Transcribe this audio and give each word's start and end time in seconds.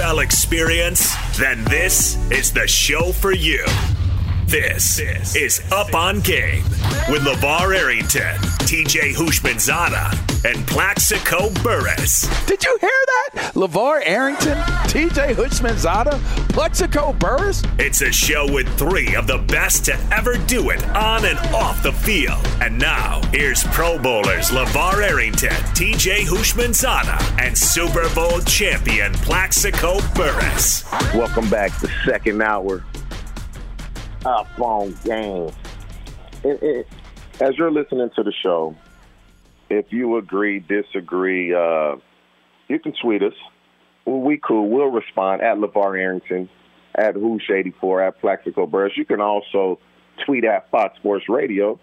NFL 0.00 0.22
experience? 0.22 1.14
Then 1.36 1.62
this 1.64 2.16
is 2.30 2.52
the 2.52 2.66
show 2.66 3.12
for 3.12 3.32
you. 3.32 3.64
This 4.50 4.98
is 5.36 5.62
Up 5.70 5.94
on 5.94 6.18
Game 6.22 6.64
with 7.08 7.22
LeVar 7.22 7.72
Arrington, 7.72 8.34
TJ 8.66 9.14
Houshmandzadeh, 9.14 10.44
and 10.44 10.66
Plaxico 10.66 11.50
Burress. 11.62 12.28
Did 12.46 12.64
you 12.64 12.76
hear 12.80 12.90
that? 12.90 13.52
LeVar 13.54 14.02
Arrington, 14.04 14.56
TJ 14.88 15.36
Houshmandzadeh, 15.36 16.18
Plaxico 16.48 17.12
Burress? 17.12 17.62
It's 17.78 18.00
a 18.00 18.10
show 18.10 18.52
with 18.52 18.66
three 18.76 19.14
of 19.14 19.28
the 19.28 19.38
best 19.38 19.84
to 19.84 19.96
ever 20.10 20.36
do 20.48 20.70
it 20.70 20.84
on 20.96 21.26
and 21.26 21.38
off 21.54 21.80
the 21.84 21.92
field. 21.92 22.44
And 22.60 22.76
now, 22.76 23.22
here's 23.32 23.62
Pro 23.68 24.00
Bowlers 24.00 24.50
LeVar 24.50 25.00
Arrington, 25.00 25.50
TJ 25.50 26.22
Houshmandzadeh, 26.24 27.38
and 27.38 27.56
Super 27.56 28.12
Bowl 28.16 28.40
champion 28.40 29.12
Plaxico 29.14 30.00
Burress. 30.16 30.90
Welcome 31.14 31.48
back 31.48 31.78
to 31.78 31.88
second 32.04 32.42
hour 32.42 32.82
up 34.24 34.48
on 34.60 34.96
game. 35.04 35.50
It, 36.44 36.62
it, 36.62 36.88
as 37.40 37.56
you're 37.56 37.70
listening 37.70 38.10
to 38.16 38.22
the 38.22 38.32
show, 38.42 38.76
if 39.68 39.86
you 39.90 40.16
agree, 40.16 40.60
disagree, 40.60 41.54
uh, 41.54 41.96
you 42.68 42.78
can 42.78 42.92
tweet 43.00 43.22
us. 43.22 43.34
Well, 44.04 44.20
we 44.20 44.38
cool. 44.38 44.68
We'll 44.68 44.90
respond 44.90 45.42
at 45.42 45.56
LeVar 45.56 45.98
Arrington, 45.98 46.48
at 46.94 47.14
Housh84, 47.14 48.08
at 48.08 48.20
Plaxico 48.20 48.66
Burress. 48.66 48.96
You 48.96 49.04
can 49.04 49.20
also 49.20 49.78
tweet 50.26 50.44
at 50.44 50.70
Fox 50.70 50.98
Sports 50.98 51.28
Radio. 51.28 51.78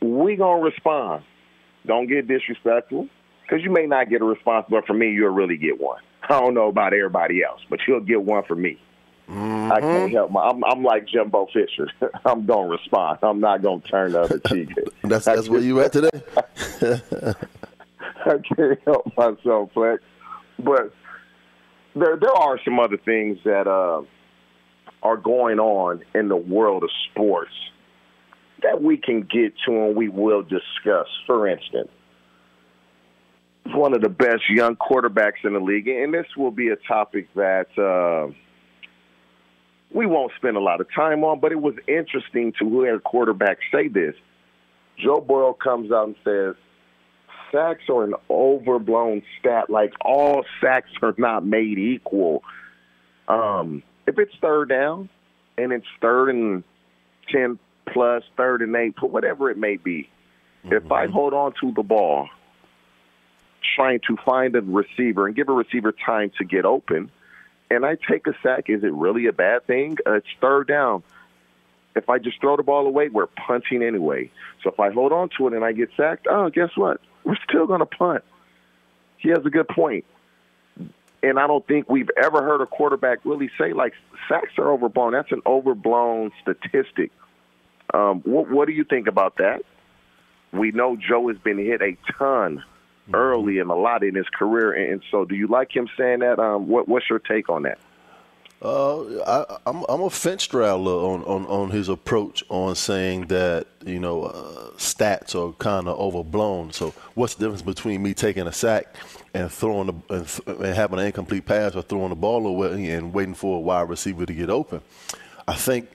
We 0.00 0.36
gonna 0.36 0.62
respond. 0.62 1.24
Don't 1.86 2.08
get 2.08 2.26
disrespectful, 2.26 3.08
because 3.42 3.62
you 3.62 3.70
may 3.70 3.86
not 3.86 4.10
get 4.10 4.20
a 4.20 4.24
response, 4.24 4.66
but 4.68 4.86
for 4.86 4.94
me, 4.94 5.10
you'll 5.12 5.30
really 5.30 5.56
get 5.56 5.80
one. 5.80 6.00
I 6.28 6.40
don't 6.40 6.54
know 6.54 6.68
about 6.68 6.92
everybody 6.92 7.44
else, 7.44 7.60
but 7.70 7.80
you'll 7.86 8.00
get 8.00 8.22
one 8.22 8.42
from 8.44 8.62
me. 8.62 8.80
Mm-hmm. 9.28 9.72
I 9.72 9.80
can't 9.80 10.12
help 10.12 10.30
my. 10.30 10.40
I'm, 10.42 10.62
I'm 10.64 10.84
like 10.84 11.08
Jimbo 11.08 11.46
Fisher. 11.52 11.90
I'm 12.24 12.46
gonna 12.46 12.68
respond. 12.68 13.18
I'm 13.22 13.40
not 13.40 13.60
gonna 13.60 13.80
turn 13.80 14.12
the 14.12 14.20
other 14.22 14.38
cheek. 14.38 14.70
that's 15.02 15.24
that's 15.24 15.48
where 15.48 15.60
you 15.60 15.80
at 15.80 15.92
today. 15.92 16.10
I 18.24 18.38
can't 18.54 18.80
help 18.84 19.06
myself, 19.16 19.72
Flex. 19.74 20.02
But 20.60 20.92
there 21.96 22.16
there 22.16 22.32
are 22.32 22.60
some 22.64 22.78
other 22.78 22.98
things 22.98 23.38
that 23.44 23.66
uh, 23.66 24.02
are 25.02 25.16
going 25.16 25.58
on 25.58 26.04
in 26.14 26.28
the 26.28 26.36
world 26.36 26.84
of 26.84 26.90
sports 27.10 27.52
that 28.62 28.80
we 28.80 28.96
can 28.96 29.22
get 29.22 29.54
to 29.66 29.86
and 29.86 29.96
we 29.96 30.08
will 30.08 30.42
discuss. 30.42 31.08
For 31.26 31.48
instance, 31.48 31.90
one 33.74 33.92
of 33.92 34.02
the 34.02 34.08
best 34.08 34.48
young 34.48 34.76
quarterbacks 34.76 35.44
in 35.44 35.54
the 35.54 35.60
league, 35.60 35.88
and 35.88 36.14
this 36.14 36.26
will 36.36 36.52
be 36.52 36.68
a 36.68 36.76
topic 36.76 37.26
that. 37.34 37.66
Uh, 37.76 38.32
we 39.92 40.06
won't 40.06 40.32
spend 40.36 40.56
a 40.56 40.60
lot 40.60 40.80
of 40.80 40.88
time 40.92 41.24
on, 41.24 41.40
but 41.40 41.52
it 41.52 41.60
was 41.60 41.74
interesting 41.86 42.52
to 42.58 42.82
hear 42.82 42.98
quarterbacks 42.98 43.58
say 43.72 43.88
this. 43.88 44.14
Joe 44.98 45.20
Burrow 45.20 45.52
comes 45.52 45.92
out 45.92 46.08
and 46.08 46.16
says, 46.24 46.54
sacks 47.52 47.84
are 47.88 48.04
an 48.04 48.14
overblown 48.28 49.22
stat. 49.38 49.70
Like 49.70 49.92
all 50.00 50.44
sacks 50.60 50.90
are 51.02 51.14
not 51.18 51.46
made 51.46 51.78
equal. 51.78 52.42
Um, 53.28 53.82
if 54.06 54.18
it's 54.18 54.32
third 54.40 54.68
down 54.68 55.08
and 55.58 55.72
it's 55.72 55.86
third 56.00 56.30
and 56.30 56.64
10 57.32 57.58
plus, 57.92 58.22
third 58.36 58.62
and 58.62 58.74
eight, 58.74 58.94
whatever 59.00 59.50
it 59.50 59.58
may 59.58 59.76
be, 59.76 60.08
mm-hmm. 60.64 60.74
if 60.74 60.90
I 60.90 61.06
hold 61.06 61.34
on 61.34 61.52
to 61.60 61.72
the 61.72 61.82
ball, 61.82 62.28
trying 63.76 64.00
to 64.08 64.16
find 64.24 64.54
a 64.56 64.62
receiver 64.62 65.26
and 65.26 65.36
give 65.36 65.48
a 65.48 65.52
receiver 65.52 65.92
time 66.04 66.32
to 66.38 66.44
get 66.44 66.64
open– 66.64 67.10
and 67.70 67.84
I 67.84 67.96
take 68.08 68.26
a 68.26 68.34
sack, 68.42 68.68
is 68.68 68.84
it 68.84 68.92
really 68.92 69.26
a 69.26 69.32
bad 69.32 69.66
thing? 69.66 69.96
Uh, 70.06 70.14
it's 70.14 70.26
third 70.40 70.68
down. 70.68 71.02
If 71.94 72.08
I 72.08 72.18
just 72.18 72.40
throw 72.40 72.56
the 72.56 72.62
ball 72.62 72.86
away, 72.86 73.08
we're 73.08 73.26
punting 73.26 73.82
anyway. 73.82 74.30
So 74.62 74.70
if 74.70 74.78
I 74.78 74.90
hold 74.90 75.12
on 75.12 75.30
to 75.38 75.46
it 75.48 75.54
and 75.54 75.64
I 75.64 75.72
get 75.72 75.88
sacked, 75.96 76.26
oh, 76.30 76.50
guess 76.50 76.70
what? 76.76 77.00
We're 77.24 77.38
still 77.48 77.66
going 77.66 77.80
to 77.80 77.86
punt. 77.86 78.22
He 79.18 79.30
has 79.30 79.44
a 79.44 79.50
good 79.50 79.68
point. 79.68 80.04
And 81.22 81.38
I 81.38 81.46
don't 81.46 81.66
think 81.66 81.88
we've 81.88 82.10
ever 82.22 82.42
heard 82.42 82.60
a 82.60 82.66
quarterback 82.66 83.20
really 83.24 83.50
say, 83.58 83.72
like, 83.72 83.94
sacks 84.28 84.52
are 84.58 84.70
overblown. 84.70 85.12
That's 85.12 85.32
an 85.32 85.42
overblown 85.46 86.30
statistic. 86.42 87.10
Um, 87.92 88.20
what, 88.20 88.50
what 88.50 88.68
do 88.68 88.74
you 88.74 88.84
think 88.84 89.06
about 89.06 89.38
that? 89.38 89.62
We 90.52 90.70
know 90.70 90.96
Joe 90.96 91.28
has 91.28 91.38
been 91.38 91.58
hit 91.58 91.80
a 91.80 91.96
ton 92.18 92.62
early 93.14 93.58
and 93.58 93.70
a 93.70 93.74
lot 93.74 94.02
in 94.02 94.14
his 94.14 94.28
career. 94.28 94.72
And 94.72 95.02
so, 95.10 95.24
do 95.24 95.34
you 95.34 95.46
like 95.46 95.74
him 95.74 95.88
saying 95.96 96.20
that? 96.20 96.38
Um, 96.38 96.68
what, 96.68 96.88
what's 96.88 97.08
your 97.08 97.18
take 97.18 97.48
on 97.48 97.62
that? 97.62 97.78
Uh, 98.62 99.22
I, 99.24 99.58
I'm 99.66 99.84
I'm 99.86 100.00
a 100.00 100.08
fence 100.08 100.44
straddler 100.44 100.90
on, 100.90 101.22
on, 101.24 101.44
on 101.46 101.70
his 101.70 101.90
approach 101.90 102.42
on 102.48 102.74
saying 102.74 103.26
that 103.26 103.66
you 103.84 104.00
know 104.00 104.24
uh, 104.24 104.70
stats 104.78 105.34
are 105.34 105.52
kind 105.54 105.86
of 105.86 105.98
overblown. 105.98 106.72
So 106.72 106.94
what's 107.14 107.34
the 107.34 107.44
difference 107.44 107.60
between 107.60 108.02
me 108.02 108.14
taking 108.14 108.46
a 108.46 108.52
sack 108.52 108.96
and 109.34 109.52
throwing 109.52 109.88
the, 109.88 110.14
and, 110.14 110.26
th- 110.26 110.58
and 110.58 110.74
having 110.74 110.98
an 110.98 111.04
incomplete 111.04 111.44
pass 111.44 111.76
or 111.76 111.82
throwing 111.82 112.08
the 112.08 112.16
ball 112.16 112.46
away 112.46 112.92
and 112.92 113.12
waiting 113.12 113.34
for 113.34 113.58
a 113.58 113.60
wide 113.60 113.90
receiver 113.90 114.24
to 114.24 114.32
get 114.32 114.48
open? 114.48 114.80
I 115.46 115.54
think 115.54 115.90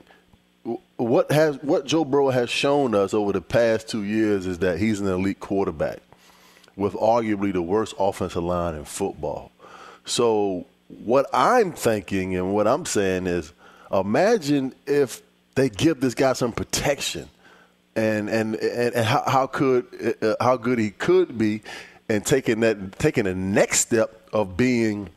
what 0.98 1.32
has 1.32 1.58
what 1.64 1.86
Joe 1.88 2.06
Burrow 2.06 2.30
has 2.30 2.52
shown 2.52 2.94
us 2.94 3.16
over 3.16 3.32
the 3.32 3.42
past 3.42 3.90
two 3.90 4.04
years 4.04 4.46
is 4.46 4.60
that 4.60 4.78
he's 4.78 5.02
an 5.02 5.08
elite 5.08 5.40
quarterback 5.40 6.00
with 6.76 6.94
arguably 6.94 7.54
the 7.54 7.62
worst 7.62 7.94
offensive 8.00 8.44
line 8.44 8.76
in 8.76 8.86
football. 8.86 9.52
So 10.06 10.66
what 11.04 11.28
I'm 11.34 11.72
thinking 11.74 12.36
and 12.36 12.54
what 12.54 12.68
I'm 12.68 12.86
saying 12.86 13.28
is 13.28 13.54
imagine 13.92 14.74
if 14.86 15.22
they 15.56 15.70
give 15.70 16.00
this 16.00 16.16
guy 16.16 16.34
some 16.34 16.52
protection 16.52 17.30
and 17.96 18.30
and 18.30 18.56
and, 18.56 18.96
and 18.96 19.06
how, 19.06 19.24
how, 19.28 19.48
could 19.48 20.16
uh, 20.22 20.36
how 20.40 20.58
good 20.58 20.80
he 20.80 20.92
could 20.92 21.38
be 21.38 21.62
and 22.10 22.26
taking 22.26 22.62
that 22.62 23.00
taking 23.00 23.26
the 23.26 23.36
next 23.36 23.80
step 23.80 24.30
of 24.34 24.56
being 24.56 25.10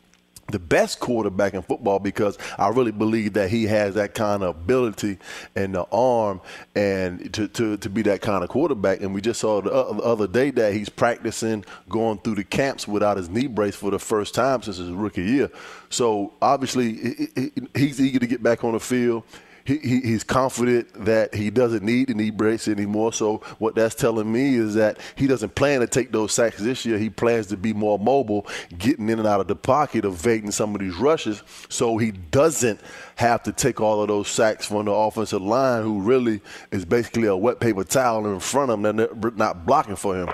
the 0.51 0.59
best 0.59 1.01
quarterback 1.01 1.55
in 1.55 1.63
football 1.63 1.99
because 1.99 2.39
I 2.59 2.69
really 2.69 2.93
believe 2.93 3.33
that 3.35 3.51
he 3.51 3.65
has 3.65 3.95
that 3.95 4.15
kind 4.15 4.43
of 4.43 4.57
ability 4.57 5.19
and 5.57 5.75
the 5.75 5.85
arm 5.91 6.41
and 6.75 7.33
to, 7.35 7.49
to, 7.49 7.77
to 7.79 7.91
be 7.91 8.03
that 8.03 8.21
kind 8.21 8.45
of 8.45 8.51
quarterback. 8.51 9.01
And 9.01 9.15
we 9.15 9.21
just 9.21 9.41
saw 9.41 9.61
the 9.61 9.73
other 9.73 10.27
day 10.27 10.51
that 10.51 10.75
he's 10.75 10.89
practicing 10.89 11.65
going 11.89 12.19
through 12.19 12.37
the 12.37 12.45
camps 12.45 12.87
without 12.87 13.17
his 13.17 13.29
knee 13.29 13.47
brace 13.47 13.75
for 13.75 13.91
the 13.91 13.99
first 13.99 14.35
time 14.35 14.63
since 14.63 14.77
his 14.77 14.91
rookie 14.91 15.23
year. 15.23 15.51
So 15.91 16.33
obviously 16.43 17.29
he's 17.75 18.01
eager 18.01 18.19
to 18.19 18.27
get 18.27 18.43
back 18.43 18.65
on 18.65 18.73
the 18.73 18.81
field 18.81 19.25
he, 19.65 19.79
he, 19.79 20.01
he's 20.01 20.25
confident 20.25 20.93
that 21.05 21.35
he 21.35 21.51
doesn't 21.51 21.83
need 21.83 22.15
knee 22.15 22.31
brace 22.31 22.69
anymore. 22.69 23.13
So 23.13 23.39
what 23.59 23.75
that's 23.75 23.95
telling 23.95 24.31
me 24.31 24.57
is 24.57 24.75
that 24.75 24.99
he 25.17 25.27
doesn't 25.27 25.55
plan 25.55 25.81
to 25.81 25.87
take 25.87 26.13
those 26.13 26.33
sacks 26.33 26.59
this 26.59 26.85
year. 26.85 26.99
He 26.99 27.09
plans 27.11 27.47
to 27.49 27.57
be 27.57 27.73
more 27.73 27.99
mobile, 27.99 28.47
getting 28.77 29.09
in 29.09 29.19
and 29.19 29.27
out 29.27 29.41
of 29.41 29.49
the 29.49 29.57
pocket, 29.57 30.05
evading 30.05 30.51
some 30.51 30.75
of 30.75 30.81
these 30.81 30.97
rushes, 30.97 31.43
so 31.69 31.97
he 31.97 32.11
doesn't 32.13 32.81
have 33.17 33.43
to 33.45 33.53
take 33.53 33.81
all 33.81 34.03
of 34.03 34.09
those 34.09 34.29
sacks 34.29 34.67
from 34.67 34.85
the 34.87 34.93
offensive 34.93 35.43
line, 35.43 35.83
who 35.83 36.01
really 36.01 36.41
is 36.71 36.85
basically 36.85 37.27
a 37.27 37.37
wet 37.37 37.61
paper 37.61 37.85
towel 37.85 38.27
in 38.27 38.41
front 38.41 38.71
of 38.71 38.79
him, 38.79 38.87
and 39.01 39.37
not 39.37 39.65
blocking 39.65 39.97
for 39.97 40.17
him. 40.17 40.29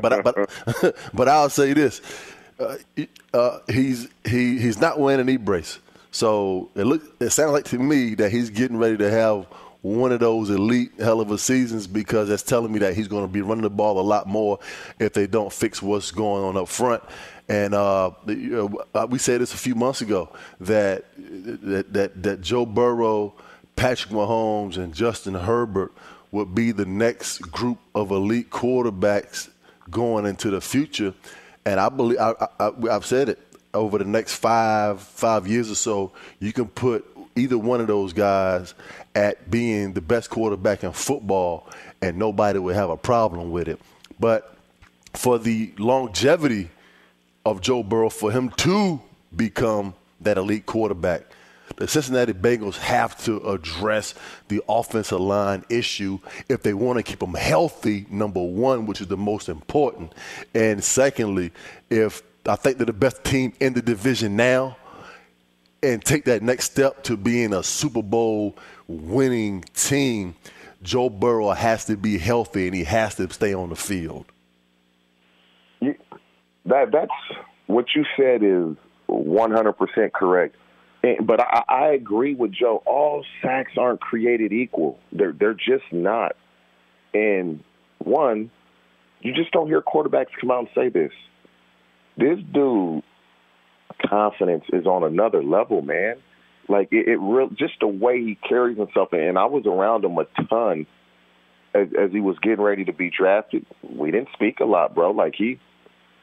but 0.00 0.24
but 0.24 0.96
but 1.14 1.28
I'll 1.28 1.50
say 1.50 1.72
this: 1.72 2.00
uh, 2.58 2.76
uh, 3.32 3.58
he's 3.68 4.08
he 4.24 4.58
he's 4.58 4.80
not 4.80 4.98
wearing 4.98 5.20
a 5.20 5.24
knee 5.24 5.36
brace. 5.36 5.78
So 6.16 6.70
it 6.74 6.84
look 6.84 7.02
it 7.20 7.28
sounds 7.28 7.52
like 7.52 7.66
to 7.66 7.78
me 7.78 8.14
that 8.14 8.32
he's 8.32 8.48
getting 8.48 8.78
ready 8.78 8.96
to 8.96 9.10
have 9.10 9.44
one 9.82 10.12
of 10.12 10.20
those 10.20 10.48
elite 10.48 10.92
hell 10.98 11.20
of 11.20 11.30
a 11.30 11.36
seasons 11.36 11.86
because 11.86 12.30
that's 12.30 12.42
telling 12.42 12.72
me 12.72 12.78
that 12.78 12.94
he's 12.94 13.06
going 13.06 13.22
to 13.22 13.30
be 13.30 13.42
running 13.42 13.64
the 13.64 13.68
ball 13.68 14.00
a 14.00 14.00
lot 14.00 14.26
more 14.26 14.58
if 14.98 15.12
they 15.12 15.26
don't 15.26 15.52
fix 15.52 15.82
what's 15.82 16.10
going 16.10 16.42
on 16.42 16.56
up 16.56 16.68
front. 16.68 17.02
And 17.50 17.74
uh, 17.74 18.12
uh 18.94 19.06
we 19.10 19.18
said 19.18 19.42
this 19.42 19.52
a 19.52 19.58
few 19.58 19.74
months 19.74 20.00
ago 20.00 20.30
that 20.58 21.04
that 21.18 21.92
that, 21.92 22.22
that 22.22 22.40
Joe 22.40 22.64
Burrow, 22.64 23.34
Patrick 23.76 24.14
Mahomes, 24.14 24.78
and 24.78 24.94
Justin 24.94 25.34
Herbert 25.34 25.92
would 26.32 26.54
be 26.54 26.72
the 26.72 26.86
next 26.86 27.40
group 27.40 27.78
of 27.94 28.10
elite 28.10 28.48
quarterbacks 28.48 29.50
going 29.90 30.24
into 30.24 30.48
the 30.48 30.62
future. 30.62 31.12
And 31.66 31.78
I 31.78 31.90
believe 31.90 32.18
I, 32.18 32.32
I, 32.58 32.70
I've 32.90 33.04
said 33.04 33.28
it 33.28 33.45
over 33.76 33.98
the 33.98 34.04
next 34.04 34.34
five 34.36 35.00
five 35.00 35.46
years 35.46 35.70
or 35.70 35.74
so, 35.74 36.12
you 36.40 36.52
can 36.52 36.66
put 36.66 37.04
either 37.36 37.58
one 37.58 37.80
of 37.80 37.86
those 37.86 38.12
guys 38.12 38.74
at 39.14 39.50
being 39.50 39.92
the 39.92 40.00
best 40.00 40.30
quarterback 40.30 40.84
in 40.84 40.92
football, 40.92 41.68
and 42.02 42.18
nobody 42.18 42.58
would 42.58 42.74
have 42.74 42.90
a 42.90 42.96
problem 42.96 43.50
with 43.50 43.68
it. 43.68 43.80
But 44.18 44.56
for 45.14 45.38
the 45.38 45.72
longevity 45.78 46.70
of 47.44 47.60
Joe 47.60 47.82
Burrow, 47.82 48.10
for 48.10 48.32
him 48.32 48.50
to 48.50 49.00
become 49.34 49.94
that 50.20 50.38
elite 50.38 50.66
quarterback, 50.66 51.22
the 51.76 51.86
Cincinnati 51.86 52.32
Bengals 52.32 52.76
have 52.78 53.22
to 53.24 53.38
address 53.48 54.14
the 54.48 54.62
offensive 54.68 55.20
line 55.20 55.64
issue 55.68 56.18
if 56.48 56.62
they 56.62 56.74
want 56.74 56.98
to 56.98 57.02
keep 57.02 57.18
them 57.18 57.34
healthy, 57.34 58.06
number 58.08 58.42
one, 58.42 58.86
which 58.86 59.00
is 59.00 59.08
the 59.08 59.16
most 59.16 59.48
important. 59.48 60.12
And 60.54 60.82
secondly, 60.82 61.52
if 61.90 62.22
I 62.48 62.56
think 62.56 62.78
they're 62.78 62.86
the 62.86 62.92
best 62.92 63.24
team 63.24 63.52
in 63.60 63.74
the 63.74 63.82
division 63.82 64.36
now 64.36 64.76
and 65.82 66.04
take 66.04 66.24
that 66.24 66.42
next 66.42 66.70
step 66.70 67.02
to 67.04 67.16
being 67.16 67.52
a 67.52 67.62
Super 67.62 68.02
Bowl 68.02 68.56
winning 68.88 69.62
team, 69.74 70.34
Joe 70.82 71.08
Burrow 71.10 71.50
has 71.50 71.84
to 71.86 71.96
be 71.96 72.18
healthy 72.18 72.66
and 72.66 72.74
he 72.74 72.84
has 72.84 73.14
to 73.16 73.32
stay 73.32 73.54
on 73.54 73.70
the 73.70 73.76
field. 73.76 74.26
that 75.80 76.90
that's 76.92 77.12
what 77.66 77.86
you 77.94 78.04
said 78.16 78.42
is 78.42 78.76
100% 79.08 80.12
correct. 80.12 80.56
And, 81.02 81.26
but 81.26 81.40
I, 81.40 81.62
I 81.68 81.86
agree 81.90 82.34
with 82.34 82.52
Joe. 82.52 82.82
All 82.86 83.24
sacks 83.42 83.72
aren't 83.76 84.00
created 84.00 84.52
equal. 84.52 84.98
They're 85.12 85.32
they're 85.32 85.54
just 85.54 85.84
not. 85.92 86.36
And 87.14 87.62
one, 87.98 88.50
you 89.20 89.32
just 89.34 89.52
don't 89.52 89.68
hear 89.68 89.82
quarterbacks 89.82 90.26
come 90.40 90.50
out 90.50 90.60
and 90.60 90.68
say 90.74 90.88
this 90.88 91.12
this 92.16 92.38
dude 92.52 93.02
confidence 94.08 94.64
is 94.72 94.86
on 94.86 95.04
another 95.04 95.42
level, 95.42 95.82
man. 95.82 96.16
Like 96.68 96.88
it, 96.90 97.08
it 97.08 97.18
real 97.18 97.48
just 97.50 97.74
the 97.80 97.86
way 97.86 98.18
he 98.18 98.36
carries 98.48 98.76
himself, 98.76 99.08
and 99.12 99.38
I 99.38 99.46
was 99.46 99.64
around 99.66 100.04
him 100.04 100.18
a 100.18 100.24
ton 100.48 100.86
as, 101.74 101.88
as 101.98 102.10
he 102.10 102.20
was 102.20 102.36
getting 102.40 102.62
ready 102.62 102.84
to 102.84 102.92
be 102.92 103.10
drafted. 103.10 103.66
We 103.82 104.10
didn't 104.10 104.28
speak 104.32 104.60
a 104.60 104.64
lot, 104.64 104.94
bro. 104.94 105.12
Like 105.12 105.34
he, 105.36 105.60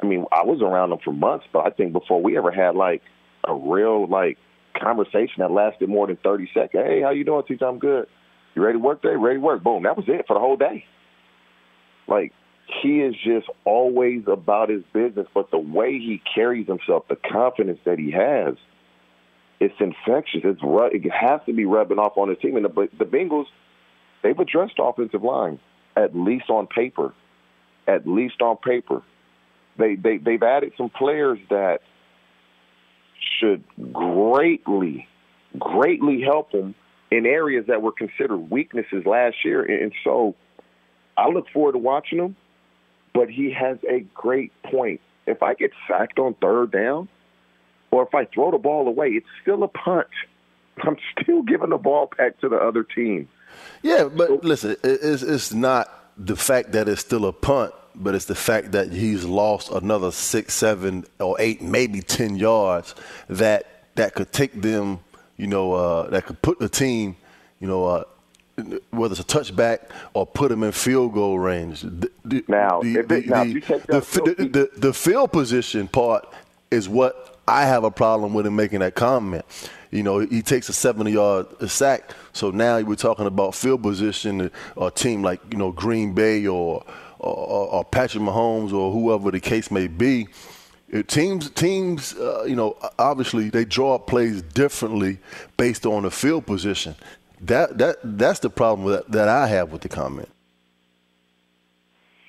I 0.02 0.06
mean, 0.06 0.26
I 0.32 0.44
was 0.44 0.62
around 0.62 0.92
him 0.92 1.00
for 1.04 1.14
months, 1.14 1.46
but 1.54 1.66
I 1.66 1.70
think 1.70 1.94
before 1.94 2.22
we 2.22 2.38
ever 2.38 2.52
had 2.52 2.76
like 2.76 3.02
a 3.48 3.54
real 3.54 4.08
like 4.08 4.38
conversation 4.82 5.36
that 5.40 5.52
lasted 5.52 5.88
more 5.88 6.08
than 6.08 6.18
thirty 6.18 6.50
seconds. 6.54 6.84
Hey, 6.86 7.02
how 7.02 7.12
you 7.12 7.24
doing, 7.24 7.44
T? 7.48 7.58
I'm 7.62 7.80
good. 7.80 8.08
You 8.56 8.64
ready 8.64 8.78
to 8.78 8.84
work 8.84 9.02
day? 9.02 9.16
Ready 9.16 9.38
to 9.38 9.42
work? 9.42 9.64
Boom. 9.64 9.84
That 9.84 9.96
was 9.96 10.06
it 10.08 10.26
for 10.28 10.34
the 10.34 10.40
whole 10.40 10.58
day. 10.58 10.86
Like 12.08 12.34
he 12.82 13.00
is 13.02 13.16
just 13.24 13.48
always 13.66 14.24
about 14.28 14.70
his 14.70 14.84
business, 14.94 15.28
but 15.34 15.52
the 15.52 15.60
way 15.60 15.94
he 15.94 16.22
carries 16.34 16.68
himself, 16.68 17.08
the 17.08 17.16
confidence 17.16 17.80
that 17.86 18.00
he 18.00 18.12
has, 18.12 18.56
it's 19.60 19.76
infectious. 19.80 20.42
It's 20.44 20.62
it 20.64 21.12
has 21.12 21.42
to 21.46 21.54
be 21.54 21.66
rubbing 21.66 22.00
off 22.00 22.18
on 22.18 22.30
his 22.30 22.38
team. 22.40 22.58
And 22.58 22.66
the, 22.66 22.90
the 22.98 23.06
Bengals, 23.06 23.46
they've 24.22 24.38
addressed 24.38 24.76
offensive 24.80 25.24
line 25.24 25.60
at 25.96 26.16
least 26.16 26.50
on 26.50 26.68
paper, 26.68 27.14
at 27.88 28.08
least 28.08 28.42
on 28.42 28.58
paper. 28.58 29.02
They 29.78 29.96
they 29.96 30.18
they've 30.18 30.42
added 30.42 30.74
some 30.78 30.90
players 30.90 31.40
that 31.50 31.80
should 33.40 33.64
greatly, 33.92 35.08
greatly 35.58 36.22
help 36.22 36.52
them 36.52 36.76
in 37.12 37.26
areas 37.26 37.66
that 37.68 37.82
were 37.82 37.92
considered 37.92 38.38
weaknesses 38.38 39.06
last 39.06 39.38
year. 39.46 39.64
And 39.64 39.94
so, 40.04 40.36
I 41.16 41.30
look 41.30 41.46
forward 41.54 41.74
to 41.74 41.78
watching 41.78 42.18
them. 42.18 42.36
But 43.14 43.30
he 43.30 43.52
has 43.52 43.78
a 43.90 44.02
great 44.14 44.52
point. 44.64 45.02
If 45.26 45.42
I 45.42 45.54
get 45.54 45.72
sacked 45.88 46.20
on 46.20 46.34
third 46.36 46.72
down, 46.72 47.08
or 47.92 48.04
if 48.04 48.14
I 48.14 48.26
throw 48.26 48.52
the 48.52 48.58
ball 48.58 48.88
away, 48.88 49.10
it's 49.10 49.28
still 49.42 49.64
a 49.64 49.68
punt. 49.68 50.08
I'm 50.82 50.98
still 51.22 51.44
giving 51.44 51.70
the 51.70 51.78
ball 51.78 52.12
back 52.18 52.40
to 52.42 52.50
the 52.50 52.58
other 52.58 52.84
team. 52.84 53.30
Yeah, 53.84 54.06
but 54.06 54.44
listen, 54.44 54.76
it's, 54.84 55.22
it's 55.22 55.54
not 55.54 55.88
the 56.18 56.36
fact 56.36 56.72
that 56.72 56.90
it's 56.90 57.02
still 57.02 57.26
a 57.26 57.32
punt, 57.32 57.74
but 57.96 58.16
it's 58.16 58.26
the 58.26 58.36
fact 58.36 58.72
that 58.72 58.92
he's 58.92 59.24
lost 59.24 59.70
another 59.72 60.12
six, 60.12 60.56
seven, 60.56 61.06
or 61.20 61.36
eight, 61.40 61.62
maybe 61.62 62.02
ten 62.02 62.36
yards 62.36 62.96
that 63.30 63.68
that 63.96 64.16
could 64.16 64.34
take 64.34 64.60
them, 64.60 65.00
you 65.38 65.48
know, 65.48 65.74
uh, 65.74 66.10
that 66.10 66.26
could 66.26 66.42
put 66.42 66.60
the 66.60 66.70
team, 66.70 67.16
you 67.60 67.68
know, 67.68 67.86
uh, 67.86 68.04
whether 68.92 69.14
it's 69.14 69.22
a 69.22 69.24
touchback 69.24 69.90
or 70.14 70.28
put 70.28 70.52
him 70.52 70.64
in 70.64 70.72
field 70.72 71.14
goal 71.14 71.40
range. 71.40 71.82
The, 71.82 72.44
now, 72.48 72.82
the, 72.82 73.02
the, 73.02 73.22
now 73.26 73.44
the, 73.44 74.50
the, 74.52 74.70
the, 74.78 74.94
field 74.94 75.32
position 75.32 75.88
part 75.88 76.32
is 76.70 76.88
what 76.88 77.40
I 77.48 77.66
have 77.66 77.84
a 77.84 77.92
problem 77.92 78.34
with 78.34 78.46
him 78.46 78.56
making 78.56 78.80
that 78.80 78.94
comment. 78.94 79.44
You 79.90 80.04
know, 80.04 80.20
he 80.20 80.42
takes 80.42 80.70
a 80.70 80.74
70 80.74 81.12
yard 81.12 81.70
sack, 81.70 82.12
so 82.34 82.52
now 82.52 82.80
we're 82.82 82.96
talking 82.96 83.26
about 83.26 83.56
field 83.56 83.82
position, 83.82 84.52
a 84.78 84.92
team 84.92 85.24
like, 85.24 85.40
you 85.52 85.58
know, 85.58 85.72
Green 85.72 86.14
Bay 86.14 86.46
or, 86.46 86.84
or, 87.20 87.68
or 87.68 87.86
Patrick 87.86 88.24
Mahomes 88.24 88.72
or 88.72 88.92
whoever 88.92 89.32
the 89.32 89.40
case 89.40 89.72
may 89.72 89.88
be. 89.88 90.28
Teams, 91.08 91.50
teams, 91.50 92.14
uh, 92.18 92.44
you 92.44 92.56
know, 92.56 92.78
obviously 93.00 93.50
they 93.50 93.66
draw 93.66 93.98
plays 93.98 94.44
differently 94.44 95.18
based 95.58 95.88
on 95.88 96.04
the 96.04 96.12
field 96.12 96.46
position. 96.46 96.96
That 97.44 97.78
that 97.78 97.98
that's 98.04 98.40
the 98.40 98.50
problem 98.50 98.90
that, 98.92 99.12
that 99.12 99.28
I 99.28 99.48
have 99.48 99.72
with 99.72 99.82
the 99.82 99.90
comment. 99.90 100.30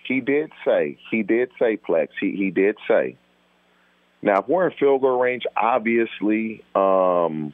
He 0.07 0.21
did 0.21 0.51
say, 0.67 0.99
he 1.11 1.23
did 1.23 1.51
say, 1.59 1.77
Plex, 1.77 2.09
he 2.21 2.33
he 2.33 2.51
did 2.51 2.77
say. 2.89 3.17
Now, 4.23 4.41
if 4.41 4.49
we're 4.49 4.69
in 4.69 4.77
field 4.79 5.03
goal 5.03 5.21
range, 5.21 5.45
obviously, 5.57 6.65
um, 6.75 7.53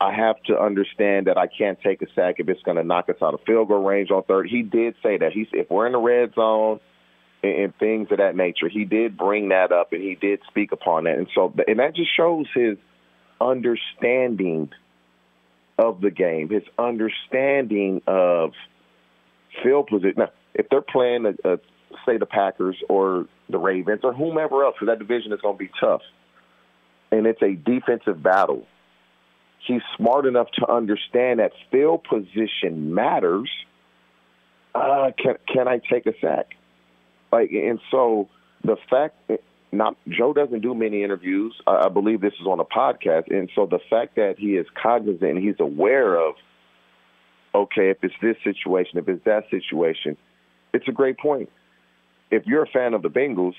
I 0.00 0.12
have 0.12 0.42
to 0.44 0.60
understand 0.60 1.28
that 1.28 1.38
I 1.38 1.46
can't 1.46 1.80
take 1.80 2.02
a 2.02 2.06
sack 2.14 2.34
if 2.38 2.48
it's 2.48 2.62
going 2.62 2.76
to 2.76 2.84
knock 2.84 3.08
us 3.08 3.16
out 3.22 3.32
of 3.32 3.40
field 3.46 3.68
goal 3.68 3.82
range 3.82 4.10
on 4.10 4.22
third. 4.24 4.48
He 4.50 4.62
did 4.62 4.94
say 5.02 5.16
that. 5.18 5.32
He's 5.32 5.46
if 5.52 5.70
we're 5.70 5.86
in 5.86 5.92
the 5.92 5.98
red 5.98 6.34
zone 6.34 6.80
and, 7.42 7.52
and 7.52 7.78
things 7.78 8.08
of 8.10 8.18
that 8.18 8.36
nature, 8.36 8.68
he 8.68 8.84
did 8.84 9.16
bring 9.16 9.48
that 9.50 9.72
up 9.72 9.92
and 9.92 10.02
he 10.02 10.16
did 10.16 10.40
speak 10.48 10.72
upon 10.72 11.04
that. 11.04 11.16
And 11.16 11.28
so, 11.34 11.54
and 11.66 11.78
that 11.78 11.94
just 11.94 12.14
shows 12.14 12.46
his 12.54 12.76
understanding 13.40 14.70
of 15.78 16.00
the 16.00 16.10
game, 16.10 16.48
his 16.48 16.62
understanding 16.78 18.02
of 18.06 18.52
field 19.62 19.88
position. 19.88 20.14
Now, 20.18 20.30
if 20.54 20.68
they're 20.70 20.80
playing, 20.80 21.26
a, 21.26 21.48
a, 21.48 21.58
say, 22.06 22.16
the 22.16 22.26
Packers 22.26 22.76
or 22.88 23.26
the 23.48 23.58
Ravens 23.58 24.00
or 24.02 24.12
whomever 24.12 24.64
else, 24.64 24.74
because 24.78 24.92
that 24.92 24.98
division 24.98 25.32
is 25.32 25.40
going 25.40 25.56
to 25.56 25.58
be 25.58 25.70
tough, 25.78 26.02
and 27.10 27.26
it's 27.26 27.42
a 27.42 27.54
defensive 27.54 28.22
battle, 28.22 28.66
he's 29.66 29.82
smart 29.96 30.26
enough 30.26 30.48
to 30.58 30.70
understand 30.70 31.40
that 31.40 31.52
field 31.70 32.04
position 32.04 32.94
matters. 32.94 33.50
Uh, 34.74 35.10
can 35.18 35.36
can 35.52 35.68
I 35.68 35.78
take 35.78 36.06
a 36.06 36.12
sack? 36.20 36.54
Like, 37.32 37.50
and 37.50 37.80
so 37.90 38.28
the 38.62 38.76
fact 38.90 39.16
not 39.72 39.96
Joe 40.08 40.32
doesn't 40.32 40.60
do 40.60 40.74
many 40.74 41.02
interviews. 41.02 41.54
I, 41.66 41.86
I 41.86 41.88
believe 41.88 42.20
this 42.20 42.34
is 42.40 42.46
on 42.46 42.60
a 42.60 42.64
podcast, 42.64 43.30
and 43.30 43.50
so 43.54 43.66
the 43.66 43.80
fact 43.90 44.16
that 44.16 44.36
he 44.38 44.56
is 44.56 44.66
cognizant 44.80 45.22
and 45.22 45.38
he's 45.38 45.58
aware 45.58 46.16
of, 46.16 46.34
okay, 47.54 47.90
if 47.90 47.98
it's 48.02 48.14
this 48.22 48.36
situation, 48.44 48.98
if 48.98 49.08
it's 49.08 49.24
that 49.24 49.44
situation, 49.50 50.16
it's 50.72 50.86
a 50.88 50.92
great 50.92 51.18
point. 51.18 51.50
If 52.30 52.46
you're 52.46 52.62
a 52.62 52.68
fan 52.68 52.94
of 52.94 53.02
the 53.02 53.08
Bengals, 53.08 53.54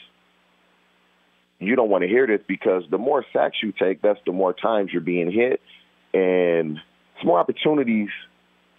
you 1.59 1.75
don't 1.75 1.89
want 1.89 2.03
to 2.03 2.07
hear 2.07 2.27
this 2.27 2.41
because 2.47 2.83
the 2.91 2.97
more 2.97 3.25
sacks 3.33 3.57
you 3.63 3.71
take, 3.71 4.01
that's 4.01 4.19
the 4.25 4.31
more 4.31 4.53
times 4.53 4.91
you're 4.93 5.01
being 5.01 5.31
hit, 5.31 5.61
and 6.13 6.77
it's 7.15 7.25
more 7.25 7.39
opportunities 7.39 8.09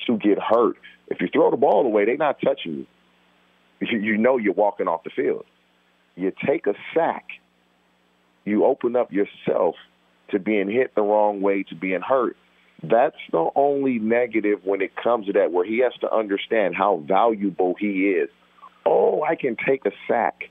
to 0.06 0.16
get 0.18 0.38
hurt. 0.38 0.76
If 1.08 1.20
you 1.20 1.28
throw 1.32 1.50
the 1.50 1.56
ball 1.56 1.84
away, 1.86 2.04
they're 2.04 2.16
not 2.16 2.38
touching 2.42 2.72
you. 2.78 2.86
You 3.80 4.16
know 4.16 4.38
you're 4.38 4.54
walking 4.54 4.88
off 4.88 5.04
the 5.04 5.10
field 5.10 5.44
you 6.18 6.32
take 6.46 6.66
a 6.66 6.74
sack, 6.94 7.26
you 8.44 8.64
open 8.64 8.96
up 8.96 9.12
yourself 9.12 9.76
to 10.30 10.38
being 10.38 10.70
hit 10.70 10.94
the 10.94 11.02
wrong 11.02 11.40
way, 11.40 11.62
to 11.64 11.74
being 11.74 12.00
hurt. 12.00 12.36
That's 12.82 13.16
the 13.32 13.50
only 13.56 13.98
negative 13.98 14.60
when 14.64 14.80
it 14.82 14.94
comes 14.96 15.26
to 15.26 15.32
that, 15.32 15.52
where 15.52 15.64
he 15.64 15.78
has 15.78 15.92
to 16.00 16.12
understand 16.12 16.76
how 16.76 16.98
valuable 16.98 17.74
he 17.78 18.10
is. 18.10 18.30
Oh, 18.86 19.22
I 19.22 19.34
can 19.34 19.56
take 19.66 19.84
a 19.84 19.90
sack, 20.06 20.44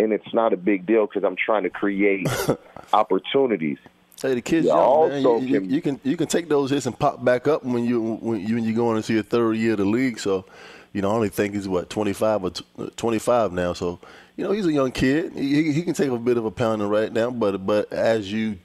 and 0.00 0.12
it's 0.12 0.32
not 0.32 0.52
a 0.52 0.56
big 0.56 0.86
deal 0.86 1.06
because 1.06 1.24
I'm 1.24 1.36
trying 1.36 1.64
to 1.64 1.70
create 1.70 2.26
opportunities. 2.92 3.78
Hey, 4.20 4.34
the 4.34 4.42
kids, 4.42 4.66
young, 4.66 5.10
man. 5.10 5.22
You, 5.22 5.38
you, 5.40 5.60
you, 5.60 5.80
can 5.80 6.00
you 6.02 6.16
can 6.16 6.26
take 6.26 6.48
those 6.48 6.70
hits 6.70 6.86
and 6.86 6.98
pop 6.98 7.22
back 7.22 7.46
up 7.46 7.64
when 7.64 7.84
you 7.84 8.00
when 8.20 8.40
you 8.40 8.56
when 8.56 8.64
you 8.64 8.74
go 8.74 8.94
into 8.96 9.12
your 9.12 9.22
third 9.22 9.56
year 9.56 9.72
of 9.72 9.78
the 9.78 9.84
league. 9.84 10.18
So, 10.18 10.44
you 10.92 11.02
know, 11.02 11.10
I 11.10 11.14
only 11.14 11.28
think 11.28 11.54
he's 11.54 11.68
what 11.68 11.88
25 11.88 12.44
or 12.44 12.50
uh, 12.78 12.86
25 12.96 13.52
now. 13.52 13.74
So, 13.74 14.00
you 14.38 14.44
know, 14.44 14.52
he's 14.52 14.66
a 14.66 14.72
young 14.72 14.92
kid. 14.92 15.32
He, 15.34 15.72
he 15.72 15.82
can 15.82 15.94
take 15.94 16.10
a 16.10 16.16
bit 16.16 16.36
of 16.36 16.44
a 16.44 16.50
pounding 16.52 16.88
right 16.88 17.12
now, 17.12 17.28
but 17.28 17.66
but 17.66 17.92
as 17.92 18.32
you, 18.32 18.56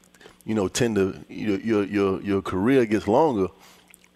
you 0.45 0.53
know, 0.53 0.67
tend 0.67 0.95
to 0.97 1.19
your 1.27 1.59
your 1.59 1.83
your, 1.83 2.21
your 2.21 2.41
career 2.43 2.85
gets 2.85 3.07
longer, 3.07 3.47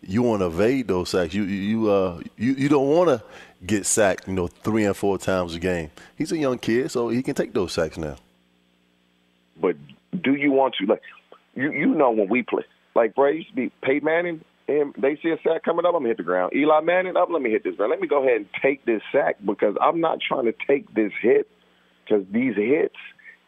you 0.03 0.21
want 0.21 0.41
to 0.41 0.45
evade 0.45 0.87
those 0.87 1.09
sacks. 1.09 1.33
You 1.33 1.43
you 1.45 1.89
uh 1.89 2.21
you, 2.37 2.53
you 2.53 2.69
don't 2.69 2.87
want 2.87 3.09
to 3.09 3.23
get 3.65 3.87
sacked, 3.87 4.27
you 4.27 4.35
know, 4.35 4.45
three 4.45 4.85
and 4.85 4.95
four 4.95 5.17
times 5.17 5.55
a 5.55 5.59
game. 5.59 5.89
He's 6.15 6.31
a 6.31 6.37
young 6.37 6.59
kid, 6.59 6.91
so 6.91 7.09
he 7.09 7.23
can 7.23 7.33
take 7.33 7.55
those 7.55 7.73
sacks 7.73 7.97
now. 7.97 8.17
But 9.59 9.77
do 10.21 10.35
you 10.35 10.51
want 10.51 10.75
to 10.75 10.85
like 10.85 11.01
you 11.55 11.71
you 11.71 11.87
know 11.87 12.11
when 12.11 12.29
we 12.29 12.43
play 12.43 12.65
like 12.93 13.15
Bray 13.15 13.37
used 13.37 13.49
to 13.49 13.55
be 13.55 13.71
Peyton 13.81 14.05
Manning 14.05 14.41
and 14.67 14.93
they 14.97 15.17
see 15.23 15.29
a 15.29 15.37
sack 15.43 15.63
coming 15.63 15.85
up, 15.85 15.93
I'm 15.95 16.01
gonna 16.01 16.09
hit 16.09 16.17
the 16.17 16.23
ground. 16.23 16.53
Eli 16.53 16.81
Manning 16.81 17.15
up, 17.15 17.29
let 17.31 17.41
me 17.41 17.49
hit 17.49 17.63
this 17.63 17.75
ground. 17.75 17.91
Let 17.91 18.01
me 18.01 18.07
go 18.07 18.23
ahead 18.23 18.37
and 18.37 18.47
take 18.61 18.85
this 18.85 19.01
sack 19.11 19.37
because 19.45 19.75
I'm 19.81 20.01
not 20.01 20.19
trying 20.25 20.45
to 20.45 20.53
take 20.67 20.93
this 20.93 21.11
hit 21.21 21.49
because 22.03 22.25
these 22.31 22.55
hits 22.55 22.95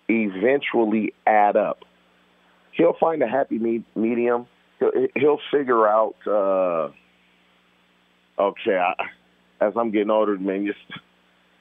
eventually 0.08 1.14
add 1.28 1.58
up. 1.58 1.80
He'll 2.72 2.96
find 3.00 3.22
a 3.22 3.28
happy 3.28 3.60
me- 3.60 3.86
medium. 3.96 4.48
He'll, 4.80 4.92
he'll 5.16 5.40
figure 5.52 5.88
out. 5.88 6.16
Uh, 6.26 6.92
okay, 8.42 8.78
I, 8.78 8.94
as 9.60 9.74
I'm 9.76 9.92
getting 9.92 10.10
older, 10.10 10.38
man, 10.38 10.66
just 10.66 11.02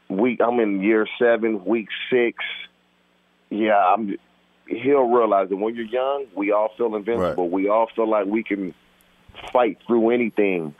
week. 0.08 0.40
I'm 0.40 0.60
in 0.60 0.80
year 0.82 1.06
seven, 1.18 1.64
week 1.64 1.88
six. 2.10 2.38
Yeah, 3.50 3.76
I'm. 3.76 4.16
He'll 4.68 5.08
realize 5.08 5.48
that 5.48 5.56
when 5.56 5.74
you're 5.74 5.86
young, 5.86 6.26
we 6.36 6.52
all 6.52 6.70
feel 6.76 6.94
invincible. 6.94 7.44
Right. 7.44 7.52
We 7.52 7.68
all 7.68 7.88
feel 7.96 8.08
like 8.08 8.26
we 8.26 8.44
can 8.44 8.74
fight 9.52 9.78
through 9.86 10.10
anything. 10.10 10.74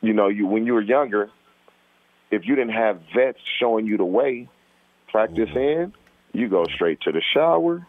You 0.00 0.12
know, 0.12 0.28
you 0.28 0.46
when 0.46 0.66
you 0.66 0.74
were 0.74 0.82
younger, 0.82 1.30
if 2.30 2.46
you 2.46 2.54
didn't 2.54 2.74
have 2.74 3.00
vets 3.14 3.40
showing 3.58 3.86
you 3.86 3.96
the 3.96 4.04
way, 4.04 4.48
practice 5.08 5.48
mm-hmm. 5.48 5.58
in, 5.58 5.94
you 6.32 6.48
go 6.48 6.64
straight 6.66 7.00
to 7.02 7.12
the 7.12 7.22
shower. 7.34 7.86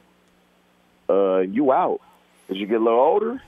Uh, 1.10 1.40
you 1.40 1.72
out. 1.72 2.02
As 2.50 2.58
you 2.58 2.66
get 2.66 2.82
a 2.82 2.84
little 2.84 3.00
older, 3.00 3.42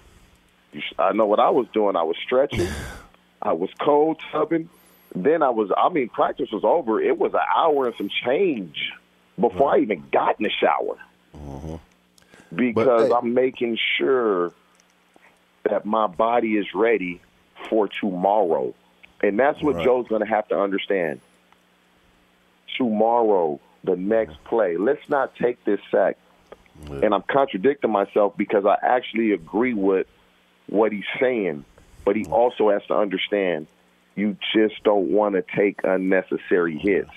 you, 0.73 0.81
I 0.97 1.13
know 1.13 1.25
what 1.25 1.39
I 1.39 1.49
was 1.49 1.67
doing. 1.73 1.95
I 1.95 2.03
was 2.03 2.17
stretching. 2.23 2.67
I 3.41 3.53
was 3.53 3.69
cold 3.79 4.21
tubbing. 4.31 4.69
Then 5.15 5.43
I 5.43 5.49
was. 5.49 5.71
I 5.75 5.89
mean, 5.89 6.09
practice 6.09 6.49
was 6.51 6.63
over. 6.63 7.01
It 7.01 7.17
was 7.17 7.33
an 7.33 7.41
hour 7.55 7.87
and 7.87 7.95
some 7.97 8.09
change 8.09 8.91
before 9.39 9.75
I 9.75 9.79
even 9.79 10.03
got 10.11 10.39
in 10.39 10.43
the 10.43 10.49
shower. 10.49 10.97
Mm-hmm. 11.35 11.75
Because 12.55 12.85
but, 12.85 13.07
hey, 13.07 13.13
I'm 13.13 13.33
making 13.33 13.77
sure 13.97 14.53
that 15.71 15.85
my 15.85 16.05
body 16.05 16.57
is 16.57 16.67
ready 16.75 17.19
for 17.69 17.87
tomorrow. 17.87 18.73
And 19.23 19.39
that's 19.39 19.61
what 19.61 19.75
right. 19.75 19.85
Joe's 19.85 20.07
going 20.07 20.21
to 20.21 20.27
have 20.27 20.47
to 20.49 20.59
understand. 20.59 21.21
Tomorrow, 22.77 23.59
the 23.83 23.95
next 23.95 24.43
play. 24.43 24.77
Let's 24.77 25.07
not 25.09 25.35
take 25.35 25.63
this 25.63 25.79
sack. 25.89 26.17
Yeah. 26.89 27.01
And 27.03 27.13
I'm 27.13 27.23
contradicting 27.23 27.91
myself 27.91 28.35
because 28.37 28.65
I 28.65 28.77
actually 28.81 29.31
agree 29.31 29.73
with 29.73 30.07
what 30.67 30.91
he's 30.91 31.05
saying, 31.19 31.65
but 32.05 32.15
he 32.15 32.23
mm. 32.23 32.31
also 32.31 32.69
has 32.69 32.81
to 32.87 32.95
understand 32.95 33.67
you 34.15 34.35
just 34.53 34.83
don't 34.83 35.09
want 35.09 35.35
to 35.35 35.43
take 35.55 35.79
unnecessary 35.83 36.77
hits. 36.77 37.11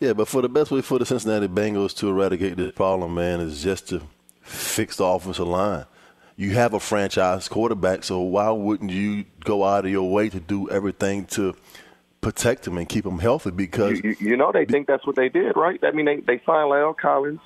Yeah, 0.00 0.14
but 0.14 0.28
for 0.28 0.42
the 0.42 0.48
best 0.48 0.70
way 0.70 0.80
for 0.80 0.98
the 0.98 1.06
Cincinnati 1.06 1.48
Bengals 1.48 1.96
to 1.98 2.08
eradicate 2.08 2.56
this 2.56 2.72
problem, 2.72 3.14
man, 3.14 3.40
is 3.40 3.62
just 3.62 3.88
to 3.88 4.02
fix 4.42 4.96
the 4.96 5.04
offensive 5.04 5.46
line 5.46 5.86
you 6.40 6.52
have 6.52 6.72
a 6.72 6.80
franchise 6.80 7.48
quarterback, 7.48 8.02
so 8.02 8.20
why 8.20 8.48
wouldn't 8.48 8.90
you 8.90 9.26
go 9.44 9.62
out 9.62 9.84
of 9.84 9.90
your 9.90 10.10
way 10.10 10.30
to 10.30 10.40
do 10.40 10.70
everything 10.70 11.26
to 11.26 11.54
protect 12.22 12.66
him 12.66 12.78
and 12.78 12.88
keep 12.88 13.04
him 13.04 13.18
healthy? 13.18 13.50
Because 13.50 14.00
you, 14.02 14.16
you 14.18 14.36
know 14.38 14.50
they 14.50 14.64
think 14.64 14.86
that's 14.86 15.06
what 15.06 15.16
they 15.16 15.28
did, 15.28 15.54
right? 15.54 15.78
I 15.84 15.90
mean, 15.90 16.06
they 16.06 16.16
they 16.16 16.38
signed 16.46 16.70
La'el 16.70 16.96
Collins. 16.96 17.40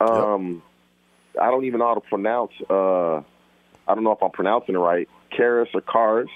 Um, 0.00 0.60
yep. 1.34 1.44
I 1.44 1.50
don't 1.52 1.64
even 1.66 1.78
know 1.78 1.86
how 1.86 1.94
to 1.94 2.00
pronounce. 2.00 2.50
Uh, 2.68 3.18
I 3.18 3.94
don't 3.94 4.02
know 4.02 4.10
if 4.10 4.22
I'm 4.24 4.32
pronouncing 4.32 4.74
it 4.74 4.78
right. 4.78 5.08
Karis 5.30 5.72
or 5.72 5.80
Cars, 5.80 6.28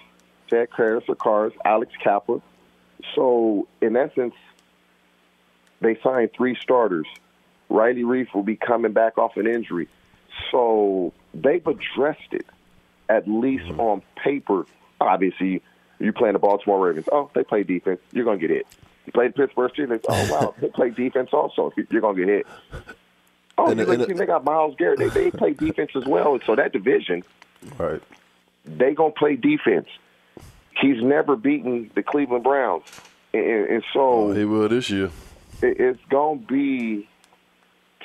Ted 0.49 0.69
Karis 0.71 1.09
or 1.09 1.16
Cars, 1.16 1.52
Alex 1.64 1.90
Cappa. 2.00 2.40
So 3.16 3.66
in 3.83 3.97
essence, 3.97 4.35
they 5.81 5.99
signed 6.04 6.31
three 6.37 6.57
starters. 6.61 7.07
Riley 7.69 8.04
Reiff 8.04 8.33
will 8.33 8.45
be 8.45 8.54
coming 8.54 8.93
back 8.93 9.19
off 9.19 9.37
an 9.37 9.49
injury. 9.49 9.88
So 10.52 11.12
they've 11.35 11.67
addressed 11.67 12.33
it, 12.33 12.47
at 13.09 13.29
least 13.29 13.64
mm-hmm. 13.64 13.81
on 13.81 14.03
paper. 14.17 14.67
Obviously, 15.00 15.62
you 15.99 16.12
playing 16.12 16.35
the 16.35 16.38
Baltimore 16.38 16.87
Ravens. 16.87 17.09
Oh, 17.11 17.31
they 17.35 17.45
play 17.45 17.62
defense. 17.62 18.00
You're 18.12 18.25
going 18.25 18.38
to 18.38 18.47
get 18.47 18.55
hit. 18.55 18.67
You 19.07 19.12
play 19.12 19.29
the 19.29 19.35
Pittsburgh 19.35 19.73
Steelers. 19.73 20.05
Oh, 20.09 20.29
wow, 20.33 20.55
they 20.59 20.69
play 20.69 20.91
defense 20.91 21.31
also. 21.33 21.73
You're 21.91 22.00
going 22.00 22.17
to 22.17 22.25
get 22.25 22.29
hit. 22.29 22.47
Oh, 23.57 23.71
and, 23.71 23.81
and, 23.81 24.19
they 24.19 24.26
got 24.26 24.45
Myles 24.45 24.75
Garrett. 24.76 24.99
They, 24.99 25.09
they 25.09 25.31
play 25.31 25.53
defense 25.53 25.93
as 25.95 26.05
well. 26.05 26.38
So 26.45 26.57
that 26.57 26.73
division, 26.73 27.23
right? 27.79 28.03
They 28.64 28.95
gonna 28.95 29.12
play 29.12 29.37
defense. 29.37 29.87
He's 30.81 31.00
never 31.00 31.37
beaten 31.37 31.91
the 31.95 32.03
Cleveland 32.03 32.43
Browns, 32.43 32.85
and, 33.33 33.45
and 33.45 33.85
so 33.93 34.00
oh, 34.00 34.33
he 34.33 34.45
will 34.45 34.69
this 34.69 34.91
year. 34.91 35.11
It, 35.62 35.79
it's 35.79 36.00
gonna 36.11 36.41
be 36.41 37.09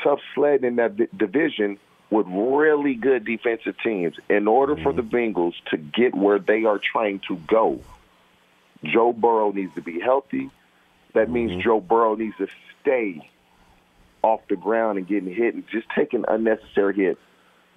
tough 0.03 0.19
sledding 0.35 0.67
in 0.67 0.75
that 0.75 1.17
division 1.17 1.79
with 2.09 2.25
really 2.27 2.95
good 2.95 3.25
defensive 3.25 3.75
teams. 3.83 4.15
In 4.29 4.47
order 4.47 4.75
for 4.75 4.93
the 4.93 5.03
Bengals 5.03 5.53
to 5.69 5.77
get 5.77 6.15
where 6.15 6.39
they 6.39 6.65
are 6.65 6.79
trying 6.79 7.19
to 7.27 7.35
go, 7.35 7.81
Joe 8.83 9.13
Burrow 9.13 9.51
needs 9.51 9.73
to 9.75 9.81
be 9.81 9.99
healthy. 9.99 10.49
That 11.13 11.29
means 11.29 11.51
mm-hmm. 11.51 11.61
Joe 11.61 11.79
Burrow 11.79 12.15
needs 12.15 12.37
to 12.37 12.47
stay 12.81 13.29
off 14.21 14.41
the 14.49 14.55
ground 14.55 14.97
and 14.97 15.07
getting 15.07 15.33
hit 15.33 15.53
and 15.53 15.67
just 15.69 15.87
taking 15.95 16.25
unnecessary 16.27 16.95
hits. 16.95 17.21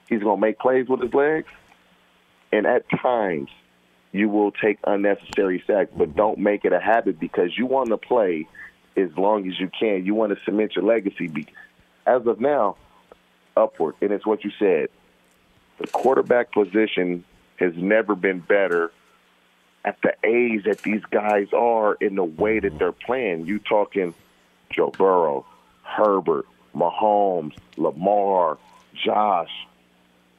He's 0.08 0.22
going 0.22 0.36
to 0.36 0.40
make 0.40 0.58
plays 0.58 0.88
with 0.88 1.00
his 1.00 1.14
legs, 1.14 1.48
and 2.52 2.66
at 2.66 2.84
times 2.90 3.48
you 4.12 4.28
will 4.28 4.52
take 4.52 4.78
unnecessary 4.84 5.62
sacks, 5.66 5.90
but 5.96 6.14
don't 6.14 6.38
make 6.38 6.64
it 6.64 6.72
a 6.72 6.80
habit 6.80 7.18
because 7.18 7.56
you 7.56 7.66
want 7.66 7.88
to 7.88 7.96
play 7.96 8.46
as 8.96 9.10
long 9.16 9.48
as 9.48 9.58
you 9.58 9.70
can. 9.78 10.04
You 10.04 10.14
want 10.14 10.36
to 10.36 10.44
cement 10.44 10.76
your 10.76 10.84
legacy. 10.84 11.46
As 12.06 12.26
of 12.26 12.40
now, 12.40 12.76
upward, 13.56 13.94
and 14.00 14.12
it's 14.12 14.26
what 14.26 14.44
you 14.44 14.50
said. 14.58 14.88
the 15.78 15.86
quarterback 15.88 16.52
position 16.52 17.24
has 17.56 17.74
never 17.76 18.14
been 18.14 18.40
better 18.40 18.92
at 19.84 19.98
the 20.02 20.14
age 20.24 20.64
that 20.64 20.78
these 20.82 21.02
guys 21.10 21.48
are 21.52 21.94
in 21.94 22.14
the 22.14 22.24
way 22.24 22.60
that 22.60 22.78
they're 22.78 22.92
playing. 22.92 23.46
You 23.46 23.58
talking 23.58 24.14
Joe 24.70 24.90
Burrow, 24.90 25.44
Herbert, 25.82 26.46
Mahomes, 26.74 27.56
Lamar, 27.76 28.58
Josh. 28.94 29.50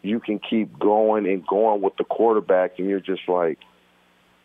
You 0.01 0.19
can 0.19 0.39
keep 0.39 0.77
going 0.79 1.27
and 1.27 1.45
going 1.45 1.81
with 1.81 1.95
the 1.97 2.03
quarterback, 2.03 2.79
and 2.79 2.89
you're 2.89 2.99
just 2.99 3.27
like, 3.27 3.59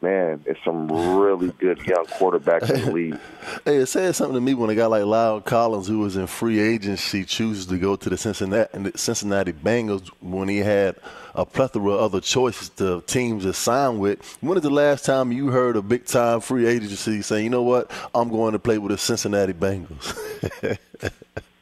man, 0.00 0.42
it's 0.46 0.62
some 0.64 0.90
really 0.90 1.50
good 1.58 1.78
young 1.84 2.06
quarterbacks 2.06 2.70
in 2.72 2.84
the 2.84 2.90
league. 2.92 3.18
Hey, 3.64 3.76
it 3.76 3.86
said 3.86 4.14
something 4.14 4.34
to 4.34 4.40
me 4.40 4.54
when 4.54 4.70
a 4.70 4.74
guy 4.74 4.86
like 4.86 5.04
Lyle 5.04 5.40
Collins, 5.40 5.88
who 5.88 5.98
was 5.98 6.16
in 6.16 6.26
free 6.26 6.60
agency, 6.60 7.24
chooses 7.24 7.66
to 7.66 7.78
go 7.78 7.96
to 7.96 8.08
the 8.08 8.16
Cincinnati, 8.16 8.92
Cincinnati 8.96 9.52
Bengals 9.52 10.08
when 10.20 10.48
he 10.48 10.58
had 10.58 10.96
a 11.34 11.44
plethora 11.44 11.92
of 11.92 12.00
other 12.00 12.20
choices 12.20 12.68
to 12.70 13.02
teams 13.06 13.44
to 13.44 13.52
sign 13.52 13.98
with. 13.98 14.38
When 14.40 14.56
is 14.56 14.62
the 14.62 14.70
last 14.70 15.04
time 15.04 15.32
you 15.32 15.48
heard 15.48 15.76
a 15.76 15.82
big 15.82 16.06
time 16.06 16.40
free 16.40 16.66
agency 16.66 17.22
saying, 17.22 17.44
you 17.44 17.50
know 17.50 17.62
what, 17.62 17.90
I'm 18.14 18.28
going 18.28 18.52
to 18.52 18.58
play 18.58 18.78
with 18.78 18.92
the 18.92 18.98
Cincinnati 18.98 19.52
Bengals? 19.52 20.16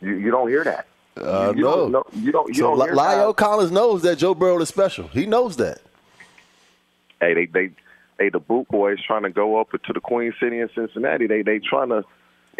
you, 0.00 0.14
you 0.14 0.30
don't 0.30 0.48
hear 0.48 0.64
that. 0.64 0.86
Uh, 1.16 1.54
you, 1.56 1.60
you 1.60 1.88
no. 1.88 2.04
You 2.12 2.30
don't. 2.30 2.48
You 2.48 2.54
so 2.54 2.76
don't 2.76 2.86
hear 2.88 2.94
La'el 2.94 3.28
that. 3.28 3.36
Collins 3.36 3.70
knows 3.70 4.02
that 4.02 4.16
Joe 4.16 4.34
Burrow 4.34 4.60
is 4.60 4.68
special. 4.68 5.08
He 5.08 5.24
knows 5.24 5.56
that. 5.56 5.80
Hey, 7.20 7.32
they 7.32 7.46
they 7.46 7.70
hey 8.18 8.30
the 8.30 8.38
boot 8.38 8.68
boys 8.68 8.99
trying 9.04 9.23
to 9.23 9.30
go 9.30 9.61
up 9.61 9.70
to 9.70 9.92
the 9.92 10.00
Queen 10.00 10.32
City 10.40 10.61
in 10.61 10.68
Cincinnati. 10.75 11.26
They 11.26 11.42
they 11.42 11.58
trying 11.58 11.90
to 11.90 12.04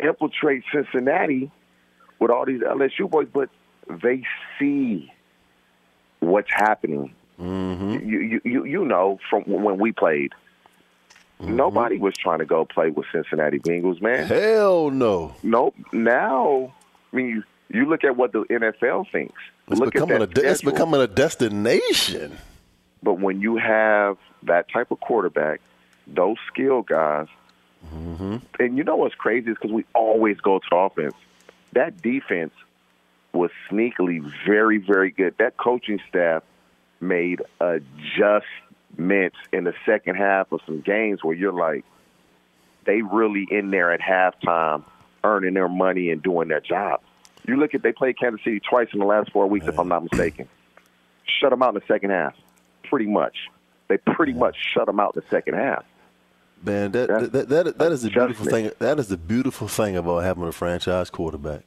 infiltrate 0.03 0.65
Cincinnati 0.73 1.51
with 2.19 2.31
all 2.31 2.47
these 2.47 2.61
LSU 2.61 3.11
boys, 3.11 3.29
but 3.33 3.49
they 4.03 4.23
see 4.59 5.13
what's 6.21 6.51
happening. 6.51 7.15
Mm-hmm. 7.41 8.09
You, 8.09 8.21
you 8.21 8.41
you 8.45 8.65
you 8.65 8.85
know 8.85 9.19
from 9.29 9.43
when 9.45 9.79
we 9.79 9.93
played. 9.93 10.33
Mm-hmm. 11.41 11.55
Nobody 11.55 11.99
was 11.99 12.15
trying 12.17 12.39
to 12.39 12.47
go 12.47 12.65
play 12.65 12.91
with 12.91 13.05
Cincinnati 13.13 13.59
Bengals, 13.59 14.01
man. 14.01 14.27
Hell 14.27 14.91
no. 14.91 15.35
Nope. 15.43 15.75
Now, 15.93 16.73
I 17.13 17.17
mean, 17.17 17.27
you, 17.29 17.43
you 17.69 17.85
look 17.85 18.05
at 18.05 18.17
what 18.17 18.33
the 18.33 18.45
NFL 18.45 19.11
thinks. 19.13 19.35
It's 19.69 19.79
look 19.79 19.93
becoming, 19.93 20.17
at 20.17 20.23
a, 20.23 20.27
that 20.29 20.45
it's 20.45 20.63
becoming 20.63 21.01
a 21.03 21.07
destination. 21.07 22.39
But 23.03 23.15
when 23.15 23.41
you 23.41 23.57
have 23.57 24.17
that 24.45 24.69
type 24.71 24.91
of 24.91 25.01
quarterback, 25.01 25.61
those 26.07 26.37
skill 26.49 26.83
guys, 26.83 27.29
Mm-hmm. 27.95 28.37
and 28.59 28.77
you 28.77 28.83
know 28.83 28.97
what's 28.97 29.15
crazy 29.15 29.51
is 29.51 29.57
because 29.61 29.71
we 29.71 29.85
always 29.95 30.39
go 30.39 30.59
to 30.59 30.65
the 30.69 30.77
offense. 30.77 31.15
That 31.73 32.03
defense 32.03 32.53
was 33.33 33.51
sneakily 33.71 34.29
very, 34.45 34.79
very 34.79 35.11
good. 35.13 35.37
That 35.39 35.57
coaching 35.57 36.01
staff 36.09 36.43
made 37.01 37.43
adjustments 37.61 39.37
in 39.53 39.65
the 39.65 39.75
second 39.85 40.17
half 40.17 40.51
of 40.53 40.61
some 40.67 40.81
games 40.81 41.23
where 41.23 41.37
you're 41.37 41.53
like, 41.53 41.85
they 42.87 43.03
really 43.03 43.47
in 43.51 43.71
there 43.71 43.93
at 43.93 44.01
halftime, 44.01 44.83
earning 45.23 45.55
their 45.55 45.69
money 45.69 46.11
and 46.11 46.23
doing 46.23 46.49
their 46.49 46.61
job. 46.61 47.01
You 47.47 47.57
look 47.57 47.75
at 47.75 47.83
they 47.83 47.93
played 47.93 48.19
Kansas 48.19 48.43
City 48.43 48.61
twice 48.61 48.89
in 48.93 48.99
the 48.99 49.07
last 49.07 49.31
four 49.33 49.47
weeks, 49.47 49.67
if 49.67 49.79
I'm 49.79 49.89
not 49.89 50.03
mistaken. 50.03 50.49
Shut 51.41 51.51
them 51.51 51.63
out 51.63 51.69
in 51.69 51.75
the 51.75 51.87
second 51.87 52.11
half, 52.11 52.35
pretty 52.89 53.07
much. 53.07 53.37
They 53.89 53.99
pretty 53.99 54.33
much 54.33 54.57
shut 54.75 54.87
them 54.87 54.99
out 54.99 55.15
the 55.15 55.23
second 55.31 55.55
half. 55.55 55.85
Man, 56.63 56.93
that 56.93 57.09
That's 57.09 57.29
that, 57.29 57.49
that, 57.49 57.79
that 57.79 57.93
is 57.93 58.03
the 58.03 58.11
beautiful 58.11 58.47
thing. 58.47 58.71
That 58.79 58.99
is 58.99 59.09
the 59.09 59.17
beautiful 59.17 59.69
thing 59.69 59.97
about 59.97 60.25
having 60.25 60.45
a 60.45 60.53
franchise 60.53 61.11
quarterback. 61.11 61.63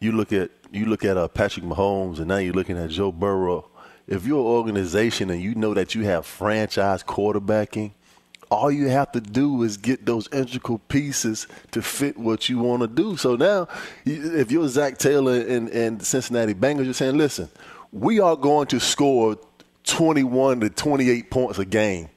You 0.00 0.12
look 0.12 0.32
at 0.32 0.50
you 0.72 0.86
look 0.86 1.04
at 1.04 1.16
uh, 1.16 1.28
Patrick 1.28 1.64
Mahomes, 1.64 2.18
and 2.18 2.26
now 2.26 2.38
you're 2.38 2.54
looking 2.54 2.78
at 2.78 2.90
Joe 2.90 3.12
Burrow. 3.12 3.68
If 4.06 4.26
you're 4.26 4.40
an 4.40 4.46
organization 4.46 5.30
and 5.30 5.40
you 5.40 5.54
know 5.54 5.72
that 5.74 5.94
you 5.94 6.04
have 6.04 6.26
franchise 6.26 7.02
quarterbacking, 7.02 7.92
all 8.50 8.70
you 8.70 8.88
have 8.88 9.12
to 9.12 9.20
do 9.20 9.62
is 9.62 9.76
get 9.76 10.04
those 10.04 10.28
integral 10.32 10.78
pieces 10.78 11.46
to 11.70 11.80
fit 11.80 12.18
what 12.18 12.48
you 12.48 12.58
want 12.58 12.82
to 12.82 12.88
do. 12.88 13.16
So 13.16 13.36
now, 13.36 13.68
if 14.04 14.50
you're 14.50 14.68
Zac 14.68 14.98
Taylor 14.98 15.40
and, 15.40 15.68
and 15.70 16.00
the 16.00 16.04
Cincinnati 16.04 16.54
Bengals, 16.54 16.84
you're 16.84 16.94
saying, 16.94 17.16
listen, 17.16 17.48
we 17.92 18.20
are 18.20 18.36
going 18.36 18.66
to 18.68 18.80
score 18.80 19.38
21 19.84 20.60
to 20.60 20.70
28 20.70 21.30
points 21.30 21.58
a 21.58 21.64
game. 21.64 22.08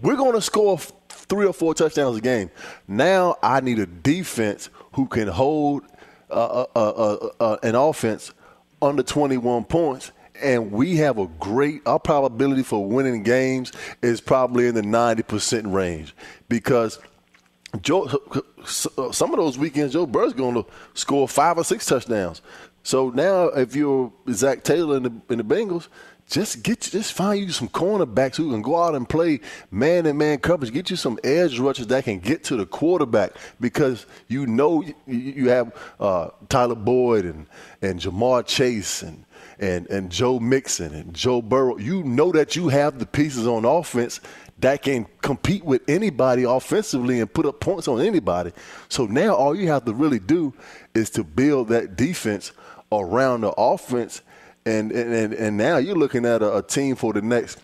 We're 0.00 0.16
going 0.16 0.32
to 0.32 0.40
score 0.40 0.78
three 1.08 1.46
or 1.46 1.52
four 1.52 1.74
touchdowns 1.74 2.18
a 2.18 2.20
game. 2.20 2.50
Now 2.88 3.36
I 3.42 3.60
need 3.60 3.78
a 3.78 3.86
defense 3.86 4.68
who 4.92 5.06
can 5.06 5.28
hold 5.28 5.84
uh, 6.30 6.64
uh, 6.74 6.80
uh, 6.80 7.28
uh, 7.40 7.56
an 7.62 7.74
offense 7.74 8.32
under 8.80 9.02
21 9.02 9.64
points. 9.64 10.12
And 10.42 10.72
we 10.72 10.96
have 10.96 11.18
a 11.18 11.26
great, 11.26 11.86
our 11.86 12.00
probability 12.00 12.62
for 12.62 12.84
winning 12.84 13.22
games 13.22 13.70
is 14.02 14.20
probably 14.20 14.66
in 14.66 14.74
the 14.74 14.82
90% 14.82 15.72
range 15.72 16.16
because 16.48 16.98
Joe, 17.80 18.08
some 18.66 19.30
of 19.30 19.36
those 19.36 19.56
weekends, 19.56 19.92
Joe 19.92 20.06
Burrow's 20.06 20.34
going 20.34 20.54
to 20.54 20.66
score 20.94 21.28
five 21.28 21.58
or 21.58 21.64
six 21.64 21.86
touchdowns. 21.86 22.42
So 22.82 23.10
now, 23.10 23.44
if 23.46 23.76
you're 23.76 24.12
Zac 24.30 24.64
Taylor 24.64 24.96
in 24.96 25.02
the, 25.04 25.12
in 25.30 25.38
the 25.38 25.44
Bengals, 25.44 25.88
just 26.32 26.62
get 26.62 26.80
just 26.80 27.12
find 27.12 27.40
you 27.40 27.50
some 27.50 27.68
cornerbacks 27.68 28.36
who 28.36 28.50
can 28.50 28.62
go 28.62 28.82
out 28.82 28.94
and 28.94 29.06
play 29.08 29.40
man 29.70 30.06
and 30.06 30.18
man 30.18 30.38
coverage. 30.38 30.72
Get 30.72 30.88
you 30.88 30.96
some 30.96 31.18
edge 31.22 31.58
rushers 31.58 31.88
that 31.88 32.04
can 32.04 32.20
get 32.20 32.42
to 32.44 32.56
the 32.56 32.64
quarterback 32.64 33.32
because 33.60 34.06
you 34.28 34.46
know 34.46 34.82
you, 35.06 35.48
have 35.50 35.76
uh, 36.00 36.30
Tyler 36.48 36.74
Boyd 36.74 37.26
and 37.26 37.46
and 37.82 38.00
Ja'Marr 38.00 38.46
Chase 38.46 39.02
and 39.02 39.24
and 39.58 39.86
and 39.88 40.10
Joe 40.10 40.40
Mixon 40.40 40.94
and 40.94 41.12
Joe 41.12 41.42
Burrow. 41.42 41.76
You 41.76 42.02
know 42.02 42.32
that 42.32 42.56
you 42.56 42.68
have 42.68 42.98
the 42.98 43.06
pieces 43.06 43.46
on 43.46 43.66
offense 43.66 44.20
that 44.60 44.82
can 44.82 45.06
compete 45.20 45.64
with 45.64 45.82
anybody 45.88 46.44
offensively 46.44 47.20
and 47.20 47.32
put 47.32 47.44
up 47.44 47.60
points 47.60 47.88
on 47.88 48.00
anybody. 48.00 48.52
So 48.88 49.06
now 49.06 49.34
all 49.34 49.56
you 49.56 49.68
have 49.68 49.84
to 49.84 49.92
really 49.92 50.20
do 50.20 50.54
is 50.94 51.10
to 51.10 51.24
build 51.24 51.68
that 51.68 51.96
defense 51.96 52.52
around 53.00 53.42
the 53.42 53.50
offense. 53.50 54.22
And 54.64 54.92
and, 54.92 55.32
and 55.34 55.56
now 55.56 55.78
you're 55.78 55.96
looking 55.96 56.24
at 56.24 56.42
a, 56.42 56.58
a 56.58 56.62
team 56.62 56.94
for 56.94 57.12
the 57.12 57.22
next, 57.22 57.58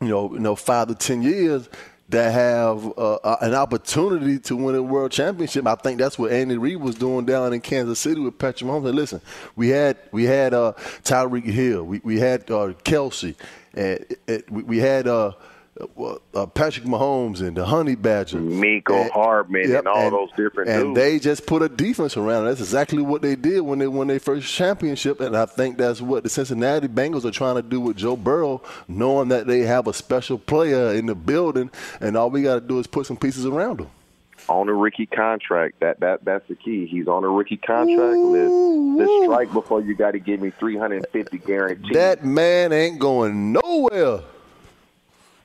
you 0.00 0.08
know, 0.08 0.32
you 0.32 0.38
know, 0.38 0.54
five 0.54 0.88
to 0.88 0.94
ten 0.94 1.22
years 1.22 1.68
that 2.08 2.32
have 2.32 2.86
uh, 2.98 3.14
uh, 3.14 3.36
an 3.40 3.54
opportunity 3.54 4.38
to 4.40 4.56
win 4.56 4.74
a 4.74 4.82
world 4.82 5.12
championship. 5.12 5.66
I 5.66 5.76
think 5.76 5.98
that's 5.98 6.18
what 6.18 6.32
Andy 6.32 6.58
Reid 6.58 6.76
was 6.76 6.96
doing 6.96 7.24
down 7.24 7.52
in 7.52 7.60
Kansas 7.60 7.98
City 7.98 8.20
with 8.20 8.38
Patrick 8.38 8.68
Mahomes. 8.68 8.86
And 8.86 8.96
listen, 8.96 9.20
we 9.56 9.68
had 9.68 9.96
we 10.12 10.24
had 10.24 10.54
uh, 10.54 10.72
Tyreek 11.02 11.44
Hill, 11.44 11.84
we 11.84 12.00
we 12.04 12.18
had 12.18 12.50
uh, 12.50 12.74
Kelce, 12.84 13.34
and 13.74 14.00
it, 14.00 14.20
it, 14.26 14.50
we, 14.50 14.62
we 14.62 14.78
had. 14.78 15.08
Uh, 15.08 15.32
uh, 16.34 16.46
Patrick 16.46 16.84
Mahomes 16.86 17.40
and 17.40 17.56
the 17.56 17.64
Honey 17.64 17.94
Badger, 17.94 18.38
Mecole 18.38 19.10
Hardman 19.10 19.74
and 19.74 19.88
all 19.88 20.10
those 20.10 20.30
different 20.36 20.70
and 20.70 20.94
dudes. 20.94 20.96
they 20.96 21.18
just 21.18 21.46
put 21.46 21.62
a 21.62 21.68
defense 21.68 22.16
around. 22.16 22.44
it. 22.44 22.50
That's 22.50 22.60
exactly 22.60 23.02
what 23.02 23.22
they 23.22 23.36
did 23.36 23.60
when 23.60 23.78
they 23.78 23.86
won 23.88 24.06
their 24.08 24.20
first 24.20 24.52
championship, 24.52 25.20
and 25.20 25.36
I 25.36 25.46
think 25.46 25.78
that's 25.78 26.00
what 26.00 26.22
the 26.22 26.28
Cincinnati 26.28 26.88
Bengals 26.88 27.24
are 27.24 27.30
trying 27.30 27.56
to 27.56 27.62
do 27.62 27.80
with 27.80 27.96
Joe 27.96 28.16
Burrow, 28.16 28.62
knowing 28.88 29.28
that 29.28 29.46
they 29.46 29.60
have 29.60 29.86
a 29.86 29.92
special 29.92 30.38
player 30.38 30.92
in 30.94 31.06
the 31.06 31.14
building, 31.14 31.70
and 32.00 32.16
all 32.16 32.30
we 32.30 32.42
got 32.42 32.54
to 32.54 32.60
do 32.60 32.78
is 32.78 32.86
put 32.86 33.06
some 33.06 33.16
pieces 33.16 33.46
around 33.46 33.80
him. 33.80 33.88
on 34.48 34.68
a 34.68 34.72
rookie 34.74 35.06
contract. 35.06 35.80
That 35.80 36.00
that 36.00 36.24
that's 36.24 36.46
the 36.48 36.54
key. 36.56 36.86
He's 36.86 37.06
on 37.06 37.24
a 37.24 37.28
rookie 37.28 37.56
contract 37.56 38.16
list. 38.18 38.50
The 38.98 39.22
strike 39.24 39.52
before 39.52 39.80
you 39.80 39.94
got 39.94 40.12
to 40.12 40.18
give 40.18 40.40
me 40.40 40.50
three 40.50 40.76
hundred 40.76 40.96
and 40.96 41.06
fifty 41.08 41.38
guaranteed. 41.38 41.94
That 41.94 42.24
man 42.24 42.72
ain't 42.72 42.98
going 42.98 43.52
nowhere. 43.52 44.20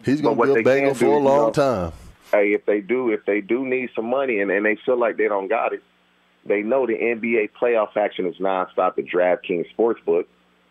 He's 0.06 0.22
going 0.22 0.38
to 0.38 0.44
be 0.44 0.50
a 0.50 0.54
they 0.54 0.64
can 0.64 0.64
Bengal 0.64 0.94
do, 0.94 1.00
for 1.00 1.06
a 1.06 1.10
you 1.10 1.18
long 1.18 1.48
know, 1.48 1.52
time. 1.52 1.94
Hey, 2.32 2.54
if 2.54 2.66
they 2.66 2.82
do, 2.82 3.10
if 3.10 3.26
they 3.26 3.42
do 3.42 3.66
need 3.66 3.90
some 3.96 4.06
money 4.10 4.40
and, 4.40 4.52
and 4.52 4.66
they 4.66 4.78
feel 4.86 5.00
like 5.00 5.18
they 5.18 5.28
don't 5.28 5.48
got 5.48 5.74
it, 5.74 5.84
they 6.46 6.62
know 6.62 6.86
the 6.86 6.94
NBA 6.94 7.52
playoff 7.60 7.98
action 7.98 8.28
is 8.28 8.36
nonstop 8.36 8.98
at 9.00 9.06
DraftKings 9.06 9.66
Sportsbook, 9.76 10.26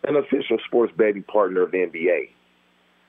an 0.07 0.15
official 0.15 0.57
sports 0.65 0.93
betting 0.95 1.23
partner 1.23 1.63
of 1.63 1.71
the 1.71 1.79
NBA. 1.79 2.29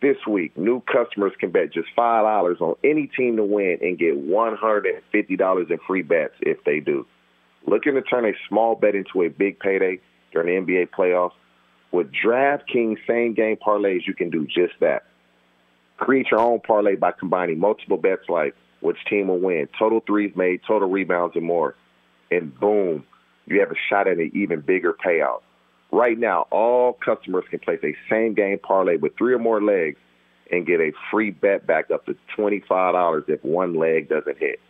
This 0.02 0.16
week, 0.28 0.56
new 0.58 0.82
customers 0.82 1.32
can 1.38 1.50
bet 1.50 1.72
just 1.72 1.88
five 1.94 2.24
dollars 2.24 2.58
on 2.60 2.74
any 2.84 3.06
team 3.06 3.36
to 3.36 3.44
win 3.44 3.78
and 3.80 3.98
get 3.98 4.16
one 4.16 4.56
hundred 4.56 4.86
and 4.86 5.02
fifty 5.10 5.36
dollars 5.36 5.68
in 5.70 5.78
free 5.86 6.02
bets 6.02 6.34
if 6.40 6.62
they 6.64 6.80
do. 6.80 7.06
Looking 7.66 7.94
to 7.94 8.02
turn 8.02 8.26
a 8.26 8.32
small 8.48 8.74
bet 8.74 8.94
into 8.94 9.22
a 9.22 9.28
big 9.28 9.58
payday 9.58 10.00
during 10.32 10.66
the 10.66 10.72
NBA 10.72 10.90
playoffs? 10.90 11.32
With 11.92 12.12
DraftKings 12.12 12.98
same 13.06 13.32
game 13.34 13.56
parlays, 13.56 14.06
you 14.06 14.14
can 14.14 14.28
do 14.28 14.46
just 14.46 14.74
that. 14.80 15.04
Create 15.96 16.30
your 16.30 16.40
own 16.40 16.60
parlay 16.60 16.96
by 16.96 17.12
combining 17.12 17.58
multiple 17.58 17.96
bets 17.96 18.28
like 18.28 18.54
which 18.80 18.98
team 19.08 19.28
will 19.28 19.38
win, 19.38 19.68
total 19.78 20.00
threes 20.06 20.32
made, 20.36 20.60
total 20.66 20.88
rebounds, 20.88 21.34
and 21.36 21.44
more. 21.44 21.74
And 22.30 22.58
boom, 22.58 23.04
you 23.46 23.60
have 23.60 23.70
a 23.70 23.76
shot 23.88 24.06
at 24.06 24.18
an 24.18 24.30
even 24.34 24.60
bigger 24.60 24.92
payout. 24.92 25.42
Right 25.92 26.18
now, 26.18 26.46
all 26.50 26.92
customers 26.92 27.44
can 27.48 27.60
place 27.60 27.80
a 27.82 27.94
same 28.10 28.34
game 28.34 28.58
parlay 28.58 28.96
with 28.96 29.16
three 29.16 29.32
or 29.32 29.38
more 29.38 29.62
legs 29.62 29.98
and 30.50 30.66
get 30.66 30.80
a 30.80 30.92
free 31.10 31.30
bet 31.30 31.66
back 31.66 31.90
up 31.90 32.04
to 32.06 32.16
$25 32.36 33.28
if 33.28 33.44
one 33.44 33.74
leg 33.74 34.08
doesn't 34.08 34.38
hit. 34.38 34.60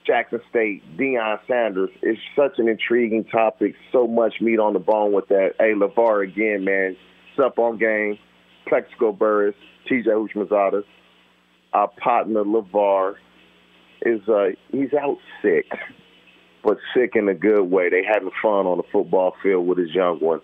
Jackson 0.06 0.40
State, 0.50 0.84
Deion 0.98 1.40
Sanders. 1.48 1.90
It's 2.02 2.20
such 2.36 2.60
an 2.60 2.68
intriguing 2.68 3.26
topic, 3.26 3.76
so 3.92 4.08
much 4.08 4.36
meat 4.42 4.60
on 4.60 4.74
the 4.74 4.80
bone 4.80 5.14
with 5.14 5.28
that. 5.30 5.54
Hey, 5.60 5.74
LeVar, 5.74 6.24
again, 6.24 6.64
man, 6.64 6.96
sup 7.36 7.58
on 7.58 7.78
game, 7.78 8.18
Plaxico 8.68 9.12
Burress, 9.12 9.56
TJ 9.90 10.06
Houshmandzadeh, 10.08 10.84
our 11.74 11.90
partner 12.02 12.44
LeVar 12.44 13.16
is 14.02 14.22
uh, 14.30 14.48
he's 14.72 14.94
out 14.94 15.18
sick, 15.42 15.66
but 16.64 16.78
sick 16.96 17.12
in 17.16 17.28
a 17.28 17.34
good 17.34 17.64
way. 17.64 17.90
They 17.90 18.04
having 18.08 18.32
fun 18.42 18.66
on 18.66 18.78
the 18.78 18.84
football 18.92 19.36
field 19.44 19.68
with 19.68 19.78
his 19.78 19.94
young 19.94 20.20
one. 20.20 20.42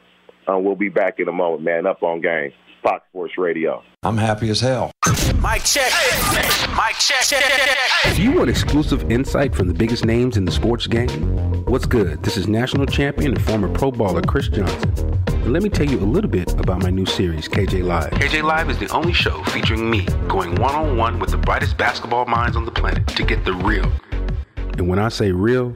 Uh, 0.47 0.58
we'll 0.58 0.76
be 0.76 0.89
back 0.89 1.19
in 1.19 1.28
a 1.28 1.32
moment, 1.32 1.63
man. 1.63 1.86
Up 1.86 2.04
on 2.04 2.21
game, 2.21 2.52
Fox 2.84 3.04
Sports 3.10 3.38
Radio. 3.38 3.84
I'm 4.04 4.17
happy 4.17 4.50
as 4.50 4.60
hell. 4.60 4.90
Mike 5.41 5.63
check. 5.63 5.91
Mike 6.75 6.99
check. 6.99 7.23
If 8.06 8.19
you 8.19 8.32
want 8.32 8.47
exclusive 8.47 9.12
insight 9.12 9.56
from 9.56 9.67
the 9.67 9.73
biggest 9.73 10.06
names 10.06 10.38
in 10.38 10.45
the 10.45 10.51
sports 10.51 10.86
game, 10.86 11.10
what's 11.65 11.88
good? 11.88 12.21
This 12.21 12.38
is 12.38 12.47
national 12.47 12.86
champion 12.86 13.32
and 13.32 13.41
former 13.41 13.67
Pro 13.67 13.91
baller 13.91 14.23
Chris 14.23 14.49
Johnson. 14.49 14.93
And 15.30 15.51
let 15.51 15.63
me 15.63 15.69
tell 15.69 15.88
you 15.88 15.97
a 15.97 16.06
little 16.06 16.30
bit 16.30 16.54
about 16.60 16.84
my 16.84 16.91
new 16.91 17.08
series, 17.08 17.47
KJ 17.47 17.84
Live. 17.84 18.12
KJ 18.12 18.43
Live 18.43 18.69
is 18.69 18.77
the 18.77 18.88
only 18.89 19.13
show 19.13 19.43
featuring 19.45 19.89
me 19.89 20.06
going 20.27 20.54
one 20.62 20.75
on 20.75 20.95
one 20.95 21.19
with 21.19 21.32
the 21.32 21.38
brightest 21.38 21.75
basketball 21.75 22.27
minds 22.27 22.56
on 22.56 22.63
the 22.63 22.71
planet 22.71 23.08
to 23.08 23.23
get 23.23 23.43
the 23.43 23.54
real. 23.54 23.91
And 24.77 24.88
when 24.88 24.99
I 24.99 25.10
say 25.10 25.32
real, 25.32 25.75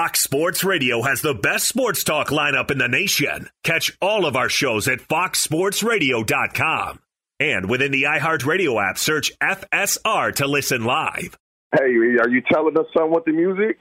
Fox 0.00 0.20
Sports 0.20 0.64
Radio 0.64 1.02
has 1.02 1.20
the 1.20 1.34
best 1.34 1.68
sports 1.68 2.02
talk 2.04 2.28
lineup 2.28 2.70
in 2.70 2.78
the 2.78 2.88
nation. 2.88 3.50
Catch 3.64 3.98
all 4.00 4.24
of 4.24 4.34
our 4.34 4.48
shows 4.48 4.88
at 4.88 5.00
foxsportsradio.com. 5.00 7.00
And 7.38 7.68
within 7.68 7.92
the 7.92 8.04
iHeartRadio 8.04 8.82
app, 8.82 8.96
search 8.96 9.30
FSR 9.42 10.34
to 10.36 10.46
listen 10.46 10.84
live. 10.84 11.36
Hey, 11.76 11.82
are 11.82 12.30
you 12.30 12.40
telling 12.50 12.78
us 12.78 12.86
something 12.94 13.12
with 13.12 13.26
the 13.26 13.32
music? 13.32 13.78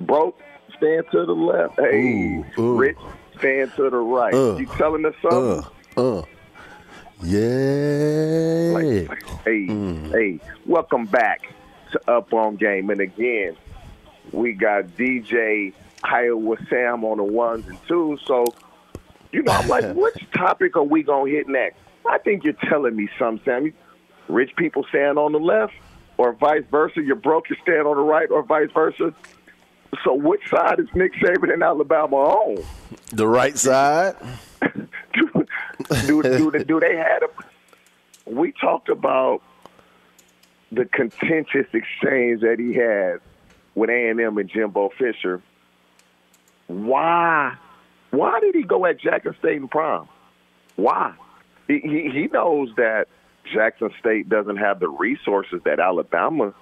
Broke, 0.00 0.40
stand 0.76 1.04
to 1.12 1.24
the 1.24 1.32
left. 1.34 1.78
Hey, 1.78 2.02
Ooh, 2.02 2.44
ooh. 2.60 2.76
Rich, 2.76 2.96
stand 3.38 3.70
to 3.76 3.90
the 3.90 3.96
right. 3.96 4.34
Uh, 4.34 4.56
you 4.56 4.66
telling 4.76 5.06
us 5.06 5.14
something? 5.22 5.70
Uh, 5.96 6.18
uh. 6.18 6.22
Yeah. 7.22 8.72
Like, 8.74 9.22
hey, 9.44 9.66
Mm. 9.68 10.10
hey, 10.10 10.40
welcome 10.66 11.06
back 11.06 11.42
to 11.92 12.10
Up 12.10 12.32
on 12.32 12.56
Game. 12.56 12.90
And 12.90 13.00
again, 13.00 13.56
we 14.32 14.52
got 14.52 14.86
DJ 14.96 15.72
Iowa 16.02 16.56
Sam 16.68 17.04
on 17.04 17.18
the 17.18 17.24
ones 17.24 17.66
and 17.66 17.78
twos. 17.86 18.20
So, 18.26 18.44
you 19.32 19.42
know, 19.42 19.52
I'm 19.52 19.68
like, 19.68 19.84
which 19.94 20.24
topic 20.32 20.76
are 20.76 20.82
we 20.82 21.02
going 21.02 21.30
to 21.30 21.36
hit 21.36 21.48
next? 21.48 21.78
I 22.06 22.18
think 22.18 22.44
you're 22.44 22.54
telling 22.68 22.96
me 22.96 23.08
something, 23.18 23.44
Sam. 23.44 23.72
Rich 24.28 24.56
people 24.56 24.84
stand 24.90 25.18
on 25.18 25.32
the 25.32 25.38
left, 25.38 25.72
or 26.18 26.34
vice 26.34 26.64
versa. 26.70 27.00
You're 27.02 27.16
broke, 27.16 27.48
you 27.48 27.56
stand 27.62 27.86
on 27.86 27.96
the 27.96 28.02
right, 28.02 28.30
or 28.30 28.42
vice 28.42 28.70
versa. 28.72 29.14
So, 30.04 30.14
which 30.14 30.42
side 30.50 30.80
is 30.80 30.86
Nick 30.94 31.14
Saban 31.14 31.52
in 31.52 31.62
Alabama 31.62 32.16
on? 32.16 32.62
The 33.10 33.26
right 33.26 33.56
side. 33.56 34.16
do, 36.06 36.22
do, 36.22 36.50
do 36.50 36.80
they 36.80 36.96
had 36.96 37.22
a? 37.22 38.30
We 38.30 38.52
talked 38.52 38.90
about 38.90 39.40
the 40.70 40.84
contentious 40.84 41.66
exchange 41.72 42.42
that 42.42 42.56
he 42.58 42.74
had 42.74 43.20
with 43.78 43.90
A 43.90 44.08
and 44.10 44.50
Jimbo 44.50 44.90
Fisher. 44.98 45.40
Why? 46.66 47.56
Why 48.10 48.40
did 48.40 48.54
he 48.54 48.62
go 48.62 48.84
at 48.86 49.00
Jackson 49.00 49.34
State 49.38 49.60
and 49.60 49.70
Prime? 49.70 50.08
Why? 50.76 51.14
He, 51.66 51.80
he 51.80 52.10
he 52.10 52.26
knows 52.32 52.70
that 52.76 53.08
Jackson 53.52 53.90
State 54.00 54.28
doesn't 54.28 54.56
have 54.56 54.80
the 54.80 54.88
resources 54.88 55.60
that 55.64 55.80
Alabama 55.80 56.54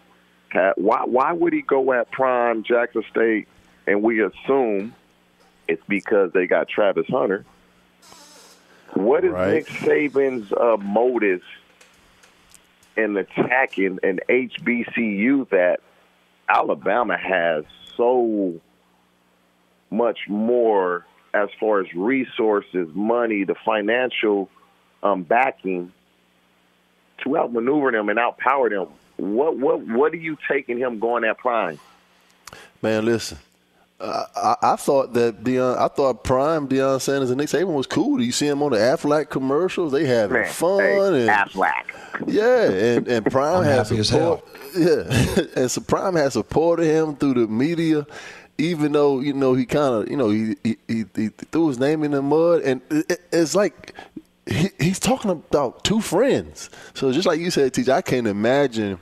had. 0.48 0.72
Why 0.76 1.02
why 1.04 1.32
would 1.32 1.52
he 1.52 1.62
go 1.62 1.92
at 1.92 2.10
Prime 2.10 2.62
Jackson 2.62 3.04
State? 3.10 3.48
And 3.86 4.02
we 4.02 4.22
assume 4.22 4.94
it's 5.68 5.82
because 5.88 6.32
they 6.32 6.46
got 6.46 6.68
Travis 6.68 7.06
Hunter. 7.08 7.44
What 8.94 9.24
is 9.24 9.32
Right. 9.32 9.54
Nick 9.54 9.66
Saban's 9.66 10.52
uh, 10.52 10.76
motives 10.78 11.44
in 12.96 13.16
attacking 13.16 13.98
an 14.02 14.20
HBCU 14.28 15.48
that 15.50 15.80
Alabama 16.48 17.16
has 17.16 17.64
so 17.96 18.60
much 19.90 20.18
more 20.28 21.06
as 21.34 21.48
far 21.60 21.80
as 21.80 21.92
resources, 21.94 22.88
money, 22.94 23.44
the 23.44 23.54
financial 23.64 24.48
um, 25.02 25.22
backing 25.22 25.92
to 27.22 27.36
outmaneuver 27.36 27.92
them 27.92 28.08
and 28.08 28.18
outpower 28.18 28.70
them? 28.70 28.88
What 29.16 29.56
what 29.56 29.80
what 29.80 30.12
are 30.12 30.18
you 30.18 30.36
taking 30.48 30.78
him 30.78 30.98
going 30.98 31.24
at 31.24 31.38
prime? 31.38 31.78
Man, 32.82 33.04
listen. 33.04 33.38
Uh, 33.98 34.24
I, 34.36 34.72
I 34.72 34.76
thought 34.76 35.14
that 35.14 35.42
Deion, 35.42 35.78
I 35.78 35.88
thought 35.88 36.22
Prime 36.22 36.68
Deion 36.68 37.00
Sanders 37.00 37.30
and 37.30 37.38
Nick 37.38 37.48
Saban 37.48 37.72
was 37.72 37.86
cool. 37.86 38.20
You 38.20 38.30
see 38.30 38.46
him 38.46 38.62
on 38.62 38.72
the 38.72 38.76
Aflac 38.78 39.30
commercials; 39.30 39.92
they 39.92 40.04
having 40.04 40.42
Man, 40.42 40.50
fun. 40.52 40.80
hey, 40.80 41.20
and, 41.22 41.30
Aflac. 41.30 42.26
Yeah, 42.26 42.70
and 42.70 43.08
and 43.08 43.24
Prime 43.32 43.58
I'm 43.60 43.64
has 43.64 43.88
happy 43.88 44.00
as 44.00 44.08
support. 44.08 44.44
Yeah, 44.76 45.44
and 45.62 45.70
so 45.70 45.80
Prime 45.80 46.14
has 46.16 46.34
supported 46.34 46.84
him 46.84 47.16
through 47.16 47.34
the 47.34 47.46
media, 47.46 48.06
even 48.58 48.92
though 48.92 49.20
you 49.20 49.32
know 49.32 49.54
he 49.54 49.64
kind 49.64 49.94
of 50.02 50.10
you 50.10 50.16
know 50.18 50.28
he, 50.28 50.56
he 50.62 50.76
he 50.86 51.04
he 51.14 51.28
threw 51.28 51.68
his 51.68 51.78
name 51.78 52.04
in 52.04 52.10
the 52.10 52.20
mud, 52.20 52.60
and 52.62 52.82
it, 52.90 53.10
it- 53.12 53.20
it's 53.32 53.54
like 53.54 53.94
he, 54.44 54.68
he's 54.78 54.98
talking 55.00 55.30
about 55.30 55.84
two 55.84 56.02
friends. 56.02 56.68
So 56.92 57.12
just 57.12 57.26
like 57.26 57.40
you 57.40 57.50
said, 57.50 57.72
TJ, 57.72 57.88
I 57.88 58.02
can't 58.02 58.26
imagine. 58.26 58.98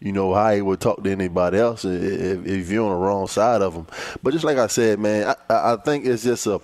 You 0.00 0.12
know 0.12 0.32
how 0.32 0.52
he 0.52 0.62
would 0.62 0.80
talk 0.80 1.02
to 1.02 1.10
anybody 1.10 1.58
else 1.58 1.84
if, 1.84 2.46
if 2.46 2.70
you're 2.70 2.84
on 2.84 3.00
the 3.00 3.06
wrong 3.06 3.26
side 3.26 3.62
of 3.62 3.74
him. 3.74 3.86
But 4.22 4.32
just 4.32 4.44
like 4.44 4.58
I 4.58 4.68
said, 4.68 4.98
man, 5.00 5.34
I, 5.50 5.72
I 5.72 5.76
think 5.76 6.06
it's 6.06 6.22
just 6.22 6.46
a 6.46 6.60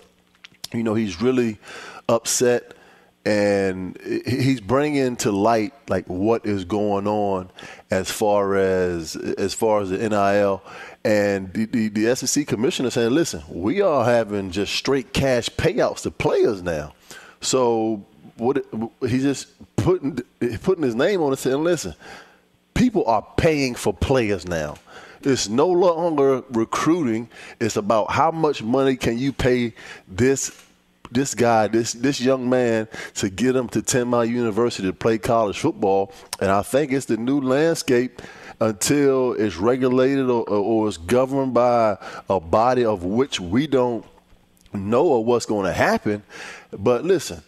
you 0.73 0.83
know 0.83 0.95
he's 0.95 1.21
really 1.21 1.59
upset 2.09 2.75
and 3.27 3.99
he's 4.27 4.61
bringing 4.61 5.17
to 5.17 5.33
light 5.33 5.73
like 5.89 6.07
what 6.07 6.45
is 6.45 6.65
going 6.65 7.07
on 7.07 7.49
as 7.91 8.11
far 8.11 8.57
as 8.57 9.17
as 9.17 9.55
far 9.55 9.81
as 9.81 9.91
the 9.91 9.97
NIL 9.97 10.63
and 11.05 11.53
the, 11.55 11.65
the, 11.65 11.89
the 11.89 12.17
SEC 12.17 12.47
commissioner 12.47 12.91
saying 12.91 13.13
listen 13.13 13.43
we 13.49 13.81
are 13.81 14.05
having 14.05 14.51
just 14.51 14.75
straight 14.75 15.15
cash 15.15 15.49
payouts 15.49 16.03
to 16.03 16.11
players 16.11 16.63
now 16.63 16.93
so 17.41 18.05
what 18.37 18.63
he's 19.01 19.23
just 19.23 19.49
putting 19.77 20.17
putting 20.63 20.85
his 20.85 20.95
name 20.95 21.23
on 21.23 21.33
it 21.33 21.37
saying 21.37 21.65
listen 21.65 21.95
people 22.85 23.05
are 23.07 23.27
paying 23.39 23.75
for 23.75 23.95
players 23.95 24.47
now. 24.47 24.75
It's 25.23 25.49
no 25.49 25.69
longer 25.69 26.43
recruiting. 26.51 27.31
It's 27.59 27.77
about 27.77 28.11
how 28.11 28.31
much 28.31 28.63
money 28.63 28.95
can 28.97 29.17
you 29.17 29.33
pay 29.33 29.73
this 30.07 30.53
this 31.11 31.35
guy, 31.35 31.67
this 31.69 31.95
this 31.95 32.21
young 32.21 32.51
man, 32.51 32.87
to 33.15 33.31
get 33.31 33.57
him 33.57 33.69
to 33.71 33.81
Ten 33.81 34.09
Mile 34.09 34.27
University 34.27 34.87
to 34.87 34.93
play 34.93 35.17
college 35.17 35.59
football. 35.59 36.13
And 36.41 36.51
I 36.51 36.61
think 36.61 36.93
it's 36.93 37.07
the 37.07 37.17
new 37.17 37.41
landscape 37.41 38.21
until 38.61 39.33
it's 39.33 39.57
regulated 39.57 40.29
or, 40.29 40.47
or, 40.47 40.87
it's 40.87 40.99
governed 40.99 41.55
by 41.55 41.97
a 42.29 42.39
body 42.39 42.85
of 42.85 43.03
which 43.03 43.41
we 43.41 43.67
don't 43.67 44.05
know 44.75 45.07
or 45.07 45.25
what's 45.25 45.47
going 45.47 45.65
to 45.65 45.73
happen. 45.73 46.23
But 46.71 47.05
listen, 47.05 47.43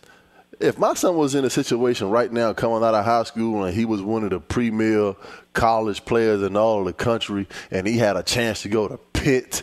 if 0.61 0.79
my 0.79 0.95
son 0.95 1.17
was 1.17 1.35
in 1.35 1.45
a 1.45 1.51
situation 1.51 2.09
right 2.11 2.33
now 2.33 2.53
coming 2.53 2.83
out 2.83 2.95
of 2.95 3.05
high 3.05 3.23
school 3.25 3.65
and 3.65 3.75
he 3.75 3.85
was 3.85 4.03
one 4.03 4.25
of 4.25 4.31
the 4.31 4.41
premier 4.41 5.15
college 5.53 6.05
players 6.05 6.43
in 6.43 6.57
all 6.57 6.85
the 6.85 6.93
country 6.93 7.47
and 7.71 7.87
he 7.87 7.99
had 7.99 8.17
a 8.17 8.23
chance 8.23 8.63
to 8.63 8.69
go 8.69 8.89
to 8.89 8.97
Pitt 9.13 9.63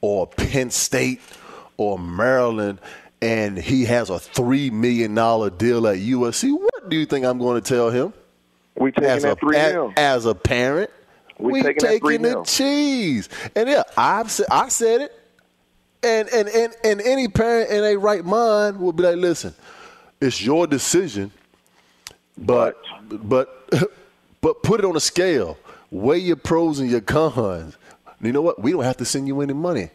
or 0.00 0.26
Penn 0.26 0.70
State 0.70 1.20
or 1.76 1.98
Maryland 1.98 2.80
and 3.22 3.56
he 3.58 3.84
has 3.86 4.10
a 4.10 4.14
$3 4.14 4.70
million 4.70 5.14
deal 5.14 5.86
at 5.86 5.96
USC, 5.98 6.52
what 6.52 6.90
do 6.90 6.96
you 6.96 7.06
think 7.06 7.24
I'm 7.24 7.38
going 7.38 7.60
to 7.62 7.66
tell 7.66 7.90
him? 7.90 8.12
We 8.76 8.90
taking 8.92 9.08
as 9.08 9.22
that 9.22 9.32
a, 9.32 9.36
three 9.36 9.56
as, 9.56 9.72
mil. 9.72 9.92
as 9.96 10.26
a 10.26 10.34
parent, 10.34 10.90
We 11.38 11.52
we, 11.52 11.62
taking 11.62 11.80
taking 11.80 12.22
the 12.22 12.30
mil. 12.30 12.44
cheese. 12.44 13.28
And 13.56 13.68
yeah, 13.68 13.84
I've 13.96 14.30
said, 14.30 14.46
I 14.50 14.68
said 14.68 15.00
it. 15.02 15.20
And, 16.02 16.28
and, 16.28 16.48
and, 16.48 16.74
and 16.84 17.00
any 17.00 17.28
parent 17.28 17.70
in 17.70 17.82
a 17.82 17.96
right 17.96 18.24
mind 18.24 18.78
will 18.78 18.92
be 18.92 19.04
like, 19.04 19.16
listen, 19.16 19.54
it's 20.20 20.42
your 20.42 20.66
decision, 20.66 21.30
but 22.38 22.80
but 23.10 23.70
but 24.40 24.62
put 24.62 24.80
it 24.80 24.86
on 24.86 24.96
a 24.96 25.00
scale. 25.00 25.58
Weigh 25.90 26.18
your 26.18 26.36
pros 26.36 26.80
and 26.80 26.90
your 26.90 27.00
cons. 27.00 27.76
You 28.20 28.32
know 28.32 28.42
what? 28.42 28.60
We 28.60 28.72
don't 28.72 28.84
have 28.84 28.96
to 28.98 29.04
send 29.04 29.28
you 29.28 29.40
any 29.42 29.52
money. 29.52 29.90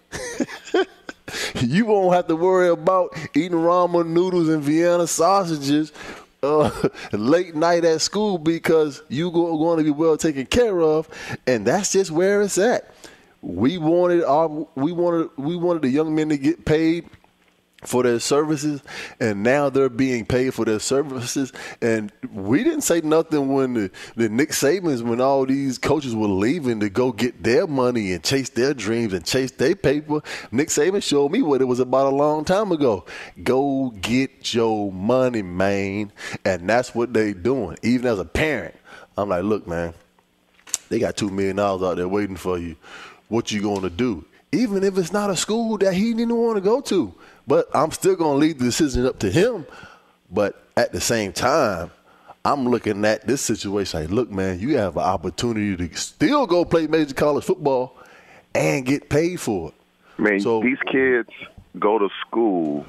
you 1.55 1.85
won't 1.85 2.13
have 2.15 2.27
to 2.27 2.35
worry 2.35 2.69
about 2.69 3.15
eating 3.35 3.57
ramen 3.57 4.07
noodles 4.07 4.49
and 4.49 4.61
Vienna 4.61 5.07
sausages 5.07 5.91
uh, 6.43 6.71
late 7.11 7.55
night 7.55 7.85
at 7.85 8.01
school 8.01 8.37
because 8.37 9.01
you 9.09 9.31
go, 9.31 9.57
going 9.57 9.77
to 9.77 9.83
be 9.83 9.91
well 9.91 10.17
taken 10.17 10.45
care 10.45 10.81
of, 10.81 11.09
and 11.47 11.65
that's 11.65 11.91
just 11.91 12.11
where 12.11 12.41
it's 12.41 12.57
at. 12.57 12.93
We 13.41 13.77
wanted 13.77 14.23
our 14.23 14.67
we 14.75 14.91
wanted 14.91 15.29
we 15.37 15.55
wanted 15.55 15.83
the 15.83 15.89
young 15.89 16.13
men 16.13 16.29
to 16.29 16.37
get 16.37 16.65
paid 16.65 17.09
for 17.83 18.03
their 18.03 18.19
services, 18.19 18.81
and 19.19 19.41
now 19.41 19.69
they're 19.69 19.89
being 19.89 20.25
paid 20.25 20.53
for 20.53 20.65
their 20.65 20.79
services. 20.79 21.53
And 21.81 22.11
we 22.33 22.63
didn't 22.63 22.81
say 22.81 23.01
nothing 23.01 23.53
when 23.53 23.73
the, 23.73 23.91
the 24.15 24.29
Nick 24.29 24.49
Sabans, 24.49 25.01
when 25.01 25.21
all 25.21 25.45
these 25.45 25.77
coaches 25.77 26.15
were 26.15 26.27
leaving 26.27 26.79
to 26.81 26.89
go 26.89 27.11
get 27.11 27.41
their 27.41 27.67
money 27.67 28.11
and 28.13 28.23
chase 28.23 28.49
their 28.49 28.73
dreams 28.73 29.13
and 29.13 29.25
chase 29.25 29.51
their 29.51 29.75
paper. 29.75 30.21
Nick 30.51 30.69
Saban 30.69 31.01
showed 31.01 31.31
me 31.31 31.41
what 31.41 31.61
it 31.61 31.65
was 31.65 31.79
about 31.79 32.07
a 32.07 32.15
long 32.15 32.43
time 32.43 32.71
ago. 32.71 33.05
Go 33.43 33.91
get 34.01 34.53
your 34.53 34.91
money, 34.91 35.41
man. 35.41 36.11
And 36.43 36.69
that's 36.69 36.93
what 36.93 37.13
they 37.13 37.33
doing. 37.33 37.77
Even 37.81 38.07
as 38.07 38.19
a 38.19 38.25
parent, 38.25 38.75
I'm 39.17 39.29
like, 39.29 39.43
look, 39.43 39.67
man, 39.67 39.93
they 40.89 40.99
got 40.99 41.15
two 41.15 41.29
million 41.29 41.57
dollars 41.57 41.83
out 41.83 41.97
there 41.97 42.07
waiting 42.07 42.35
for 42.35 42.57
you. 42.57 42.75
What 43.29 43.51
you 43.51 43.61
gonna 43.61 43.89
do? 43.89 44.25
Even 44.51 44.83
if 44.83 44.97
it's 44.97 45.13
not 45.13 45.29
a 45.29 45.35
school 45.35 45.77
that 45.77 45.93
he 45.93 46.13
didn't 46.13 46.35
want 46.35 46.57
to 46.57 46.61
go 46.61 46.81
to, 46.81 47.13
but 47.49 47.67
I'm 47.73 47.89
still 47.89 48.15
gonna 48.15 48.37
leave 48.37 48.59
the 48.59 48.65
decision 48.65 49.07
up 49.07 49.17
to 49.19 49.31
him. 49.31 49.65
But 50.31 50.63
at 50.77 50.93
the 50.93 51.01
same 51.01 51.33
time, 51.33 51.89
I'm 52.45 52.67
looking 52.69 53.03
at 53.05 53.25
this 53.25 53.41
situation 53.41 54.01
like, 54.01 54.11
look, 54.11 54.29
man, 54.29 54.59
you 54.59 54.77
have 54.77 54.95
an 54.97 55.03
opportunity 55.03 55.75
to 55.75 55.97
still 55.97 56.45
go 56.45 56.63
play 56.63 56.85
major 56.85 57.15
college 57.15 57.43
football 57.43 57.97
and 58.53 58.85
get 58.85 59.09
paid 59.09 59.41
for 59.41 59.69
it. 59.69 59.73
Man, 60.21 60.39
So- 60.39 60.61
these 60.61 60.77
kids 60.91 61.29
go 61.79 61.97
to 61.97 62.09
school 62.21 62.85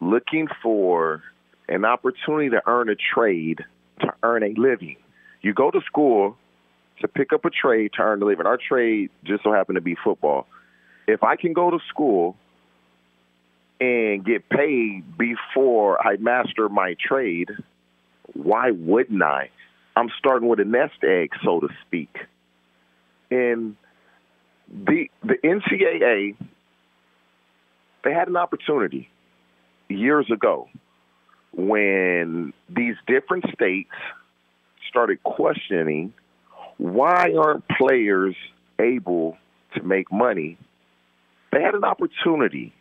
looking 0.00 0.46
for 0.62 1.22
an 1.68 1.84
opportunity 1.84 2.50
to 2.50 2.62
earn 2.66 2.88
a 2.88 2.94
trade 2.94 3.64
to 4.00 4.14
earn 4.22 4.44
a 4.44 4.54
living. 4.56 4.96
You 5.42 5.54
go 5.54 5.72
to 5.72 5.80
school 5.80 6.36
to 7.00 7.08
pick 7.08 7.32
up 7.32 7.44
a 7.44 7.50
trade 7.50 7.94
to 7.94 8.02
earn 8.02 8.22
a 8.22 8.26
living. 8.26 8.46
Our 8.46 8.58
trade 8.58 9.10
just 9.24 9.42
so 9.42 9.52
happened 9.52 9.74
to 9.76 9.80
be 9.82 9.96
football. 9.96 10.46
If 11.08 11.24
I 11.24 11.34
can 11.34 11.52
go 11.52 11.70
to 11.70 11.80
school 11.88 12.36
and 13.80 14.24
get 14.24 14.48
paid 14.48 15.18
before 15.18 16.04
I 16.04 16.16
master 16.16 16.68
my 16.68 16.94
trade, 16.98 17.50
why 18.32 18.70
wouldn't 18.70 19.22
I? 19.22 19.50
I'm 19.96 20.10
starting 20.18 20.48
with 20.48 20.60
a 20.60 20.64
nest 20.64 21.02
egg, 21.02 21.30
so 21.44 21.60
to 21.60 21.68
speak. 21.86 22.16
And 23.30 23.76
the 24.68 25.10
the 25.22 25.34
NCAA 25.44 26.36
they 28.02 28.12
had 28.12 28.28
an 28.28 28.36
opportunity 28.36 29.08
years 29.88 30.26
ago 30.30 30.68
when 31.52 32.52
these 32.68 32.96
different 33.06 33.44
states 33.54 33.90
started 34.88 35.22
questioning 35.22 36.12
why 36.76 37.32
aren't 37.38 37.64
players 37.68 38.34
able 38.78 39.36
to 39.74 39.82
make 39.82 40.10
money, 40.12 40.58
they 41.52 41.62
had 41.62 41.74
an 41.74 41.84
opportunity 41.84 42.72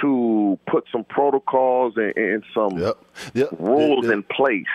to 0.00 0.58
put 0.66 0.84
some 0.90 1.04
protocols 1.04 1.94
and, 1.96 2.16
and 2.16 2.42
some 2.54 2.78
yep. 2.78 2.96
Yep. 3.34 3.48
rules 3.58 4.08
in 4.08 4.22
place. 4.22 4.66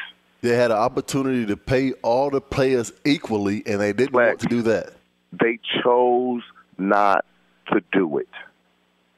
They 0.42 0.56
had 0.56 0.72
an 0.72 0.78
opportunity 0.78 1.46
to 1.48 1.58
pay 1.58 1.94
all 2.04 2.30
the 2.30 2.42
players 2.42 2.94
equally, 3.06 3.64
and 3.66 3.82
they 3.82 3.94
didn't 3.94 4.14
want 4.14 4.40
to 4.42 4.48
do 4.48 4.62
that. 4.64 4.94
They 5.34 5.60
chose 5.84 6.42
not 6.78 7.26
to 7.72 7.82
do 7.92 8.20
it. 8.20 8.30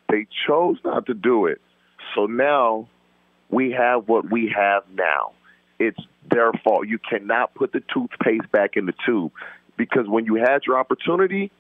They 0.10 0.28
chose 0.48 0.78
not 0.84 1.06
to 1.08 1.14
do 1.14 1.46
it. 1.46 1.62
So 2.16 2.26
now 2.26 2.88
we 3.50 3.72
have 3.72 4.08
what 4.08 4.32
we 4.32 4.52
have 4.56 4.84
now. 4.94 5.34
It's 5.78 6.00
their 6.30 6.52
fault. 6.64 6.88
You 6.88 7.00
cannot 7.00 7.54
put 7.54 7.72
the 7.72 7.82
toothpaste 7.94 8.52
back 8.52 8.76
in 8.76 8.86
the 8.86 8.94
tube 9.06 9.32
because 9.78 10.08
when 10.08 10.26
you 10.26 10.36
had 10.36 10.62
your 10.66 10.78
opportunity, 10.78 11.52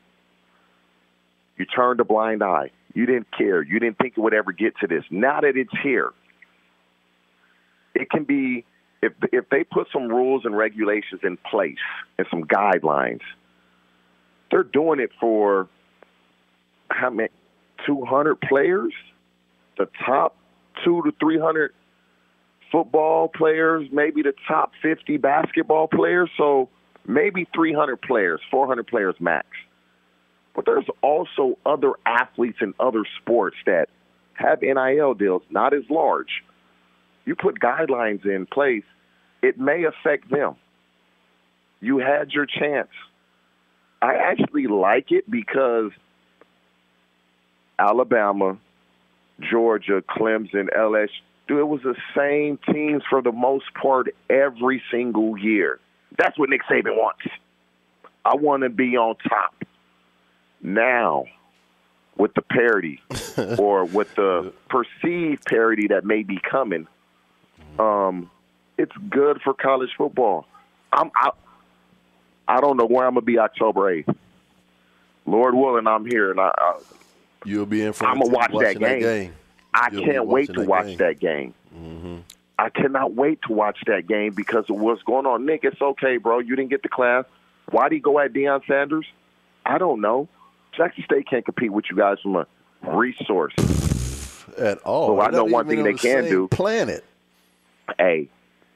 you 1.57 1.65
turned 1.65 1.99
a 1.99 2.03
blind 2.03 2.43
eye. 2.43 2.71
You 2.93 3.06
didn't 3.06 3.28
care. 3.36 3.62
You 3.62 3.80
didn't 3.80 3.97
think 3.97 4.13
it 4.17 4.21
would 4.21 4.34
ever 4.34 4.52
get 4.52 4.78
to 4.80 4.88
this. 4.88 5.04
Now 5.12 5.41
that 5.41 5.56
it's 5.56 5.73
here, 5.84 6.12
it 7.93 8.10
can 8.10 8.23
be 8.23 8.65
if 9.02 9.13
if 9.32 9.49
they 9.49 9.63
put 9.63 9.88
some 9.93 10.08
rules 10.08 10.43
and 10.45 10.58
regulations 10.58 11.21
in 11.23 11.38
place 11.38 11.78
and 12.17 12.28
some 12.30 12.43
guidelines. 12.43 13.21
They're 14.52 14.63
doing 14.63 14.99
it 14.99 15.12
for 15.19 15.67
how 16.89 17.10
many? 17.12 17.30
Two 17.86 18.04
hundred 18.04 18.41
players, 18.41 18.93
the 19.78 19.88
top 20.06 20.36
two 20.84 21.02
to 21.04 21.13
three 21.19 21.39
hundred 21.39 21.73
football 22.71 23.30
players, 23.30 23.88
maybe 23.91 24.21
the 24.21 24.34
top 24.47 24.71
fifty 24.82 25.17
basketball 25.17 25.88
players. 25.88 26.30
So 26.38 26.69
maybe 27.08 27.47
three 27.54 27.73
hundred 27.73 28.02
players, 28.02 28.41
four 28.52 28.67
hundred 28.67 28.88
players 28.88 29.15
max. 29.19 29.47
But 30.59 30.65
there's 30.65 30.87
also 31.01 31.57
other 31.65 31.93
athletes 32.05 32.57
in 32.59 32.73
other 32.81 33.05
sports 33.21 33.55
that 33.65 33.87
have 34.33 34.61
NIL 34.61 35.13
deals, 35.13 35.41
not 35.49 35.73
as 35.73 35.83
large. 35.89 36.43
You 37.23 37.37
put 37.37 37.61
guidelines 37.61 38.25
in 38.25 38.45
place, 38.45 38.83
it 39.41 39.57
may 39.57 39.85
affect 39.85 40.29
them. 40.29 40.57
You 41.79 41.99
had 41.99 42.31
your 42.33 42.45
chance. 42.45 42.89
I 44.01 44.15
actually 44.15 44.67
like 44.67 45.13
it 45.13 45.31
because 45.31 45.91
Alabama, 47.79 48.57
Georgia, 49.39 50.03
Clemson, 50.09 50.67
LSU, 50.77 51.07
it 51.47 51.63
was 51.63 51.79
the 51.83 51.95
same 52.13 52.59
teams 52.69 53.01
for 53.09 53.21
the 53.21 53.31
most 53.31 53.73
part 53.81 54.13
every 54.29 54.83
single 54.91 55.37
year. 55.37 55.79
That's 56.17 56.37
what 56.37 56.49
Nick 56.49 56.63
Saban 56.69 56.97
wants. 56.97 57.23
I 58.25 58.35
want 58.35 58.63
to 58.63 58.69
be 58.69 58.97
on 58.97 59.15
top. 59.29 59.53
Now, 60.61 61.25
with 62.17 62.33
the 62.33 62.41
parity 62.41 63.01
or 63.57 63.85
with 63.85 64.13
the 64.15 64.53
perceived 64.69 65.45
parity 65.45 65.87
that 65.87 66.05
may 66.05 66.23
be 66.23 66.39
coming, 66.39 66.87
um, 67.77 68.29
it's 68.77 68.95
good 69.09 69.41
for 69.41 69.53
college 69.53 69.91
football. 69.97 70.45
I'm 70.91 71.11
I, 71.15 71.31
I 72.47 72.61
don't 72.61 72.77
know 72.77 72.85
where 72.85 73.05
I'm 73.05 73.13
gonna 73.13 73.25
be 73.25 73.39
October 73.39 73.89
eighth. 73.91 74.09
Lord 75.25 75.53
willing, 75.53 75.85
I'm 75.87 76.05
here, 76.05 76.31
and 76.31 76.39
I, 76.39 76.51
I 76.57 76.79
You'll 77.45 77.65
be 77.65 77.83
in 77.83 77.93
front. 77.93 78.13
I'm 78.13 78.19
gonna 78.21 78.35
watch 78.35 78.51
watching 78.51 78.81
that 78.81 78.99
game. 78.99 79.33
I 79.73 79.89
You'll 79.91 80.03
can't 80.03 80.27
wait 80.27 80.47
to 80.47 80.53
that 80.53 80.67
watch 80.67 80.87
game. 80.87 80.97
that 80.97 81.19
game. 81.19 81.53
Mm-hmm. 81.75 82.17
I 82.57 82.69
cannot 82.69 83.13
wait 83.13 83.41
to 83.43 83.53
watch 83.53 83.77
that 83.87 84.07
game 84.07 84.33
because 84.33 84.69
of 84.69 84.77
what's 84.77 85.01
going 85.03 85.25
on. 85.25 85.45
Nick, 85.45 85.63
it's 85.63 85.81
okay, 85.81 86.17
bro. 86.17 86.39
You 86.39 86.55
didn't 86.55 86.71
get 86.71 86.83
the 86.83 86.89
class. 86.89 87.23
Why 87.71 87.87
did 87.87 87.95
he 87.95 88.01
go 88.01 88.19
at 88.19 88.33
Deion 88.33 88.65
Sanders? 88.67 89.05
I 89.65 89.77
don't 89.77 90.01
know. 90.01 90.27
Jackson 90.75 91.03
State 91.03 91.27
can't 91.29 91.45
compete 91.45 91.71
with 91.71 91.86
you 91.89 91.97
guys 91.97 92.17
from 92.21 92.36
a 92.36 92.47
resource. 92.84 93.53
At 94.58 94.79
all. 94.79 95.15
Well, 95.15 95.27
I 95.27 95.32
know 95.32 95.45
one 95.45 95.67
thing 95.67 95.84
they 95.84 95.93
the 95.93 95.97
can 95.97 96.25
do. 96.25 96.47
Planet. 96.47 97.03
Hey, 97.97 98.29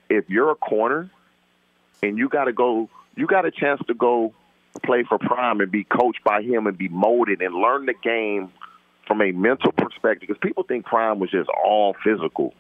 if 0.10 0.30
you're 0.30 0.52
a 0.52 0.56
corner 0.56 1.10
and 2.02 2.18
you 2.18 2.30
got 2.30 2.46
to 2.46 2.54
go, 2.54 2.90
you 3.16 3.28
got 3.28 3.46
a 3.46 3.52
chance 3.52 3.82
to 3.88 3.94
go 3.94 4.34
play 4.84 5.04
for 5.04 5.18
Prime 5.18 5.62
and 5.62 5.72
be 5.72 5.84
coached 5.84 6.24
by 6.24 6.42
him 6.42 6.68
and 6.68 6.78
be 6.78 6.90
molded 6.90 7.42
and 7.42 7.54
learn 7.54 7.86
the 7.86 7.94
game 8.02 8.52
from 9.08 9.22
a 9.22 9.32
mental 9.32 9.72
perspective. 9.72 10.28
Because 10.28 10.40
people 10.42 10.64
think 10.64 10.86
Prime 10.86 11.20
was 11.20 11.30
just 11.32 11.50
all 11.50 11.96
physical. 12.04 12.54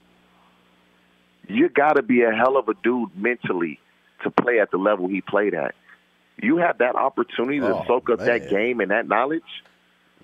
You 1.47 1.69
got 1.69 1.93
to 1.93 2.03
be 2.03 2.23
a 2.23 2.31
hell 2.31 2.57
of 2.57 2.69
a 2.69 2.73
dude 2.83 3.15
mentally 3.15 3.79
to 4.23 4.31
play 4.31 4.59
at 4.59 4.71
the 4.71 4.77
level 4.77 5.07
he 5.07 5.21
played 5.21 5.53
at. 5.53 5.75
You 6.41 6.57
have 6.57 6.79
that 6.79 6.95
opportunity 6.95 7.59
to 7.59 7.75
Oh, 7.75 7.83
soak 7.87 8.09
up 8.09 8.19
that 8.19 8.49
game 8.49 8.79
and 8.79 8.91
that 8.91 9.07
knowledge. 9.07 9.43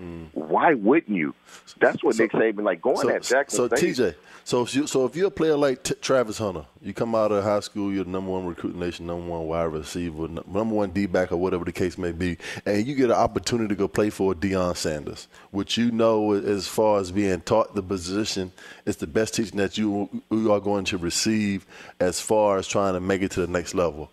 Mm. 0.01 0.27
Why 0.33 0.73
wouldn't 0.75 1.15
you? 1.15 1.35
That's 1.79 2.01
what 2.03 2.17
Nick 2.17 2.31
Saban 2.31 2.63
like 2.63 2.81
going 2.81 2.97
so, 2.97 3.09
at 3.09 3.21
Jackson 3.23 3.69
So 3.69 3.75
State. 3.75 3.95
TJ, 3.95 4.15
so 4.45 4.61
if 4.61 4.73
you, 4.73 4.87
so 4.87 5.05
if 5.05 5.13
you're 5.15 5.27
a 5.27 5.31
player 5.31 5.57
like 5.57 5.83
T- 5.83 5.93
Travis 5.95 6.37
Hunter, 6.37 6.65
you 6.81 6.93
come 6.93 7.15
out 7.15 7.33
of 7.33 7.43
high 7.43 7.59
school, 7.59 7.91
you're 7.91 8.05
the 8.05 8.09
number 8.09 8.31
one 8.31 8.45
recruit 8.45 8.73
in 8.73 8.79
the 8.79 8.85
nation, 8.85 9.07
number 9.07 9.27
one 9.27 9.45
wide 9.45 9.63
receiver, 9.65 10.29
number 10.29 10.63
one 10.73 10.91
D 10.91 11.05
back, 11.05 11.33
or 11.33 11.37
whatever 11.37 11.65
the 11.65 11.73
case 11.73 11.97
may 11.97 12.13
be, 12.13 12.37
and 12.65 12.87
you 12.87 12.95
get 12.95 13.09
an 13.09 13.17
opportunity 13.17 13.67
to 13.67 13.75
go 13.75 13.89
play 13.89 14.09
for 14.09 14.33
Deion 14.33 14.77
Sanders, 14.77 15.27
which 15.51 15.77
you 15.77 15.91
know 15.91 16.31
as 16.31 16.65
far 16.65 16.99
as 16.99 17.11
being 17.11 17.41
taught 17.41 17.75
the 17.75 17.83
position, 17.83 18.53
it's 18.85 18.97
the 18.99 19.07
best 19.07 19.33
teaching 19.33 19.57
that 19.57 19.77
you 19.77 20.09
you 20.31 20.53
are 20.53 20.61
going 20.61 20.85
to 20.85 20.97
receive 20.97 21.65
as 21.99 22.21
far 22.21 22.57
as 22.57 22.67
trying 22.67 22.93
to 22.93 23.01
make 23.01 23.21
it 23.21 23.31
to 23.31 23.41
the 23.41 23.47
next 23.51 23.75
level. 23.75 24.09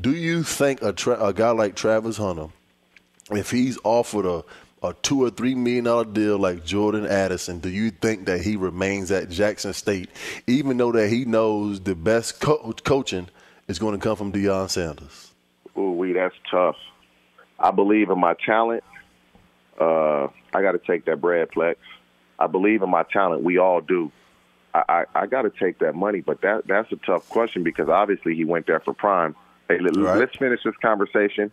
Do 0.00 0.14
you 0.14 0.42
think 0.42 0.82
a, 0.82 0.92
tra- 0.92 1.22
a 1.22 1.32
guy 1.32 1.50
like 1.50 1.76
Travis 1.76 2.16
Hunter, 2.16 2.48
if 3.30 3.50
he's 3.50 3.78
offered 3.84 4.26
a 4.26 4.44
a 4.82 4.94
two 5.02 5.22
or 5.22 5.30
three 5.30 5.54
million 5.54 5.84
dollar 5.84 6.04
deal 6.04 6.38
like 6.38 6.64
Jordan 6.64 7.06
Addison, 7.06 7.60
do 7.60 7.68
you 7.68 7.90
think 7.90 8.26
that 8.26 8.40
he 8.40 8.56
remains 8.56 9.10
at 9.10 9.30
Jackson 9.30 9.72
State, 9.72 10.10
even 10.46 10.76
though 10.76 10.92
that 10.92 11.08
he 11.08 11.24
knows 11.24 11.80
the 11.80 11.94
best 11.94 12.40
co- 12.40 12.72
coaching 12.84 13.28
is 13.68 13.78
going 13.78 13.98
to 13.98 14.02
come 14.02 14.16
from 14.16 14.32
Deion 14.32 14.68
Sanders? 14.68 15.32
Ooh, 15.76 15.92
wee, 15.92 16.12
that's 16.12 16.34
tough. 16.50 16.76
I 17.58 17.70
believe 17.70 18.10
in 18.10 18.18
my 18.18 18.34
talent. 18.44 18.82
Uh, 19.80 20.28
I 20.52 20.62
got 20.62 20.72
to 20.72 20.78
take 20.78 21.04
that 21.06 21.20
bread, 21.20 21.50
Plex. 21.50 21.76
I 22.38 22.48
believe 22.48 22.82
in 22.82 22.90
my 22.90 23.04
talent. 23.04 23.42
We 23.42 23.58
all 23.58 23.80
do. 23.80 24.10
I, 24.74 24.82
I, 24.88 25.04
I 25.22 25.26
got 25.26 25.42
to 25.42 25.50
take 25.50 25.78
that 25.78 25.94
money, 25.94 26.20
but 26.20 26.40
that 26.40 26.66
that's 26.66 26.90
a 26.90 26.96
tough 26.96 27.28
question 27.28 27.62
because 27.62 27.88
obviously 27.88 28.34
he 28.34 28.44
went 28.44 28.66
there 28.66 28.80
for 28.80 28.92
prime. 28.92 29.36
Hey, 29.72 29.78
let, 29.80 29.96
let's 29.96 30.36
finish 30.36 30.60
this 30.64 30.74
conversation. 30.82 31.50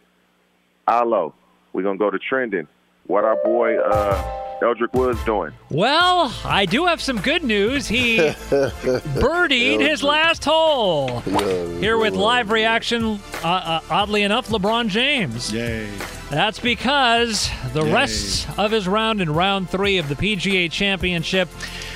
Allo, 0.87 1.33
we're 1.71 1.83
gonna 1.83 1.97
go 1.97 2.09
to 2.09 2.19
trending. 2.19 2.67
What 3.07 3.23
our 3.23 3.37
boy 3.43 3.77
uh, 3.77 4.59
Eldrick 4.61 4.93
Woods 4.93 5.23
doing? 5.23 5.53
Well, 5.69 6.33
I 6.43 6.65
do 6.65 6.85
have 6.85 7.01
some 7.01 7.21
good 7.21 7.43
news. 7.43 7.87
He 7.87 8.17
birdied 8.17 9.79
his 9.79 10.03
last 10.03 10.43
hole. 10.43 11.21
Here 11.21 11.97
with 11.97 12.13
live 12.13 12.51
reaction, 12.51 13.19
uh, 13.43 13.47
uh, 13.47 13.81
oddly 13.89 14.23
enough, 14.23 14.49
LeBron 14.49 14.89
James. 14.89 15.53
Yay. 15.53 15.89
That's 16.29 16.59
because 16.59 17.49
the 17.73 17.85
Yay. 17.85 17.93
rest 17.93 18.59
of 18.59 18.71
his 18.71 18.87
round 18.87 19.21
in 19.21 19.33
round 19.33 19.69
three 19.69 19.97
of 19.97 20.09
the 20.09 20.15
PGA 20.15 20.69
Championship. 20.69 21.47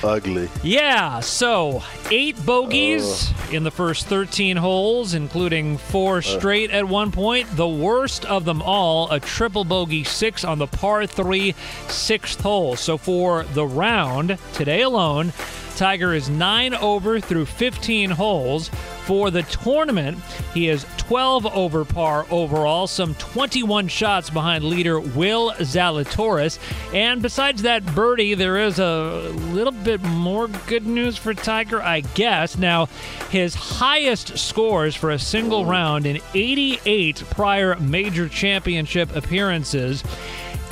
Ugly. 0.04 0.50
Yeah, 0.62 1.20
so 1.20 1.82
eight 2.10 2.36
bogeys 2.44 3.30
in 3.50 3.64
the 3.64 3.70
first 3.70 4.06
13 4.06 4.56
holes, 4.58 5.14
including 5.14 5.78
four 5.78 6.20
straight 6.20 6.70
at 6.70 6.86
one 6.86 7.10
point. 7.10 7.56
The 7.56 7.68
worst 7.68 8.24
of 8.26 8.44
them 8.44 8.60
all, 8.60 9.10
a 9.10 9.18
triple 9.18 9.64
bogey 9.64 10.04
six 10.04 10.44
on 10.44 10.58
the 10.58 10.66
par 10.66 11.06
three 11.06 11.54
sixth 11.88 12.40
hole. 12.40 12.76
So 12.76 12.98
for 12.98 13.44
the 13.44 13.66
round, 13.66 14.38
today 14.52 14.82
alone, 14.82 15.32
Tiger 15.76 16.14
is 16.14 16.28
nine 16.28 16.74
over 16.74 17.20
through 17.20 17.46
15 17.46 18.10
holes. 18.10 18.70
For 19.04 19.30
the 19.30 19.42
tournament, 19.42 20.18
he 20.54 20.70
is 20.70 20.86
12 20.96 21.44
over 21.46 21.84
par 21.84 22.24
overall, 22.30 22.86
some 22.86 23.14
21 23.16 23.88
shots 23.88 24.30
behind 24.30 24.64
leader 24.64 24.98
Will 24.98 25.52
Zalatoris. 25.52 26.58
And 26.94 27.20
besides 27.20 27.62
that 27.62 27.84
birdie, 27.94 28.32
there 28.32 28.58
is 28.58 28.78
a 28.78 29.30
little 29.50 29.72
bit 29.72 30.02
more 30.02 30.48
good 30.48 30.86
news 30.86 31.18
for 31.18 31.34
Tiger, 31.34 31.82
I 31.82 32.00
guess. 32.00 32.56
Now, 32.56 32.86
his 33.28 33.54
highest 33.54 34.38
scores 34.38 34.94
for 34.94 35.10
a 35.10 35.18
single 35.18 35.66
round 35.66 36.06
in 36.06 36.20
88 36.32 37.24
prior 37.30 37.76
major 37.76 38.28
championship 38.28 39.14
appearances. 39.14 40.02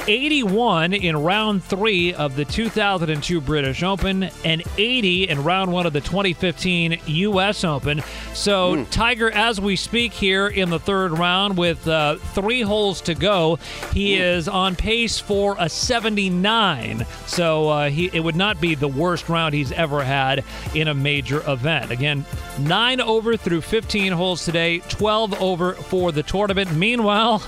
81 0.08 0.92
in 0.92 1.16
round 1.16 1.62
three 1.62 2.12
of 2.14 2.34
the 2.36 2.44
2002 2.44 3.40
British 3.40 3.82
Open 3.82 4.24
and 4.44 4.62
80 4.76 5.28
in 5.28 5.44
round 5.44 5.72
one 5.72 5.86
of 5.86 5.92
the 5.92 6.00
2015 6.00 7.00
U.S. 7.06 7.64
Open. 7.64 8.02
So, 8.34 8.76
mm. 8.76 8.90
Tiger, 8.90 9.30
as 9.30 9.60
we 9.60 9.76
speak 9.76 10.12
here 10.12 10.48
in 10.48 10.70
the 10.70 10.78
third 10.78 11.12
round 11.12 11.56
with 11.56 11.86
uh, 11.86 12.16
three 12.16 12.62
holes 12.62 13.00
to 13.02 13.14
go, 13.14 13.56
he 13.92 14.16
mm. 14.16 14.20
is 14.20 14.48
on 14.48 14.74
pace 14.76 15.18
for 15.18 15.56
a 15.58 15.68
79. 15.68 17.06
So, 17.26 17.68
uh, 17.68 17.90
he, 17.90 18.10
it 18.12 18.20
would 18.20 18.36
not 18.36 18.60
be 18.60 18.74
the 18.74 18.88
worst 18.88 19.28
round 19.28 19.54
he's 19.54 19.72
ever 19.72 20.02
had 20.02 20.44
in 20.74 20.88
a 20.88 20.94
major 20.94 21.48
event. 21.50 21.90
Again, 21.90 22.24
nine 22.58 23.00
over 23.00 23.36
through 23.36 23.60
15 23.60 24.12
holes 24.12 24.44
today, 24.44 24.80
12 24.88 25.40
over 25.40 25.74
for 25.74 26.12
the 26.12 26.22
tournament. 26.22 26.74
Meanwhile, 26.74 27.42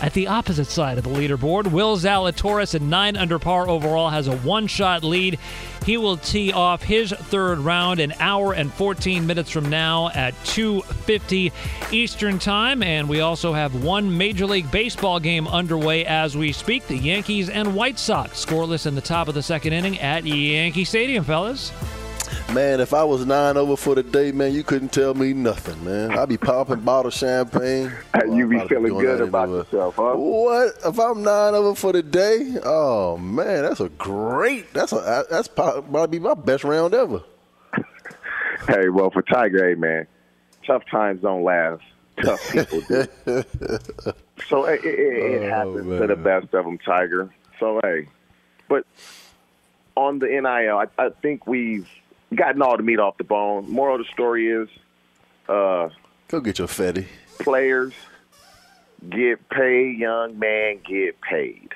at 0.00 0.12
the 0.12 0.28
opposite 0.28 0.66
side 0.66 0.98
of 0.98 1.04
the 1.04 1.10
leaderboard, 1.10 1.70
Will 1.70 1.96
Zalatoris 1.96 2.74
at 2.74 2.82
9 2.82 3.16
under 3.16 3.38
par 3.38 3.68
overall 3.68 4.10
has 4.10 4.28
a 4.28 4.36
one 4.38 4.66
shot 4.66 5.02
lead. 5.02 5.38
He 5.84 5.96
will 5.96 6.16
tee 6.16 6.52
off 6.52 6.82
his 6.82 7.12
third 7.12 7.58
round 7.60 8.00
an 8.00 8.12
hour 8.20 8.52
and 8.52 8.72
14 8.72 9.26
minutes 9.26 9.50
from 9.50 9.70
now 9.70 10.08
at 10.10 10.34
2:50 10.44 11.52
Eastern 11.92 12.38
Time 12.38 12.82
and 12.82 13.08
we 13.08 13.20
also 13.20 13.52
have 13.52 13.84
one 13.84 14.16
Major 14.16 14.46
League 14.46 14.70
Baseball 14.70 15.20
game 15.20 15.46
underway 15.48 16.04
as 16.04 16.36
we 16.36 16.52
speak. 16.52 16.86
The 16.88 16.96
Yankees 16.96 17.48
and 17.48 17.74
White 17.74 17.98
Sox 17.98 18.44
scoreless 18.44 18.86
in 18.86 18.94
the 18.94 19.00
top 19.00 19.28
of 19.28 19.34
the 19.34 19.42
second 19.42 19.72
inning 19.72 19.98
at 20.00 20.24
Yankee 20.26 20.84
Stadium, 20.84 21.24
fellas. 21.24 21.72
Man, 22.52 22.80
if 22.80 22.94
I 22.94 23.04
was 23.04 23.26
nine 23.26 23.56
over 23.56 23.76
for 23.76 23.94
the 23.94 24.02
day, 24.02 24.32
man, 24.32 24.52
you 24.52 24.62
couldn't 24.62 24.92
tell 24.92 25.14
me 25.14 25.32
nothing, 25.32 25.84
man. 25.84 26.16
I'd 26.16 26.28
be 26.28 26.36
popping 26.36 26.80
bottle 26.80 27.10
champagne. 27.10 27.92
you 28.30 28.48
be 28.48 28.60
feeling 28.68 28.96
good 28.98 29.20
about 29.20 29.48
yourself, 29.48 29.96
huh? 29.96 30.14
What? 30.14 30.74
If 30.84 30.98
I'm 30.98 31.22
nine 31.22 31.54
over 31.54 31.74
for 31.74 31.92
the 31.92 32.02
day? 32.02 32.56
Oh 32.64 33.16
man, 33.16 33.62
that's 33.62 33.80
a 33.80 33.88
great. 33.90 34.72
That's 34.72 34.92
a 34.92 35.24
that's 35.30 35.48
probably 35.48 36.18
be 36.18 36.22
my 36.22 36.34
best 36.34 36.64
round 36.64 36.94
ever. 36.94 37.22
hey, 38.68 38.88
well, 38.88 39.10
for 39.10 39.22
Tiger, 39.22 39.68
hey 39.68 39.74
man, 39.74 40.06
tough 40.66 40.82
times 40.90 41.22
don't 41.22 41.44
last. 41.44 41.82
Tough 42.22 42.40
people 42.50 42.80
do. 42.82 43.04
so 44.48 44.64
it, 44.64 44.84
it, 44.84 44.98
it 44.98 45.42
oh, 45.42 45.48
happens 45.48 45.86
man. 45.86 46.00
to 46.00 46.06
the 46.06 46.16
best 46.16 46.54
of 46.54 46.64
them, 46.64 46.78
Tiger. 46.78 47.32
So 47.60 47.80
hey, 47.82 48.08
but 48.68 48.86
on 49.96 50.18
the 50.18 50.26
NIL, 50.26 50.78
I, 50.78 50.86
I 50.98 51.10
think 51.22 51.46
we've 51.46 51.88
gotten 52.36 52.62
all 52.62 52.76
the 52.76 52.82
meat 52.82 52.98
off 52.98 53.16
the 53.18 53.24
bone. 53.24 53.70
Moral 53.70 54.00
of 54.00 54.06
the 54.06 54.12
story 54.12 54.48
is, 54.48 54.68
uh, 55.48 55.88
go 56.28 56.40
get 56.40 56.58
your 56.58 56.68
fetty. 56.68 57.06
Players 57.40 57.92
get 59.08 59.48
paid. 59.48 59.98
Young 59.98 60.38
man, 60.38 60.80
get 60.84 61.20
paid. 61.20 61.72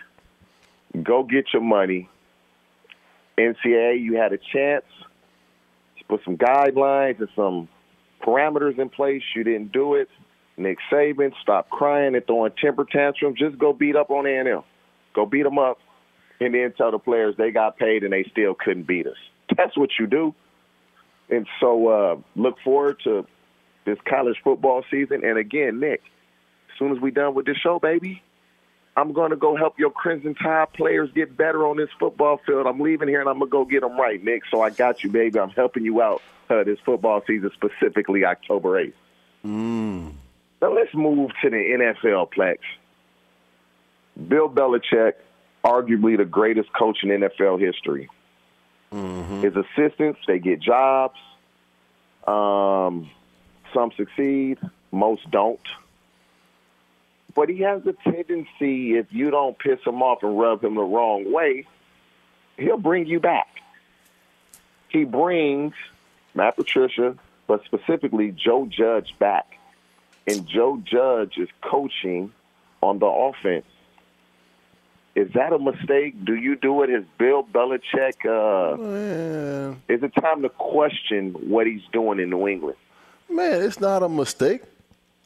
Go 1.03 1.23
get 1.23 1.47
your 1.53 1.63
money. 1.63 2.09
NCAA, 3.39 4.03
you 4.03 4.17
had 4.17 4.33
a 4.33 4.39
chance 4.39 4.85
to 5.99 6.05
put 6.09 6.23
some 6.25 6.37
guidelines 6.37 7.19
and 7.21 7.29
some 7.35 7.69
parameters 8.23 8.79
in 8.79 8.89
place. 8.89 9.23
You 9.35 9.45
didn't 9.45 9.73
do 9.73 9.95
it. 9.95 10.09
Nick 10.57 10.79
Saban, 10.93 11.33
stop 11.41 11.71
crying 11.71 12.15
and 12.15 12.27
throwing 12.27 12.53
temper 12.61 12.85
tantrums. 12.85 13.39
Just 13.39 13.59
go 13.59 13.73
beat 13.73 13.97
up 13.97 14.11
on 14.11 14.27
A&M. 14.27 14.63
Go 15.15 15.27
beat 15.27 15.43
them 15.43 15.59
up, 15.59 15.79
and 16.39 16.55
then 16.55 16.73
tell 16.77 16.91
the 16.91 16.99
players 16.99 17.35
they 17.37 17.51
got 17.51 17.79
paid 17.79 18.05
and 18.05 18.13
they 18.13 18.25
still 18.31 18.55
couldn't 18.55 18.87
beat 18.87 19.07
us. 19.07 19.17
That's 19.57 19.77
what 19.77 19.91
you 19.99 20.07
do. 20.07 20.35
And 21.31 21.47
so 21.61 21.89
uh, 21.89 22.17
look 22.35 22.57
forward 22.65 23.01
to 23.05 23.27
this 23.85 23.99
college 24.05 24.37
football 24.43 24.85
season. 24.91 25.25
And 25.25 25.39
again, 25.39 25.81
Nick, 25.81 26.03
as 26.73 26.79
soon 26.79 26.93
as 26.93 27.01
we're 27.01 27.13
done 27.13 27.35
with 27.35 27.47
this 27.47 27.57
show, 27.57 27.79
baby, 27.79 28.23
I'm 28.97 29.13
going 29.13 29.31
to 29.31 29.37
go 29.37 29.57
help 29.57 29.79
your 29.79 29.91
Crimson 29.91 30.35
Tide 30.35 30.73
players 30.73 31.11
get 31.15 31.37
better 31.37 31.67
on 31.67 31.77
this 31.77 31.89
football 31.99 32.41
field. 32.45 32.67
I'm 32.67 32.81
leaving 32.81 33.09
here 33.09 33.21
and 33.21 33.29
I'm 33.29 33.39
going 33.39 33.51
to 33.51 33.53
go 33.53 33.65
get 33.65 33.83
them 33.83 33.99
right, 33.99 34.23
Nick. 34.23 34.43
So 34.51 34.61
I 34.61 34.71
got 34.71 35.05
you, 35.05 35.11
baby. 35.11 35.39
I'm 35.39 35.51
helping 35.51 35.85
you 35.85 36.03
out 36.03 36.23
uh, 36.49 36.65
this 36.65 36.79
football 36.85 37.23
season, 37.27 37.51
specifically 37.55 38.25
October 38.25 38.85
8th. 38.85 38.93
Mm. 39.45 40.13
Now 40.61 40.75
let's 40.75 40.95
move 40.95 41.31
to 41.43 41.51
the 41.51 41.57
NFL 41.57 42.33
Plex. 42.33 42.59
Bill 44.29 44.51
Belichick, 44.51 45.15
arguably 45.65 46.17
the 46.17 46.25
greatest 46.25 46.71
coach 46.73 46.99
in 47.03 47.09
NFL 47.09 47.61
history. 47.61 48.11
Mm-hmm. 48.93 49.43
His 49.43 49.55
assistants, 49.57 50.21
they 50.27 50.39
get 50.39 50.61
jobs. 50.61 51.19
Um, 52.27 53.11
some 53.73 53.93
succeed, 53.97 54.59
most 54.91 55.31
don't. 55.31 55.61
But 57.35 57.49
he 57.49 57.61
has 57.61 57.83
a 57.87 57.93
tendency, 58.11 58.97
if 58.97 59.13
you 59.13 59.31
don't 59.31 59.59
piss 59.59 59.79
him 59.87 60.03
off 60.03 60.23
and 60.23 60.39
rub 60.39 60.65
him 60.65 60.75
the 60.75 60.83
wrong 60.83 61.33
way, 61.33 61.67
he'll 62.57 62.77
bring 62.77 63.07
you 63.07 63.21
back. 63.21 63.49
He 64.89 65.05
brings 65.05 65.75
Matt 66.35 66.57
Patricia, 66.57 67.17
but 67.47 67.65
specifically 67.65 68.33
Joe 68.33 68.67
Judge 68.67 69.15
back. 69.19 69.59
And 70.27 70.47
Joe 70.47 70.83
Judge 70.85 71.39
is 71.39 71.49
coaching 71.63 72.33
on 72.83 72.99
the 72.99 73.07
offense. 73.07 73.67
Is 75.17 75.33
that 75.35 75.53
a 75.53 75.59
mistake? 75.59 76.25
Do 76.25 76.35
you 76.35 76.57
do 76.57 76.83
it 76.83 76.91
as 76.91 77.03
Bill 77.19 77.43
Belichick? 77.43 78.25
Uh, 78.25 79.75
Is 79.93 80.03
it 80.03 80.13
time 80.21 80.43
to 80.43 80.49
question 80.51 81.33
what 81.49 81.67
he's 81.67 81.83
doing 81.93 82.21
in 82.21 82.31
New 82.31 82.47
England? 82.47 82.77
Man, 83.29 83.63
it's 83.63 83.81
not 83.81 84.03
a 84.03 84.09
mistake. 84.09 84.63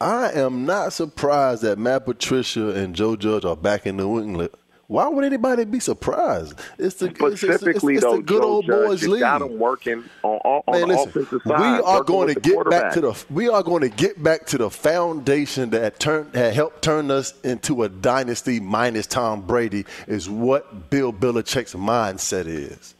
I 0.01 0.31
am 0.31 0.65
not 0.65 0.91
surprised 0.93 1.61
that 1.61 1.77
Matt 1.79 2.05
Patricia 2.05 2.69
and 2.71 2.95
Joe 2.95 3.15
Judge 3.15 3.45
are 3.45 3.55
back 3.55 3.85
in 3.85 3.97
New 3.97 4.19
England 4.19 4.49
why 4.87 5.07
would 5.07 5.25
anybody 5.25 5.65
be 5.65 5.79
surprised? 5.79 6.59
It's 6.77 6.95
the 6.95 7.07
specifically 7.07 7.95
it's, 7.95 8.03
it's, 8.03 8.13
it's, 8.13 8.17
the 8.17 8.21
good 8.21 8.41
Joe 8.41 8.47
old 8.47 8.67
boys 8.67 9.01
Judge, 9.01 9.09
league. 9.09 9.19
Got 9.21 9.39
them 9.39 9.57
working 9.57 10.03
on, 10.21 10.39
on 10.43 10.61
Man, 10.71 10.81
the 10.81 10.87
listen, 10.87 11.09
offensive 11.09 11.41
side. 11.47 11.59
We 11.59 11.83
are 11.83 12.03
going 12.03 12.33
to 12.33 12.39
get 12.39 12.69
back 12.69 12.93
to 12.93 13.01
the 13.01 13.25
we 13.31 13.49
are 13.49 13.63
going 13.63 13.81
to 13.81 13.89
get 13.89 14.21
back 14.21 14.45
to 14.47 14.57
the 14.59 14.69
foundation 14.69 15.71
that 15.71 15.99
turned 15.99 16.33
that 16.33 16.53
helped 16.53 16.83
turn 16.83 17.09
us 17.09 17.33
into 17.43 17.83
a 17.83 17.89
dynasty 17.89 18.59
minus 18.59 19.07
Tom 19.07 19.41
Brady 19.41 19.85
is 20.07 20.29
what 20.29 20.91
Bill 20.91 21.11
Belichick's 21.11 21.73
mindset 21.73 22.45
is. 22.45 22.93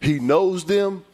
He 0.00 0.18
knows 0.18 0.64
them 0.64 1.04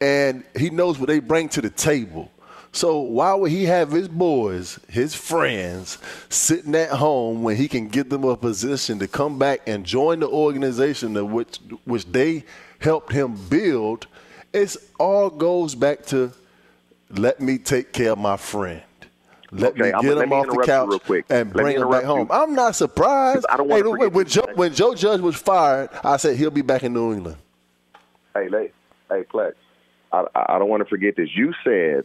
and 0.00 0.44
he 0.56 0.70
knows 0.70 0.98
what 0.98 1.06
they 1.08 1.20
bring 1.20 1.48
to 1.50 1.62
the 1.62 1.70
table. 1.70 2.30
So 2.74 2.98
why 2.98 3.32
would 3.34 3.52
he 3.52 3.66
have 3.66 3.92
his 3.92 4.08
boys, 4.08 4.80
his 4.88 5.14
friends, 5.14 5.96
sitting 6.28 6.74
at 6.74 6.90
home 6.90 7.44
when 7.44 7.56
he 7.56 7.68
can 7.68 7.86
give 7.86 8.08
them 8.08 8.24
a 8.24 8.36
position 8.36 8.98
to 8.98 9.06
come 9.06 9.38
back 9.38 9.60
and 9.68 9.86
join 9.86 10.18
the 10.18 10.28
organization 10.28 11.16
of 11.16 11.30
which 11.30 11.60
which 11.84 12.04
they 12.06 12.44
helped 12.80 13.12
him 13.12 13.36
build? 13.48 14.08
It 14.52 14.76
all 14.98 15.30
goes 15.30 15.76
back 15.76 16.04
to 16.06 16.32
let 17.10 17.40
me 17.40 17.58
take 17.58 17.92
care 17.92 18.10
of 18.10 18.18
my 18.18 18.36
friend. 18.36 18.82
Let 19.52 19.80
okay, 19.80 19.92
me 19.92 20.02
get 20.02 20.18
him 20.18 20.32
off 20.32 20.46
the 20.48 20.62
couch 20.66 21.22
and 21.30 21.52
bring 21.52 21.76
him 21.76 21.88
back 21.88 22.02
home. 22.02 22.26
You. 22.28 22.34
I'm 22.34 22.56
not 22.56 22.74
surprised. 22.74 23.46
I 23.48 23.56
don't 23.56 23.70
hey, 23.70 23.82
when, 23.82 24.12
when, 24.12 24.26
Joe, 24.26 24.48
when 24.56 24.74
Joe 24.74 24.96
Judge 24.96 25.20
was 25.20 25.36
fired, 25.36 25.90
I 26.02 26.16
said 26.16 26.36
he'll 26.36 26.50
be 26.50 26.62
back 26.62 26.82
in 26.82 26.92
New 26.92 27.12
England. 27.12 27.36
Hey, 28.34 28.48
hey, 28.50 28.72
hey, 29.08 29.22
Plex. 29.32 29.52
I, 30.12 30.24
I 30.34 30.58
don't 30.58 30.68
want 30.68 30.80
to 30.80 30.88
forget 30.88 31.14
this. 31.14 31.28
You 31.36 31.54
said 31.62 32.04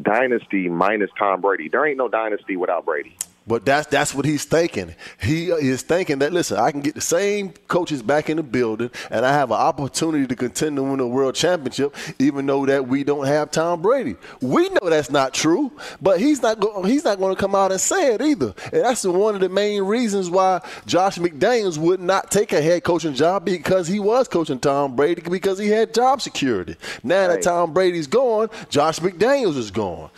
dynasty 0.00 0.68
minus 0.68 1.10
Tom 1.18 1.40
Brady. 1.40 1.68
There 1.68 1.86
ain't 1.86 1.98
no 1.98 2.08
dynasty 2.08 2.56
without 2.56 2.84
Brady. 2.84 3.16
But 3.46 3.64
that's 3.64 3.86
that's 3.86 4.12
what 4.12 4.24
he's 4.24 4.44
thinking. 4.44 4.94
He 5.22 5.50
is 5.50 5.82
thinking 5.82 6.18
that 6.18 6.32
listen, 6.32 6.56
I 6.56 6.72
can 6.72 6.80
get 6.80 6.96
the 6.96 7.00
same 7.00 7.50
coaches 7.68 8.02
back 8.02 8.28
in 8.28 8.38
the 8.38 8.42
building, 8.42 8.90
and 9.08 9.24
I 9.24 9.32
have 9.32 9.52
an 9.52 9.56
opportunity 9.56 10.26
to 10.26 10.34
contend 10.34 10.76
to 10.76 10.82
win 10.82 10.98
a 10.98 11.06
world 11.06 11.36
championship, 11.36 11.94
even 12.18 12.46
though 12.46 12.66
that 12.66 12.88
we 12.88 13.04
don't 13.04 13.26
have 13.26 13.52
Tom 13.52 13.82
Brady. 13.82 14.16
We 14.40 14.68
know 14.70 14.90
that's 14.90 15.10
not 15.10 15.32
true, 15.32 15.70
but 16.02 16.18
he's 16.18 16.42
not 16.42 16.58
go- 16.58 16.82
he's 16.82 17.04
not 17.04 17.18
going 17.18 17.36
to 17.36 17.40
come 17.40 17.54
out 17.54 17.70
and 17.70 17.80
say 17.80 18.14
it 18.14 18.20
either. 18.20 18.52
And 18.72 18.82
that's 18.82 19.04
one 19.04 19.36
of 19.36 19.40
the 19.40 19.48
main 19.48 19.84
reasons 19.84 20.28
why 20.28 20.60
Josh 20.86 21.16
McDaniels 21.18 21.78
would 21.78 22.00
not 22.00 22.32
take 22.32 22.52
a 22.52 22.60
head 22.60 22.82
coaching 22.82 23.14
job 23.14 23.44
because 23.44 23.86
he 23.86 24.00
was 24.00 24.26
coaching 24.26 24.58
Tom 24.58 24.96
Brady 24.96 25.22
because 25.22 25.58
he 25.58 25.68
had 25.68 25.94
job 25.94 26.20
security. 26.20 26.74
Now 27.04 27.28
that 27.28 27.42
Tom 27.42 27.72
Brady's 27.72 28.08
gone, 28.08 28.50
Josh 28.70 28.98
McDaniels 28.98 29.56
is 29.56 29.70
gone. 29.70 30.10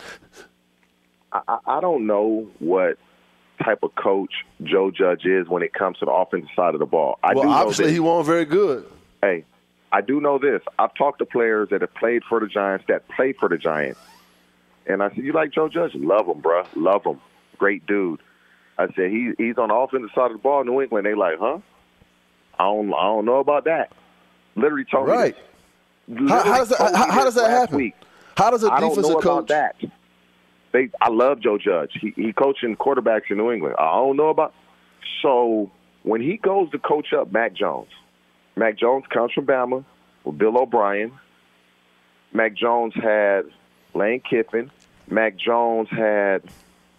I, 1.31 1.59
I 1.67 1.79
don't 1.79 2.07
know 2.07 2.47
what 2.57 2.97
type 3.63 3.83
of 3.83 3.93
coach 3.95 4.31
Joe 4.63 4.91
Judge 4.91 5.25
is 5.25 5.47
when 5.47 5.63
it 5.63 5.73
comes 5.73 5.97
to 5.99 6.05
the 6.05 6.11
offensive 6.11 6.49
side 6.55 6.73
of 6.73 6.79
the 6.79 6.85
ball. 6.85 7.19
I 7.23 7.33
well, 7.33 7.43
do 7.43 7.49
obviously 7.49 7.91
he 7.91 7.99
wasn't 7.99 8.27
very 8.27 8.45
good. 8.45 8.85
Hey, 9.21 9.45
I 9.91 10.01
do 10.01 10.21
know 10.21 10.37
this. 10.37 10.61
I've 10.77 10.93
talked 10.93 11.19
to 11.19 11.25
players 11.25 11.69
that 11.69 11.81
have 11.81 11.93
played 11.93 12.23
for 12.27 12.39
the 12.39 12.47
Giants, 12.47 12.85
that 12.87 13.07
play 13.09 13.33
for 13.33 13.49
the 13.49 13.57
Giants, 13.57 13.99
and 14.85 15.03
I 15.03 15.09
said, 15.09 15.23
"You 15.23 15.33
like 15.33 15.51
Joe 15.51 15.69
Judge? 15.69 15.93
Love 15.95 16.27
him, 16.27 16.39
bro. 16.41 16.63
Love 16.75 17.03
him. 17.03 17.19
Great 17.57 17.85
dude." 17.85 18.21
I 18.77 18.87
said, 18.93 19.11
"He 19.11 19.33
he's 19.37 19.57
on 19.57 19.69
the 19.69 19.75
offensive 19.75 20.11
side 20.15 20.31
of 20.31 20.37
the 20.37 20.37
ball 20.37 20.61
in 20.61 20.67
New 20.67 20.81
England." 20.81 21.05
They 21.05 21.15
like, 21.15 21.39
"Huh? 21.39 21.59
I 22.57 22.63
don't 22.65 22.93
I 22.93 23.03
don't 23.03 23.25
know 23.25 23.39
about 23.39 23.65
that." 23.65 23.91
Literally 24.55 24.85
told 24.85 25.07
right. 25.07 25.35
me. 25.35 26.15
Right. 26.15 26.29
How, 26.29 26.43
how, 26.43 26.57
does 26.57 26.69
that, 26.69 26.95
how, 26.95 27.11
how 27.11 27.23
does 27.23 27.35
that 27.35 27.49
happen? 27.51 27.77
Week. 27.77 27.95
How 28.35 28.49
does 28.49 28.63
a 28.63 28.71
I 28.71 28.79
defensive 28.79 29.03
don't 29.03 29.25
know 29.25 29.43
coach? 29.43 29.91
They 30.71 30.89
I 31.01 31.09
love 31.09 31.39
Joe 31.41 31.57
Judge. 31.57 31.91
He 31.99 32.13
he 32.15 32.33
coaching 32.33 32.75
quarterbacks 32.75 33.29
in 33.29 33.37
New 33.37 33.51
England. 33.51 33.75
I 33.79 33.95
don't 33.95 34.17
know 34.17 34.29
about 34.29 34.53
so 35.21 35.71
when 36.03 36.21
he 36.21 36.37
goes 36.37 36.69
to 36.71 36.79
coach 36.79 37.13
up 37.13 37.31
Mac 37.31 37.53
Jones, 37.53 37.89
Mac 38.55 38.77
Jones 38.77 39.05
comes 39.09 39.31
from 39.33 39.45
Bama 39.45 39.83
with 40.23 40.37
Bill 40.37 40.57
O'Brien. 40.57 41.11
Mac 42.31 42.55
Jones 42.55 42.93
had 42.95 43.45
Lane 43.93 44.21
Kiffin. 44.21 44.71
Mac 45.09 45.35
Jones 45.37 45.89
had 45.89 46.43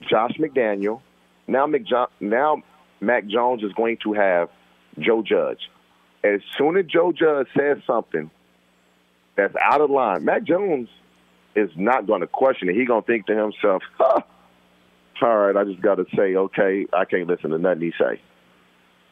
Josh 0.08 0.32
McDaniel. 0.38 1.00
Now, 1.46 1.66
McJo- 1.66 2.08
now 2.20 2.62
Mac 3.00 3.26
Jones 3.26 3.62
is 3.62 3.72
going 3.72 3.98
to 4.04 4.12
have 4.12 4.48
Joe 4.98 5.22
Judge. 5.22 5.70
As 6.22 6.40
soon 6.58 6.76
as 6.76 6.86
Joe 6.86 7.12
Judge 7.12 7.46
says 7.56 7.78
something 7.86 8.30
that's 9.36 9.54
out 9.62 9.80
of 9.80 9.90
line, 9.90 10.24
Mac 10.24 10.44
Jones 10.44 10.88
is 11.55 11.70
not 11.76 12.07
going 12.07 12.20
to 12.20 12.26
question 12.26 12.68
it. 12.68 12.76
He's 12.76 12.88
going 12.88 13.03
to 13.03 13.07
think 13.07 13.26
to 13.26 13.36
himself, 13.36 13.82
huh, 13.98 14.20
all 15.22 15.36
right, 15.36 15.57
I 15.57 15.64
just 15.64 15.82
got 15.82 15.96
to 15.96 16.07
say, 16.16 16.34
okay, 16.34 16.86
I 16.92 17.05
can't 17.05 17.26
listen 17.26 17.51
to 17.51 17.59
nothing 17.59 17.82
he 17.82 17.92
say. 17.98 18.20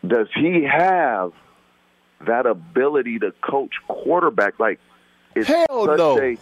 Does 0.06 0.28
he 0.34 0.64
have 0.64 1.32
that 2.26 2.46
ability 2.46 3.18
to 3.18 3.32
coach 3.42 3.72
quarterback? 3.88 4.58
Like, 4.58 4.80
it's 5.34 5.48
Hell 5.48 5.96
no. 5.96 6.18
a 6.18 6.38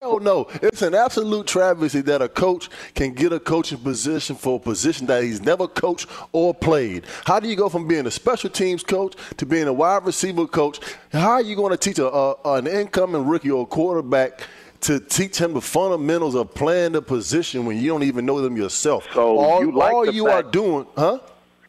Hell 0.00 0.18
no. 0.18 0.48
It's 0.62 0.82
an 0.82 0.94
absolute 0.94 1.46
travesty 1.46 2.00
that 2.02 2.20
a 2.20 2.28
coach 2.28 2.68
can 2.94 3.12
get 3.12 3.32
a 3.32 3.38
coaching 3.38 3.78
position 3.78 4.34
for 4.34 4.56
a 4.56 4.58
position 4.58 5.06
that 5.06 5.22
he's 5.22 5.40
never 5.40 5.68
coached 5.68 6.08
or 6.32 6.52
played. 6.52 7.04
How 7.24 7.38
do 7.38 7.48
you 7.48 7.54
go 7.54 7.68
from 7.68 7.86
being 7.86 8.06
a 8.06 8.10
special 8.10 8.50
teams 8.50 8.82
coach 8.82 9.14
to 9.36 9.46
being 9.46 9.68
a 9.68 9.72
wide 9.72 10.04
receiver 10.04 10.46
coach? 10.46 10.80
How 11.12 11.32
are 11.32 11.42
you 11.42 11.54
going 11.54 11.70
to 11.70 11.76
teach 11.76 12.00
a, 12.00 12.08
a, 12.08 12.34
an 12.54 12.66
incoming 12.66 13.26
rookie 13.26 13.50
or 13.50 13.66
quarterback 13.66 14.40
to 14.86 15.00
teach 15.00 15.38
him 15.38 15.52
the 15.52 15.60
fundamentals 15.60 16.36
of 16.36 16.54
playing 16.54 16.92
the 16.92 17.02
position 17.02 17.66
when 17.66 17.76
you 17.78 17.88
don't 17.88 18.04
even 18.04 18.24
know 18.24 18.40
them 18.40 18.56
yourself? 18.56 19.06
So 19.12 19.36
all 19.36 19.60
you 19.60 19.72
like 19.72 19.92
all 19.92 20.10
you 20.10 20.26
fact- 20.26 20.46
are 20.46 20.50
doing, 20.50 20.86
huh? 20.96 21.18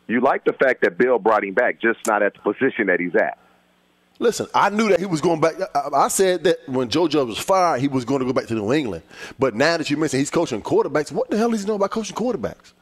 You 0.07 0.21
like 0.21 0.45
the 0.45 0.53
fact 0.53 0.81
that 0.83 0.97
Bill 0.97 1.19
brought 1.19 1.43
him 1.43 1.53
back, 1.53 1.81
just 1.81 1.99
not 2.07 2.23
at 2.23 2.33
the 2.35 2.39
position 2.39 2.87
that 2.87 2.99
he's 2.99 3.15
at. 3.15 3.37
Listen, 4.19 4.47
I 4.53 4.69
knew 4.69 4.89
that 4.89 4.99
he 4.99 5.05
was 5.05 5.19
going 5.19 5.41
back. 5.41 5.55
I 5.93 6.07
said 6.07 6.43
that 6.45 6.57
when 6.67 6.89
Joe 6.89 7.07
Judge 7.07 7.27
was 7.27 7.37
fired, 7.37 7.81
he 7.81 7.87
was 7.87 8.05
going 8.05 8.19
to 8.19 8.25
go 8.25 8.33
back 8.33 8.47
to 8.47 8.53
New 8.55 8.71
England. 8.73 9.03
But 9.37 9.53
now 9.53 9.77
that 9.77 9.89
you 9.89 9.97
mentioned 9.97 10.19
he's 10.19 10.31
coaching 10.31 10.61
quarterbacks, 10.61 11.11
what 11.11 11.29
the 11.29 11.37
hell 11.37 11.51
does 11.51 11.61
he 11.61 11.67
know 11.67 11.75
about 11.75 11.91
coaching 11.91 12.15
quarterbacks? 12.15 12.73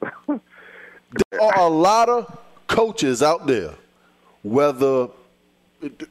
there 0.28 1.42
are 1.42 1.58
a 1.60 1.68
lot 1.68 2.08
of 2.08 2.38
coaches 2.66 3.22
out 3.22 3.46
there, 3.46 3.74
whether 4.42 5.08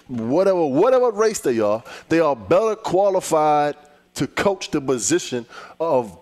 whatever 0.08 0.66
whatever 0.66 1.12
race 1.12 1.40
they 1.40 1.60
are, 1.60 1.84
they 2.10 2.20
are 2.20 2.36
better 2.36 2.76
qualified 2.76 3.76
to 4.16 4.28
coach 4.28 4.72
the 4.72 4.82
position 4.82 5.46
of 5.80 6.18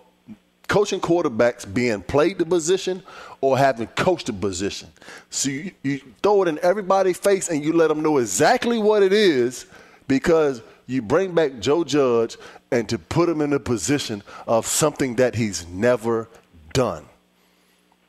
coaching 0.68 1.00
quarterbacks 1.00 1.70
being 1.72 2.02
played 2.02 2.38
the 2.38 2.46
position 2.46 3.02
or 3.42 3.58
having 3.58 3.86
coached 3.88 4.26
the 4.26 4.32
position. 4.32 4.88
So 5.28 5.50
you, 5.50 5.72
you 5.82 6.00
throw 6.22 6.42
it 6.44 6.48
in 6.48 6.58
everybody's 6.60 7.18
face 7.18 7.50
and 7.50 7.62
you 7.62 7.74
let 7.74 7.88
them 7.88 8.02
know 8.02 8.18
exactly 8.18 8.78
what 8.78 9.02
it 9.02 9.12
is 9.12 9.66
because 10.08 10.62
you 10.86 11.02
bring 11.02 11.34
back 11.34 11.58
Joe 11.60 11.84
Judge 11.84 12.38
and 12.70 12.88
to 12.88 12.98
put 12.98 13.28
him 13.28 13.42
in 13.42 13.52
a 13.52 13.60
position 13.60 14.22
of 14.46 14.66
something 14.66 15.16
that 15.16 15.34
he's 15.34 15.66
never 15.66 16.28
done. 16.72 17.04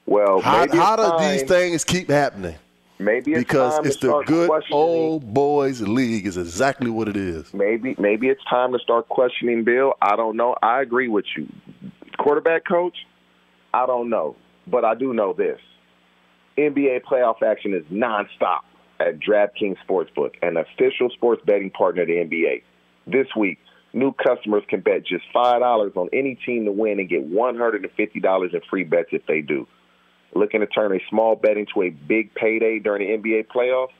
Well, 0.06 0.40
How, 0.40 0.68
how 0.74 0.96
do 0.96 1.26
these 1.26 1.44
things 1.44 1.84
keep 1.84 2.10
happening? 2.10 2.56
Maybe 3.00 3.34
it's 3.34 3.40
because 3.40 3.76
time 3.76 3.86
it's 3.86 3.96
to 3.98 4.08
the 4.08 4.24
good 4.26 4.50
old 4.72 5.34
boys 5.34 5.82
league 5.82 6.28
is 6.28 6.38
exactly 6.38 6.90
what 6.90 7.08
it 7.08 7.18
is. 7.18 7.54
Maybe 7.54 7.96
maybe 7.98 8.28
it's 8.28 8.44
time 8.50 8.72
to 8.74 8.80
start 8.80 9.10
questioning 9.10 9.64
Bill. 9.64 9.94
I 10.02 10.16
don't 10.16 10.38
know. 10.38 10.56
I 10.62 10.82
agree 10.82 11.08
with 11.08 11.26
you. 11.36 11.48
Quarterback 12.20 12.66
coach, 12.66 12.96
I 13.74 13.86
don't 13.86 14.10
know. 14.10 14.36
But 14.68 14.86
I 14.86 14.96
do 14.96 15.14
know 15.14 15.34
this. 15.34 15.60
NBA 16.58 17.02
playoff 17.04 17.42
action 17.42 17.74
is 17.74 17.84
nonstop 17.92 18.60
at 19.00 19.20
DraftKings 19.20 19.78
Sportsbook, 19.88 20.36
an 20.42 20.58
official 20.58 21.10
sports 21.10 21.42
betting 21.46 21.72
partner 21.72 22.04
of 22.04 22.08
the 22.08 22.14
NBA. 22.14 22.64
This 23.08 23.28
week, 23.36 23.60
new 23.94 24.14
customers 24.14 24.64
can 24.70 24.82
bet 24.82 25.06
just 25.06 25.24
$5 25.36 25.98
on 25.98 26.10
any 26.14 26.36
team 26.46 26.66
to 26.66 26.72
win 26.72 27.00
and 27.00 27.10
get 27.10 27.30
$150 27.30 28.54
in 28.54 28.62
free 28.70 28.84
bets 28.84 29.10
if 29.12 29.26
they 29.26 29.42
do. 29.42 29.68
Looking 30.36 30.62
to 30.62 30.68
turn 30.68 30.96
a 30.96 31.00
small 31.10 31.36
bet 31.36 31.58
into 31.58 31.84
a 31.84 31.90
big 31.90 32.34
payday 32.34 32.80
during 32.80 33.22
the 33.22 33.30
NBA 33.30 33.48
playoffs? 33.48 33.94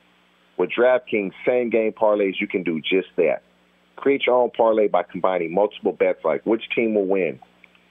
With 0.58 0.72
DraftKings 0.72 1.32
same 1.48 1.70
game 1.70 1.92
parlays, 1.92 2.40
you 2.40 2.48
can 2.48 2.64
do 2.64 2.80
just 2.82 3.10
that. 3.18 3.44
Create 3.96 4.24
your 4.26 4.36
own 4.36 4.52
parlay 4.56 4.88
by 4.88 5.04
combining 5.04 5.54
multiple 5.54 5.92
bets 5.92 6.20
like 6.24 6.46
which 6.46 6.64
team 6.76 6.96
will 6.96 7.06
win, 7.06 7.40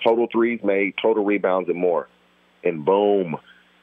total 0.04 0.26
threes 0.30 0.60
made, 0.62 0.94
total 1.00 1.24
rebounds, 1.24 1.68
and 1.68 1.78
more. 1.78 2.08
And 2.64 2.84
boom, 2.84 3.36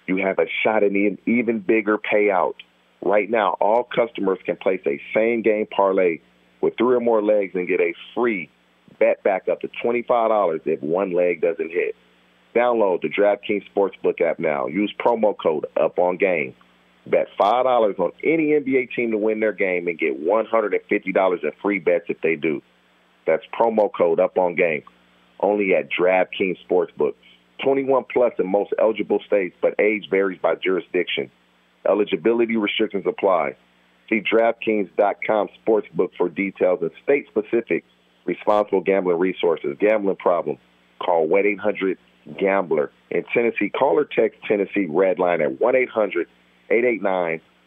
you 0.07 0.17
have 0.17 0.39
a 0.39 0.45
shot 0.63 0.83
at 0.83 0.91
an 0.91 1.17
even 1.25 1.59
bigger 1.59 1.97
payout. 1.97 2.55
Right 3.01 3.29
now, 3.29 3.55
all 3.61 3.83
customers 3.83 4.39
can 4.45 4.57
place 4.57 4.81
a 4.85 4.99
same 5.13 5.41
game 5.41 5.67
parlay 5.67 6.19
with 6.61 6.73
three 6.77 6.95
or 6.95 6.99
more 6.99 7.23
legs 7.23 7.55
and 7.55 7.67
get 7.67 7.79
a 7.79 7.93
free 8.13 8.49
bet 8.99 9.23
back 9.23 9.47
up 9.47 9.61
to 9.61 9.69
$25 9.83 10.61
if 10.65 10.81
one 10.81 11.13
leg 11.13 11.41
doesn't 11.41 11.71
hit. 11.71 11.95
Download 12.55 13.01
the 13.01 13.09
DraftKings 13.09 13.63
Sportsbook 13.75 14.21
app 14.21 14.39
now. 14.39 14.67
Use 14.67 14.93
promo 14.99 15.35
code 15.37 15.65
Up 15.79 15.99
on 15.99 16.17
Game. 16.17 16.55
Bet 17.05 17.27
five 17.37 17.63
dollars 17.63 17.95
on 17.97 18.11
any 18.23 18.49
NBA 18.49 18.93
team 18.95 19.11
to 19.11 19.17
win 19.17 19.39
their 19.39 19.53
game 19.53 19.87
and 19.87 19.97
get 19.97 20.19
one 20.19 20.45
hundred 20.45 20.73
and 20.73 20.83
fifty 20.89 21.11
dollars 21.11 21.41
in 21.43 21.51
free 21.61 21.79
bets 21.79 22.05
if 22.07 22.21
they 22.21 22.35
do. 22.35 22.61
That's 23.25 23.43
promo 23.59 23.89
code 23.95 24.19
Up 24.19 24.37
on 24.37 24.55
Game. 24.55 24.83
Only 25.39 25.73
at 25.75 25.89
DraftKings 25.91 26.57
Sportsbook. 26.69 27.13
Twenty-one 27.63 28.05
plus 28.11 28.33
in 28.39 28.47
most 28.47 28.73
eligible 28.79 29.19
states, 29.25 29.55
but 29.61 29.79
age 29.79 30.07
varies 30.09 30.39
by 30.41 30.55
jurisdiction. 30.55 31.31
Eligibility 31.87 32.57
restrictions 32.57 33.05
apply. 33.07 33.55
See 34.09 34.21
DraftKings.com 34.21 35.49
Sportsbook 35.65 36.09
for 36.17 36.29
details 36.29 36.79
and 36.81 36.91
state-specific 37.03 37.85
responsible 38.25 38.81
gambling 38.81 39.19
resources. 39.19 39.77
Gambling 39.79 40.15
problem? 40.15 40.57
Call 40.99 41.27
1-800-GAMBLER. 42.27 42.91
In 43.11 43.23
Tennessee, 43.33 43.69
call 43.69 43.97
or 43.97 44.05
text 44.05 44.39
Tennessee 44.47 44.85
Red 44.87 45.17
Line 45.19 45.41
at 45.41 45.59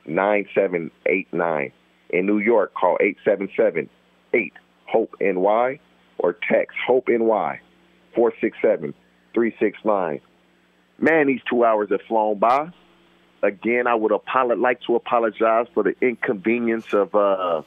1-800-889-9789. 0.04 1.72
In 2.10 2.26
New 2.26 2.38
York, 2.38 2.74
call 2.74 2.98
877-8-HOPE-NY 3.26 5.80
or 6.18 6.36
text 6.48 6.76
HOPE-NY 6.86 7.60
467-369. 8.16 10.20
Man, 10.98 11.26
these 11.26 11.40
two 11.48 11.64
hours 11.64 11.88
have 11.90 12.02
flown 12.02 12.38
by. 12.38 12.70
Again, 13.42 13.88
I 13.88 13.94
would 13.94 14.12
apolo- 14.12 14.60
like 14.60 14.82
to 14.82 14.94
apologize 14.94 15.66
for 15.74 15.82
the 15.82 15.96
inconvenience 16.00 16.92
of 16.92 17.14
uh, 17.14 17.62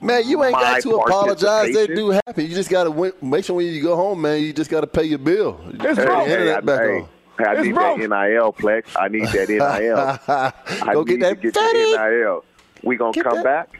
Man, 0.00 0.28
you 0.28 0.42
ain't 0.44 0.54
got 0.54 0.80
to 0.82 0.96
apologize. 0.96 1.74
They 1.74 1.86
do 1.88 2.10
happen. 2.10 2.44
You 2.46 2.54
just 2.54 2.70
got 2.70 2.84
to 2.84 3.14
make 3.22 3.44
sure 3.44 3.56
when 3.56 3.66
you 3.66 3.82
go 3.82 3.96
home, 3.96 4.20
man, 4.22 4.40
you 4.42 4.52
just 4.52 4.70
got 4.70 4.82
to 4.82 4.86
pay 4.86 5.04
your 5.04 5.18
bill. 5.18 5.60
You 5.72 5.78
just 5.78 5.98
Hey, 6.00 6.06
turn 6.06 6.20
hey, 6.26 6.32
internet 6.32 6.56
I, 6.58 6.60
back 6.60 6.80
hey, 6.80 6.98
on. 7.00 7.08
I 7.40 7.52
It's 7.54 7.62
need 7.64 7.74
broke. 7.74 7.98
that 8.00 8.08
NIL, 8.08 8.52
Plex. 8.52 8.84
I 8.98 9.08
need 9.08 9.26
that 9.28 9.48
NIL. 10.28 10.88
I 10.88 10.92
Go 10.94 11.02
need 11.02 11.20
get 11.20 11.20
that 11.20 11.34
to 11.36 11.40
get 11.50 11.54
fatty. 11.54 11.78
the 11.78 12.08
NIL. 12.24 12.44
We're 12.84 12.98
going 12.98 13.12
to 13.12 13.22
come 13.22 13.34
that. 13.36 13.44
back 13.44 13.76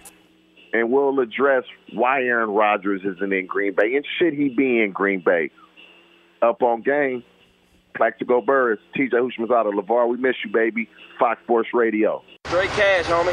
and 0.72 0.90
we'll 0.90 1.18
address 1.20 1.64
why 1.94 2.22
Aaron 2.22 2.50
Rodgers 2.50 3.00
isn't 3.04 3.32
in 3.32 3.46
Green 3.46 3.74
Bay 3.74 3.94
and 3.96 4.04
should 4.18 4.34
he 4.34 4.48
be 4.48 4.80
in 4.82 4.90
Green 4.92 5.20
Bay. 5.24 5.50
Up 6.42 6.62
on 6.62 6.82
game, 6.82 7.24
Plaxico 7.96 8.40
Burress, 8.40 8.78
TJ 8.96 9.10
Houshmandzadeh, 9.12 9.72
LeVar, 9.74 10.08
we 10.08 10.16
miss 10.18 10.36
you, 10.44 10.52
baby. 10.52 10.88
Fox 11.18 11.40
Sports 11.42 11.70
Radio. 11.74 12.22
Straight 12.46 12.70
cash, 12.70 13.06
homie. 13.06 13.32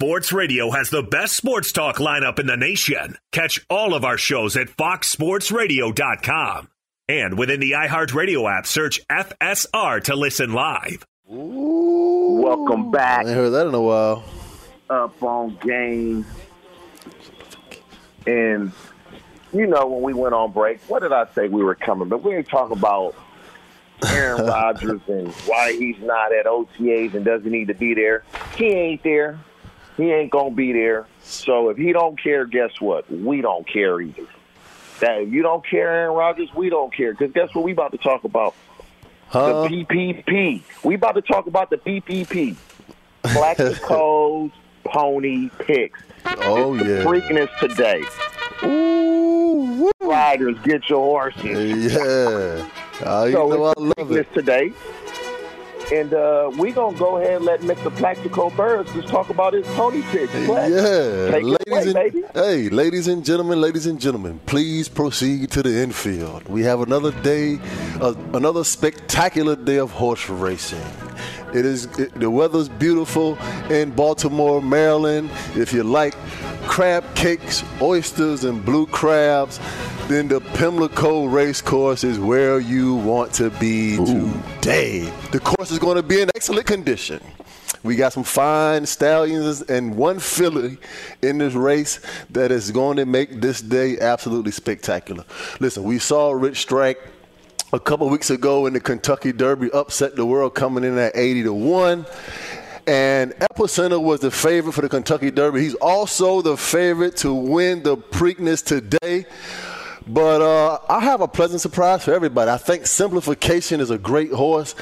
Sports 0.00 0.32
Radio 0.32 0.70
has 0.70 0.88
the 0.88 1.02
best 1.02 1.36
sports 1.36 1.72
talk 1.72 1.96
lineup 1.96 2.38
in 2.38 2.46
the 2.46 2.56
nation. 2.56 3.18
Catch 3.32 3.66
all 3.68 3.92
of 3.92 4.02
our 4.02 4.16
shows 4.16 4.56
at 4.56 4.68
foxsportsradio.com. 4.68 6.70
And 7.06 7.38
within 7.38 7.60
the 7.60 7.72
iHeartRadio 7.72 8.50
app, 8.50 8.66
search 8.66 9.06
FSR 9.08 10.02
to 10.04 10.16
listen 10.16 10.54
live. 10.54 11.04
Ooh, 11.30 12.40
Welcome 12.42 12.90
back. 12.90 13.26
I 13.26 13.28
ain't 13.28 13.36
heard 13.36 13.50
that 13.50 13.66
in 13.66 13.74
a 13.74 13.82
while. 13.82 14.24
Up 14.88 15.22
on 15.22 15.56
game. 15.56 16.24
And, 18.26 18.72
you 19.52 19.66
know, 19.66 19.86
when 19.86 20.00
we 20.00 20.14
went 20.14 20.32
on 20.32 20.52
break, 20.52 20.80
what 20.88 21.02
did 21.02 21.12
I 21.12 21.26
say 21.34 21.48
we 21.48 21.62
were 21.62 21.74
coming? 21.74 22.08
But 22.08 22.24
we 22.24 22.32
didn't 22.32 22.48
talk 22.48 22.70
about 22.70 23.14
Aaron 24.06 24.46
Rodgers 24.46 25.02
and 25.08 25.28
why 25.44 25.74
he's 25.74 25.98
not 25.98 26.32
at 26.32 26.46
OTAs 26.46 27.12
and 27.12 27.22
doesn't 27.22 27.52
need 27.52 27.68
to 27.68 27.74
be 27.74 27.92
there. 27.92 28.24
He 28.56 28.64
ain't 28.64 29.02
there. 29.02 29.38
He 29.96 30.10
ain't 30.12 30.30
gonna 30.30 30.50
be 30.54 30.72
there. 30.72 31.06
So 31.22 31.68
if 31.70 31.76
he 31.76 31.92
don't 31.92 32.20
care, 32.20 32.44
guess 32.46 32.80
what? 32.80 33.10
We 33.10 33.40
don't 33.40 33.66
care 33.66 34.00
either. 34.00 34.26
That 35.00 35.22
if 35.22 35.32
you 35.32 35.42
don't 35.42 35.64
care, 35.66 35.88
Aaron 35.90 36.16
Rodgers, 36.16 36.48
we 36.54 36.68
don't 36.70 36.92
care. 36.94 37.12
Because 37.12 37.32
guess 37.32 37.54
what? 37.54 37.64
We 37.64 37.72
about 37.72 37.92
to 37.92 37.98
talk 37.98 38.24
about 38.24 38.54
Huh? 39.28 39.62
the 39.62 39.68
PPP. 39.68 40.62
We 40.82 40.94
about 40.96 41.12
to 41.14 41.22
talk 41.22 41.46
about 41.46 41.70
the 41.70 41.76
PPP. 41.76 42.56
Plaxico's 43.22 44.50
Pony 44.84 45.50
Picks. 45.60 46.00
Oh, 46.42 46.76
the 46.76 46.84
yeah. 46.84 47.04
Freakiness 47.04 47.48
today. 47.60 48.02
Ooh, 48.64 49.90
Riders, 50.00 50.58
get 50.64 50.88
your 50.88 50.98
horses. 51.00 51.92
Yeah. 51.94 52.68
Oh, 53.02 53.24
you 53.24 53.32
so 53.32 53.48
know 53.48 53.64
I 53.66 53.70
it's 53.72 53.98
love 53.98 54.12
it. 54.12 54.34
today. 54.34 54.72
And 55.92 56.14
uh, 56.14 56.50
we 56.56 56.70
going 56.70 56.94
to 56.94 56.98
go 56.98 57.16
ahead 57.16 57.36
and 57.36 57.44
let 57.44 57.60
Mr. 57.60 57.94
Plaxico 57.96 58.50
Burress 58.50 58.92
just 58.92 59.08
talk 59.08 59.28
about 59.30 59.54
his 59.54 59.66
pony. 59.68 60.02
Plax, 60.02 60.70
Yeah, 60.70 61.36
ladies 61.38 61.92
away, 61.92 62.10
and 62.14 62.24
hey, 62.32 62.68
ladies 62.68 63.08
and 63.08 63.24
gentlemen, 63.24 63.60
ladies 63.60 63.86
and 63.86 64.00
gentlemen, 64.00 64.40
please 64.46 64.88
proceed 64.88 65.50
to 65.50 65.62
the 65.64 65.82
infield. 65.82 66.46
We 66.48 66.62
have 66.62 66.80
another 66.80 67.10
day, 67.22 67.58
uh, 68.00 68.14
another 68.34 68.62
spectacular 68.62 69.56
day 69.56 69.78
of 69.78 69.90
horse 69.90 70.28
racing. 70.28 70.78
It 71.52 71.66
is 71.66 71.86
it, 71.98 72.14
the 72.14 72.30
weather's 72.30 72.68
beautiful 72.68 73.36
in 73.68 73.90
Baltimore, 73.90 74.62
Maryland. 74.62 75.30
If 75.56 75.72
you 75.72 75.82
like 75.82 76.14
crab 76.62 77.04
cakes, 77.16 77.64
oysters, 77.82 78.44
and 78.44 78.64
blue 78.64 78.86
crabs, 78.86 79.58
then 80.10 80.26
the 80.26 80.40
Pimlico 80.40 81.26
Race 81.26 81.60
Course 81.60 82.02
is 82.02 82.18
where 82.18 82.58
you 82.58 82.96
want 82.96 83.32
to 83.34 83.48
be 83.48 83.96
today. 83.96 85.12
The 85.30 85.38
course 85.38 85.70
is 85.70 85.78
going 85.78 85.98
to 85.98 86.02
be 86.02 86.20
in 86.20 86.28
excellent 86.34 86.66
condition. 86.66 87.20
We 87.84 87.94
got 87.94 88.12
some 88.12 88.24
fine 88.24 88.86
stallions 88.86 89.62
and 89.62 89.96
one 89.96 90.18
filly 90.18 90.78
in 91.22 91.38
this 91.38 91.54
race 91.54 92.00
that 92.30 92.50
is 92.50 92.72
going 92.72 92.96
to 92.96 93.06
make 93.06 93.40
this 93.40 93.60
day 93.60 94.00
absolutely 94.00 94.50
spectacular. 94.50 95.24
Listen, 95.60 95.84
we 95.84 96.00
saw 96.00 96.32
Rich 96.32 96.58
Strike 96.58 96.98
a 97.72 97.78
couple 97.78 98.08
weeks 98.08 98.30
ago 98.30 98.66
in 98.66 98.72
the 98.72 98.80
Kentucky 98.80 99.30
Derby 99.30 99.70
upset 99.70 100.16
the 100.16 100.26
world 100.26 100.56
coming 100.56 100.82
in 100.82 100.98
at 100.98 101.16
80 101.16 101.44
to 101.44 101.52
1. 101.52 102.06
And 102.88 103.32
Epicenter 103.34 104.02
was 104.02 104.18
the 104.18 104.32
favorite 104.32 104.72
for 104.72 104.80
the 104.80 104.88
Kentucky 104.88 105.30
Derby. 105.30 105.60
He's 105.60 105.76
also 105.76 106.42
the 106.42 106.56
favorite 106.56 107.16
to 107.18 107.32
win 107.32 107.84
the 107.84 107.96
Preakness 107.96 108.64
today. 108.64 109.26
But 110.06 110.40
uh, 110.40 110.78
I 110.88 111.00
have 111.00 111.20
a 111.20 111.28
pleasant 111.28 111.60
surprise 111.60 112.04
for 112.04 112.12
everybody. 112.12 112.50
I 112.50 112.56
think 112.56 112.86
Simplification 112.86 113.80
is 113.80 113.90
a 113.90 113.98
great 113.98 114.32
horse. 114.32 114.74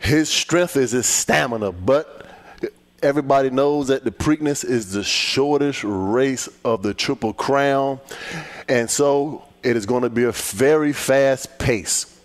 His 0.00 0.28
strength 0.28 0.76
is 0.76 0.92
his 0.92 1.06
stamina, 1.06 1.72
but 1.72 2.26
everybody 3.02 3.50
knows 3.50 3.88
that 3.88 4.04
the 4.04 4.10
Preakness 4.10 4.64
is 4.64 4.92
the 4.92 5.04
shortest 5.04 5.84
race 5.84 6.48
of 6.64 6.82
the 6.82 6.94
Triple 6.94 7.32
Crown. 7.32 8.00
And 8.68 8.88
so 8.90 9.44
it 9.62 9.76
is 9.76 9.86
going 9.86 10.02
to 10.02 10.10
be 10.10 10.24
a 10.24 10.32
very 10.32 10.92
fast 10.92 11.58
pace. 11.58 12.18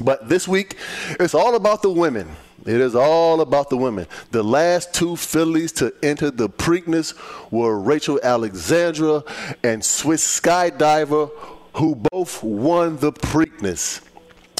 But 0.00 0.28
this 0.28 0.46
week, 0.46 0.76
it's 1.18 1.34
all 1.34 1.54
about 1.54 1.82
the 1.82 1.90
women. 1.90 2.28
It 2.66 2.80
is 2.80 2.96
all 2.96 3.40
about 3.40 3.70
the 3.70 3.76
women. 3.76 4.08
The 4.32 4.42
last 4.42 4.92
two 4.92 5.14
fillies 5.14 5.70
to 5.72 5.94
enter 6.02 6.32
the 6.32 6.48
Preakness 6.48 7.14
were 7.52 7.78
Rachel 7.78 8.18
Alexandra 8.22 9.22
and 9.62 9.84
Swiss 9.84 10.40
Skydiver, 10.40 11.30
who 11.76 11.94
both 12.10 12.42
won 12.42 12.96
the 12.98 13.12
Preakness. 13.12 14.02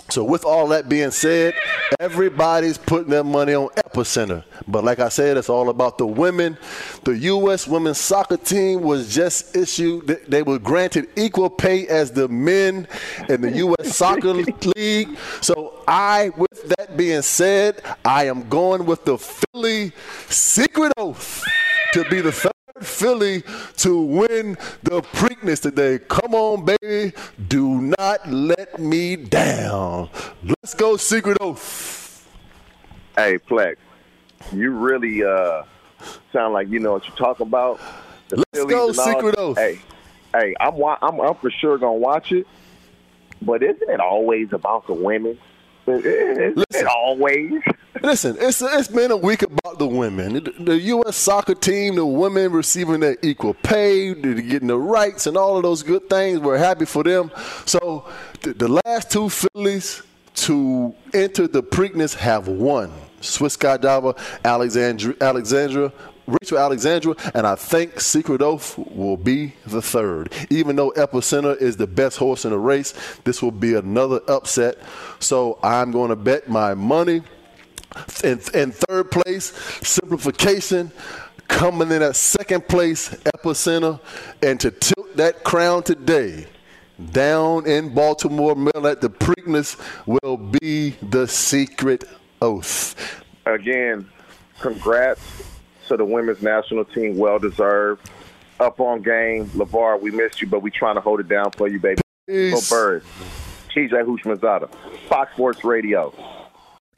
So, 0.09 0.23
with 0.23 0.45
all 0.45 0.69
that 0.69 0.89
being 0.89 1.11
said, 1.11 1.55
everybody's 1.99 2.79
putting 2.79 3.11
their 3.11 3.25
money 3.25 3.55
on 3.55 3.71
Epicenter. 3.71 4.45
But 4.69 4.85
like 4.85 5.01
I 5.01 5.09
said, 5.09 5.37
it's 5.37 5.49
all 5.49 5.69
about 5.69 5.99
the 5.99 6.07
women. 6.07 6.57
The 7.03 7.19
U.S. 7.19 7.67
women's 7.67 7.99
soccer 7.99 8.37
team 8.37 8.83
was 8.83 9.13
just 9.13 9.57
issued, 9.57 10.07
they- 10.29 10.45
were 10.45 10.61
granted 10.61 11.09
equal 11.17 11.51
pay 11.51 11.89
as 11.89 12.13
the 12.13 12.29
men 12.29 12.87
in 13.29 13.41
the 13.41 13.51
U.S. 13.57 13.97
Soccer 13.97 14.33
League. 14.77 15.19
So, 15.41 15.83
I, 15.89 16.31
with 16.37 16.69
that 16.77 16.97
being 16.97 17.23
said, 17.23 17.83
I 18.05 18.27
am 18.29 18.49
going 18.49 18.87
with 18.87 19.05
the 19.05 19.19
filly 19.19 19.91
secret 20.29 20.93
oath 20.97 21.43
to 21.95 22.05
be 22.09 22.21
the 22.21 22.31
filly 22.81 23.43
to 23.79 24.01
win 24.01 24.57
the 24.83 25.03
Preakness 25.03 25.61
today. 25.63 25.99
Come 25.99 26.35
on, 26.35 26.65
baby. 26.65 27.13
Do 27.49 27.81
not 27.81 28.29
let 28.29 28.79
me 28.79 29.17
down. 29.17 30.11
Let's 30.43 30.75
go, 30.75 30.97
Secret 30.97 31.39
Oath. 31.41 32.27
Hey, 33.17 33.39
Plex, 33.39 33.77
you 34.53 34.71
really 34.71 35.25
uh, 35.25 35.63
sound 36.33 36.55
like 36.55 36.69
you 36.69 36.81
know 36.81 36.93
what 36.93 37.07
you're 37.07 37.17
talking 37.17 37.47
about. 37.47 37.81
The 38.29 38.37
Let's 38.37 38.51
fillies 38.53 38.71
go, 38.71 38.93
Secret 38.93 39.39
Oath. 39.39 39.57
Hey, 39.57 39.81
hey, 40.35 40.55
I'm, 40.61 40.75
I'm 41.03 41.21
I'm 41.21 41.35
for 41.37 41.51
sure 41.51 41.79
gonna 41.79 41.95
watch 41.95 42.33
it, 42.33 42.47
but 43.41 43.63
isn't 43.63 43.89
it 43.89 44.01
always 44.01 44.53
about 44.53 44.87
the 44.87 44.93
women? 44.93 45.39
Isn't 45.87 46.87
always? 46.89 47.53
Listen, 48.03 48.37
it's 48.39 48.61
it's 48.61 48.89
been 48.89 49.11
a 49.11 49.17
week 49.17 49.43
about 49.43 49.79
the 49.79 49.87
women. 49.87 50.35
The, 50.35 50.55
the 50.59 50.79
U.S. 50.79 51.17
soccer 51.17 51.55
team, 51.55 51.97
the 51.97 52.05
women 52.05 52.53
receiving 52.53 53.01
their 53.01 53.17
equal 53.23 53.55
pay, 53.55 54.15
getting 54.15 54.69
the 54.69 54.79
rights, 54.79 55.27
and 55.27 55.37
all 55.37 55.57
of 55.57 55.63
those 55.63 55.83
good 55.83 56.09
things. 56.11 56.41
We're 56.41 56.59
happy 56.59 56.85
for 56.85 57.03
them. 57.03 57.31
So 57.65 58.07
the, 58.43 58.53
the 58.53 58.69
last 58.69 59.11
two 59.11 59.29
fillies 59.29 60.03
to 60.37 60.95
enter 61.15 61.49
the 61.49 61.63
Preakness 61.63 62.15
have 62.15 62.49
won. 62.49 62.93
Swiss 63.21 63.57
Skydiver, 63.57 64.17
Alexandra, 64.45 65.15
Alexandra 65.21 65.93
Rachel 66.27 66.59
Alexandra, 66.59 67.15
and 67.35 67.47
I 67.47 67.55
think 67.55 68.01
Secret 68.01 68.43
Oath 68.43 68.77
will 68.79 69.17
be 69.17 69.55
the 69.67 69.81
third. 69.81 70.33
Even 70.51 70.77
though 70.77 70.91
Epicenter 70.93 71.57
is 71.61 71.77
the 71.77 71.87
best 71.87 72.17
horse 72.17 72.45
in 72.45 72.51
the 72.51 72.59
race, 72.59 72.95
this 73.25 73.43
will 73.43 73.53
be 73.53 73.75
another 73.75 74.21
upset. 74.29 74.79
So 75.21 75.59
I'm 75.63 75.93
going 75.93 76.11
to 76.11 76.17
bet 76.17 76.49
my 76.49 76.75
money. 76.75 77.23
In, 78.25 78.41
in 78.53 78.73
third 78.73 79.11
place, 79.11 79.53
simplification. 79.83 80.91
Coming 81.49 81.93
in 81.93 82.03
at 82.03 82.17
second 82.17 82.67
place, 82.67 83.11
Epicenter. 83.11 84.01
And 84.43 84.59
to 84.61 84.71
tilt 84.73 85.17
that 85.17 85.45
crown 85.45 85.85
today, 85.85 86.47
down 87.13 87.67
in 87.67 87.95
Baltimore, 87.95 88.55
Maryland 88.55 88.87
at 88.87 89.01
the 89.01 89.11
Preakness, 89.11 89.79
will 90.07 90.37
be 90.37 90.91
the 91.03 91.29
Secret 91.29 92.05
Oath. 92.43 93.23
Again, 93.47 94.11
congrats 94.59 95.23
to 95.89 95.97
the 95.97 96.05
women's 96.05 96.43
national 96.43 96.85
team. 96.85 97.17
Well 97.17 97.39
deserved. 97.39 98.11
Up 98.59 98.81
on 98.81 99.03
game. 99.03 99.47
LeVar, 99.47 100.01
we 100.01 100.11
missed 100.11 100.41
you, 100.41 100.47
but 100.47 100.63
we 100.63 100.71
trying 100.71 100.95
to 100.95 101.01
hold 101.01 101.21
it 101.21 101.29
down 101.29 101.51
for 101.53 101.69
you, 101.69 101.79
baby. 101.79 102.01
Peace. 102.27 102.71
Go 102.71 102.77
Birds. 102.77 103.07
TJ 103.69 103.91
Houshmandzadeh. 103.91 104.75
Fox 105.09 105.33
Sports 105.33 105.63
Radio. 105.65 106.15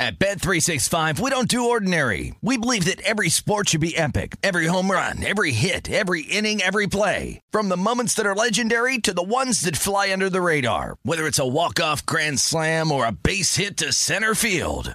At 0.01 0.20
Bet365, 0.20 1.18
we 1.18 1.28
don't 1.28 1.49
do 1.49 1.70
ordinary. 1.70 2.32
We 2.41 2.57
believe 2.57 2.84
that 2.84 3.01
every 3.01 3.30
sport 3.30 3.70
should 3.70 3.80
be 3.80 3.97
epic. 3.97 4.36
Every 4.45 4.66
home 4.66 4.89
run, 4.89 5.26
every 5.26 5.51
hit, 5.51 5.91
every 5.91 6.22
inning, 6.22 6.62
every 6.62 6.86
play. 6.86 7.41
From 7.51 7.68
the 7.68 7.76
moments 7.76 8.14
that 8.14 8.24
are 8.26 8.34
legendary 8.34 8.99
to 8.99 9.12
the 9.12 9.24
ones 9.24 9.62
that 9.62 9.76
fly 9.76 10.12
under 10.12 10.30
the 10.30 10.41
radar. 10.41 10.99
Whether 11.03 11.26
it's 11.26 11.41
a 11.41 11.47
walk-off 11.47 12.07
grand 12.07 12.39
slam 12.39 12.93
or 12.93 13.07
a 13.07 13.12
base 13.12 13.57
hit 13.57 13.76
to 13.78 13.93
center 13.93 14.36
field. 14.36 14.95